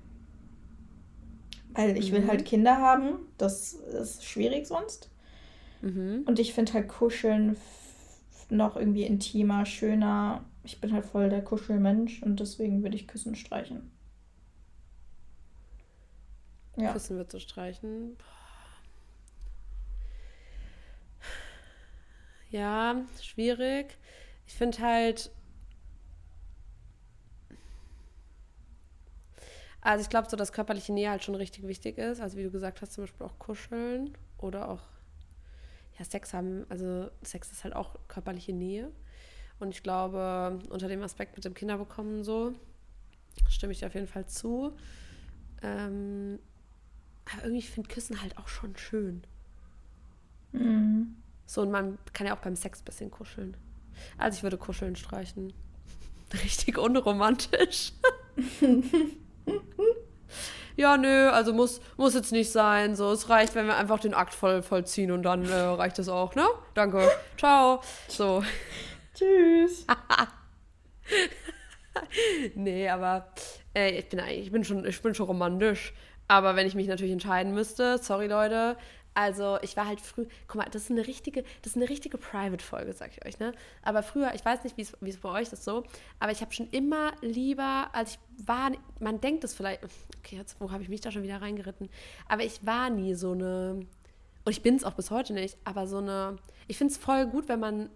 weil 1.74 1.98
ich 1.98 2.12
mhm. 2.12 2.16
will 2.16 2.28
halt 2.28 2.46
Kinder 2.46 2.78
haben. 2.78 3.20
Das 3.38 3.74
ist 3.74 4.26
schwierig 4.26 4.68
sonst. 4.68 5.10
Mhm. 5.82 6.24
Und 6.26 6.40
ich 6.40 6.54
finde 6.54 6.74
halt 6.74 6.88
Kuscheln 6.88 7.58
noch 8.50 8.76
irgendwie 8.76 9.04
intimer, 9.04 9.66
schöner. 9.66 10.44
Ich 10.66 10.82
bin 10.82 10.92
halt 10.94 11.06
voll 11.06 11.30
der 11.30 11.44
Kuschelmensch 11.44 12.24
und 12.24 12.40
deswegen 12.40 12.82
würde 12.82 12.96
ich 12.96 13.08
Küssen 13.08 13.36
streichen. 13.36 13.92
Ja. 16.76 16.92
Küssen 16.92 17.18
wird 17.18 17.32
zu 17.32 17.40
streichen. 17.40 18.18
Ja, 22.50 23.06
schwierig. 23.22 23.98
Ich 24.48 24.54
finde 24.54 24.80
halt. 24.80 25.32
Also 29.82 30.02
ich 30.02 30.10
glaube 30.10 30.30
so, 30.30 30.36
dass 30.36 30.52
körperliche 30.52 30.94
Nähe 30.94 31.12
halt 31.12 31.24
schon 31.24 31.36
richtig 31.36 31.68
wichtig 31.68 32.00
ist. 32.00 32.20
Also 32.20 32.38
wie 32.38 32.44
du 32.44 32.50
gesagt 32.50 32.82
hast, 32.82 32.94
zum 32.94 33.04
Beispiel 33.04 33.26
auch 33.26 33.38
kuscheln 33.38 34.18
oder 34.40 34.70
auch 34.70 34.82
ja, 36.00 36.06
Sex 36.06 36.34
haben. 36.34 36.66
Also 36.70 37.10
Sex 37.22 37.52
ist 37.52 37.64
halt 37.64 37.76
auch 37.76 37.96
körperliche 38.08 38.54
Nähe. 38.54 38.92
Und 39.60 39.70
ich 39.70 39.84
glaube, 39.84 40.60
unter 40.70 40.88
dem 40.88 41.02
Aspekt 41.02 41.36
mit 41.36 41.46
dem 41.46 41.54
Kinderbekommen 41.54 42.24
so, 42.24 42.54
stimme 43.50 43.74
ich 43.74 43.80
dir 43.80 43.88
auf 43.88 43.94
jeden 43.94 44.08
Fall 44.08 44.28
zu. 44.28 44.74
Ähm, 45.62 46.40
aber 47.32 47.44
irgendwie, 47.44 47.60
ich 47.60 47.70
finde 47.70 47.90
Küssen 47.90 48.22
halt 48.22 48.38
auch 48.38 48.48
schon 48.48 48.76
schön. 48.78 49.24
Mhm. 50.52 51.16
So, 51.46 51.62
und 51.62 51.72
man 51.72 51.98
kann 52.14 52.28
ja 52.28 52.36
auch 52.36 52.42
beim 52.42 52.56
Sex 52.56 52.82
ein 52.82 52.86
bisschen 52.86 53.12
kuscheln. 53.12 53.56
Also 54.18 54.38
ich 54.38 54.44
würde 54.44 54.58
kuscheln 54.58 54.96
streichen. 54.96 55.54
Richtig 56.44 56.78
unromantisch. 56.78 57.94
ja, 60.76 60.98
nö, 60.98 61.30
also 61.30 61.54
muss, 61.54 61.82
muss 61.98 62.14
jetzt 62.14 62.32
nicht 62.32 62.52
sein. 62.52 62.96
So, 62.96 63.12
es 63.12 63.30
reicht, 63.30 63.56
wenn 63.56 63.68
wir 63.68 63.78
einfach 63.78 64.00
den 64.00 64.14
Akt 64.14 64.34
voll, 64.34 64.62
vollziehen 64.62 65.12
und 65.12 65.24
dann 65.24 65.46
äh, 65.46 65.54
reicht 65.54 66.00
es 66.00 66.10
auch, 66.10 66.36
ne? 66.36 66.46
Danke. 66.74 67.10
Ciao. 67.38 67.82
So. 68.08 68.44
Tschüss. 69.16 69.88
nee, 72.56 72.90
aber 72.90 73.32
äh, 73.74 74.00
ich 74.00 74.10
bin 74.10 74.20
ich 74.20 74.52
bin 74.52 74.64
schon, 74.64 74.86
ich 74.86 75.02
bin 75.02 75.16
schon 75.16 75.28
romantisch. 75.28 75.94
Aber 76.28 76.56
wenn 76.56 76.68
ich 76.68 76.76
mich 76.76 76.88
natürlich 76.88 77.14
entscheiden 77.14 77.54
müsste, 77.54 78.00
sorry 78.00 78.28
Leute, 78.28 78.78
also 79.14 79.58
ich 79.62 79.78
war 79.78 79.88
halt 79.88 80.02
früh, 80.02 80.26
guck 80.48 80.58
mal, 80.58 80.70
das 80.70 80.84
ist 80.84 80.92
eine 80.92 81.08
richtige, 81.08 81.44
das 81.62 81.72
ist 81.72 81.78
eine 81.78 81.88
richtige 81.88 82.18
Private-Folge, 82.18 82.92
sag 82.94 83.12
ich 83.12 83.26
euch, 83.26 83.40
ne? 83.40 83.54
Aber 83.82 84.04
früher, 84.04 84.34
ich 84.36 84.44
weiß 84.44 84.66
nicht, 84.66 84.76
wie 84.76 84.82
es 84.82 85.18
bei 85.18 85.30
euch 85.30 85.54
ist 85.54 85.64
so, 85.64 85.86
aber 86.20 86.34
ich 86.34 86.42
habe 86.42 86.52
schon 86.52 86.68
immer 86.72 87.14
lieber, 87.22 87.90
als 87.94 88.12
ich 88.12 88.20
war, 88.46 88.72
man 89.00 89.22
denkt 89.22 89.46
es 89.46 89.54
vielleicht, 89.54 89.84
okay, 90.18 90.36
jetzt, 90.36 90.60
wo 90.60 90.72
habe 90.72 90.84
ich 90.84 90.90
mich 90.90 91.00
da 91.00 91.12
schon 91.12 91.24
wieder 91.24 91.42
reingeritten? 91.42 91.90
Aber 92.28 92.44
ich 92.44 92.66
war 92.66 92.90
nie 92.90 93.14
so 93.14 93.32
eine, 93.32 93.86
und 94.44 94.52
ich 94.52 94.62
bin 94.62 94.76
es 94.76 94.84
auch 94.84 94.96
bis 94.96 95.12
heute 95.12 95.34
nicht, 95.34 95.58
aber 95.64 95.88
so 95.88 96.00
eine, 96.00 96.36
ich 96.68 96.78
finde 96.78 96.92
es 96.92 96.98
voll 96.98 97.26
gut, 97.28 97.48
wenn 97.48 97.62
man 97.62 97.90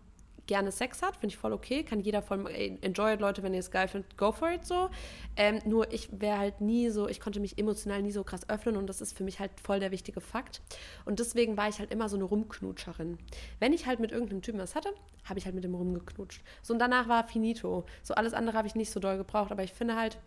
gerne 0.49 0.71
Sex 0.71 1.03
hat, 1.03 1.15
finde 1.15 1.27
ich 1.27 1.37
voll 1.37 1.53
okay. 1.53 1.83
Kann 1.83 1.99
jeder 1.99 2.23
voll, 2.23 2.47
enjoy 2.81 3.13
it, 3.13 3.21
Leute, 3.21 3.43
wenn 3.43 3.53
ihr 3.53 3.59
es 3.59 3.69
geil 3.69 3.87
findet, 3.87 4.17
go 4.17 4.31
for 4.31 4.51
it 4.51 4.65
so. 4.65 4.89
Ähm, 5.35 5.59
nur 5.63 5.93
ich 5.93 6.09
wäre 6.11 6.39
halt 6.39 6.59
nie 6.59 6.89
so, 6.89 7.07
ich 7.07 7.19
konnte 7.19 7.39
mich 7.39 7.59
emotional 7.59 8.01
nie 8.01 8.11
so 8.11 8.23
krass 8.23 8.49
öffnen 8.49 8.75
und 8.75 8.87
das 8.87 8.99
ist 8.99 9.15
für 9.15 9.23
mich 9.23 9.39
halt 9.39 9.51
voll 9.61 9.79
der 9.79 9.91
wichtige 9.91 10.21
Fakt. 10.21 10.61
Und 11.05 11.19
deswegen 11.19 11.55
war 11.55 11.69
ich 11.69 11.77
halt 11.77 11.91
immer 11.91 12.09
so 12.09 12.15
eine 12.15 12.25
Rumknutscherin. 12.25 13.19
Wenn 13.59 13.73
ich 13.73 13.85
halt 13.85 13.99
mit 13.99 14.11
irgendeinem 14.11 14.41
Typen 14.41 14.59
was 14.59 14.73
hatte, 14.73 14.89
habe 15.23 15.37
ich 15.37 15.45
halt 15.45 15.53
mit 15.53 15.63
dem 15.63 15.75
rumgeknutscht. 15.75 16.41
So 16.63 16.73
und 16.73 16.79
danach 16.79 17.07
war 17.07 17.27
finito. 17.27 17.85
So 18.01 18.15
alles 18.15 18.33
andere 18.33 18.57
habe 18.57 18.67
ich 18.67 18.73
nicht 18.73 18.89
so 18.89 18.99
doll 18.99 19.17
gebraucht, 19.17 19.51
aber 19.51 19.63
ich 19.63 19.73
finde 19.73 19.95
halt, 19.95 20.17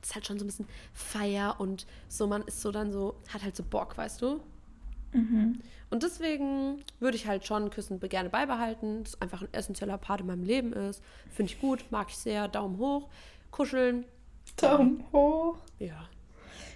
das 0.00 0.08
ist 0.08 0.14
halt 0.14 0.26
schon 0.26 0.38
so 0.38 0.46
ein 0.46 0.48
bisschen 0.48 0.68
Feier 0.94 1.56
und 1.60 1.86
so, 2.08 2.26
man 2.26 2.42
ist 2.42 2.62
so 2.62 2.72
dann 2.72 2.90
so, 2.90 3.16
hat 3.28 3.42
halt 3.42 3.54
so 3.54 3.62
Bock, 3.62 3.98
weißt 3.98 4.22
du? 4.22 4.40
Mhm. 5.12 5.60
Und 5.90 6.02
deswegen 6.02 6.82
würde 7.00 7.16
ich 7.16 7.26
halt 7.26 7.46
schon 7.46 7.70
Küssen 7.70 8.00
gerne 8.00 8.30
beibehalten. 8.30 9.02
Das 9.02 9.14
ist 9.14 9.22
einfach 9.22 9.42
ein 9.42 9.52
essentieller 9.52 9.98
Part 9.98 10.22
in 10.22 10.26
meinem 10.26 10.42
Leben 10.42 10.72
ist. 10.72 11.02
Finde 11.30 11.52
ich 11.52 11.60
gut, 11.60 11.84
mag 11.90 12.08
ich 12.08 12.16
sehr. 12.16 12.48
Daumen 12.48 12.78
hoch. 12.78 13.08
Kuscheln. 13.50 14.06
Daumen 14.56 15.04
hoch. 15.12 15.56
Ja. 15.78 16.08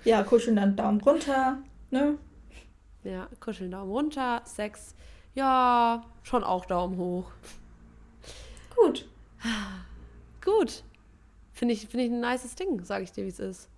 Ja, 0.05 0.23
kuscheln 0.23 0.57
dann 0.57 0.77
Daumen 0.77 1.01
runter, 1.01 1.59
ne? 1.91 2.19
Ja, 3.03 3.29
kuscheln 3.41 3.71
Daumen 3.71 3.91
runter. 3.91 4.43
Sex, 4.45 4.95
ja, 5.35 6.05
schon 6.23 6.45
auch 6.45 6.67
Daumen 6.67 6.97
hoch. 6.97 7.31
Gut. 8.77 9.09
Gut. 10.45 10.85
Finde 11.53 11.75
ich, 11.75 11.89
find 11.89 12.03
ich 12.03 12.11
ein 12.11 12.21
nices 12.21 12.55
Ding, 12.55 12.85
sage 12.85 13.05
ich 13.05 13.13
dir, 13.13 13.25
wie 13.25 13.31
es 13.31 13.41
ist. 13.41 13.69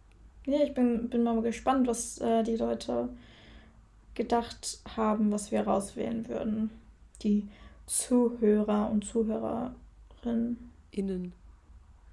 Ja, 0.46 0.60
ich 0.62 0.74
bin, 0.74 1.08
bin 1.08 1.22
mal 1.22 1.40
gespannt, 1.42 1.86
was 1.86 2.18
äh, 2.18 2.42
die 2.42 2.56
Leute 2.56 3.08
gedacht 4.18 4.80
haben, 4.96 5.30
was 5.30 5.50
wir 5.50 5.62
rauswählen 5.62 6.28
würden. 6.28 6.70
Die 7.22 7.48
Zuhörer 7.86 8.90
und 8.90 9.06
Zuhörerinnen. 9.06 10.70
Innen. 10.90 11.32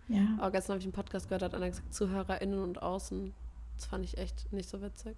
Ja. 0.07 0.35
Aber 0.37 0.51
gestern 0.51 0.73
habe 0.73 0.79
ich 0.79 0.85
einen 0.85 0.93
Podcast 0.93 1.27
gehört, 1.27 1.41
hat 1.41 1.55
einer 1.55 1.69
gesagt, 1.69 1.93
ZuhörerInnen 1.93 2.59
und 2.59 2.81
außen. 2.81 3.33
Das 3.75 3.87
fand 3.87 4.05
ich 4.05 4.17
echt 4.17 4.51
nicht 4.53 4.69
so 4.69 4.81
witzig. 4.81 5.17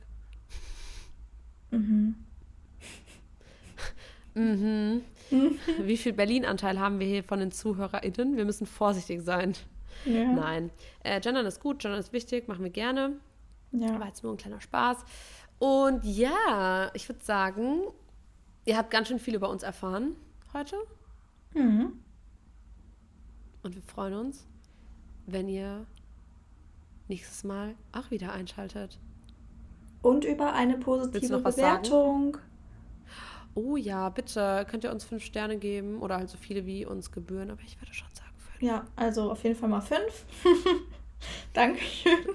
Mhm. 1.71 2.15
mhm. 4.33 5.01
Wie 5.81 5.97
viel 5.97 6.13
Berlin-Anteil 6.13 6.79
haben 6.79 6.99
wir 6.99 7.07
hier 7.07 7.23
von 7.23 7.39
den 7.39 7.51
ZuhörerInnen? 7.51 8.38
Wir 8.38 8.45
müssen 8.45 8.65
vorsichtig 8.65 9.21
sein. 9.23 9.53
Ja. 10.05 10.31
Nein. 10.31 10.71
Äh, 11.03 11.19
Gendern 11.19 11.45
ist 11.45 11.59
gut, 11.59 11.79
Gendern 11.79 11.99
ist 11.99 12.13
wichtig, 12.13 12.47
machen 12.47 12.63
wir 12.63 12.71
gerne. 12.71 13.13
Ja. 13.71 13.99
War 13.99 14.07
jetzt 14.07 14.23
nur 14.23 14.33
ein 14.33 14.38
kleiner 14.38 14.61
Spaß. 14.61 15.03
Und 15.60 16.03
ja, 16.03 16.91
ich 16.93 17.08
würde 17.10 17.24
sagen, 17.24 17.82
ihr 18.66 18.78
habt 18.78 18.91
ganz 18.91 19.08
schön 19.08 19.20
viel 19.20 19.36
über 19.36 19.49
uns 19.49 19.64
erfahren 19.64 20.16
heute. 20.53 20.78
Mhm. 21.53 21.93
Und 23.64 23.76
wir 23.76 23.82
freuen 23.82 24.14
uns, 24.14 24.45
wenn 25.26 25.49
ihr 25.49 25.86
nächstes 27.08 27.43
Mal 27.43 27.76
auch 27.91 28.12
wieder 28.12 28.34
einschaltet. 28.34 28.99
Und 30.01 30.26
über 30.26 30.53
eine 30.53 30.78
positive 30.78 31.39
Bewertung. 31.39 32.36
Sagen? 32.36 32.45
Oh 33.55 33.76
ja, 33.76 34.10
bitte 34.10 34.66
könnt 34.70 34.84
ihr 34.84 34.91
uns 34.91 35.03
fünf 35.03 35.24
Sterne 35.24 35.58
geben 35.58 35.99
oder 36.01 36.18
halt 36.18 36.30
so 36.30 36.38
viele 36.38 36.66
wie 36.68 36.86
uns 36.86 37.12
gebühren, 37.12 37.49
aber 37.49 37.62
ich 37.66 37.82
würde 37.82 37.93
schon 37.93 38.10
sagen 38.14 38.34
fünf. 38.38 38.62
Ja, 38.62 38.86
also 38.95 39.32
auf 39.32 39.43
jeden 39.43 39.55
Fall 39.55 39.70
mal 39.70 39.82
fünf. 39.82 40.26
Dankeschön. 41.53 42.28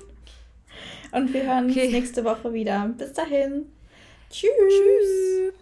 Und 1.13 1.33
wir 1.33 1.45
hören 1.45 1.71
okay. 1.71 1.85
uns 1.85 1.93
nächste 1.93 2.25
Woche 2.25 2.53
wieder. 2.53 2.93
Bis 2.97 3.13
dahin. 3.13 3.67
Tschüss. 4.31 4.51
Tschüss. 4.69 5.62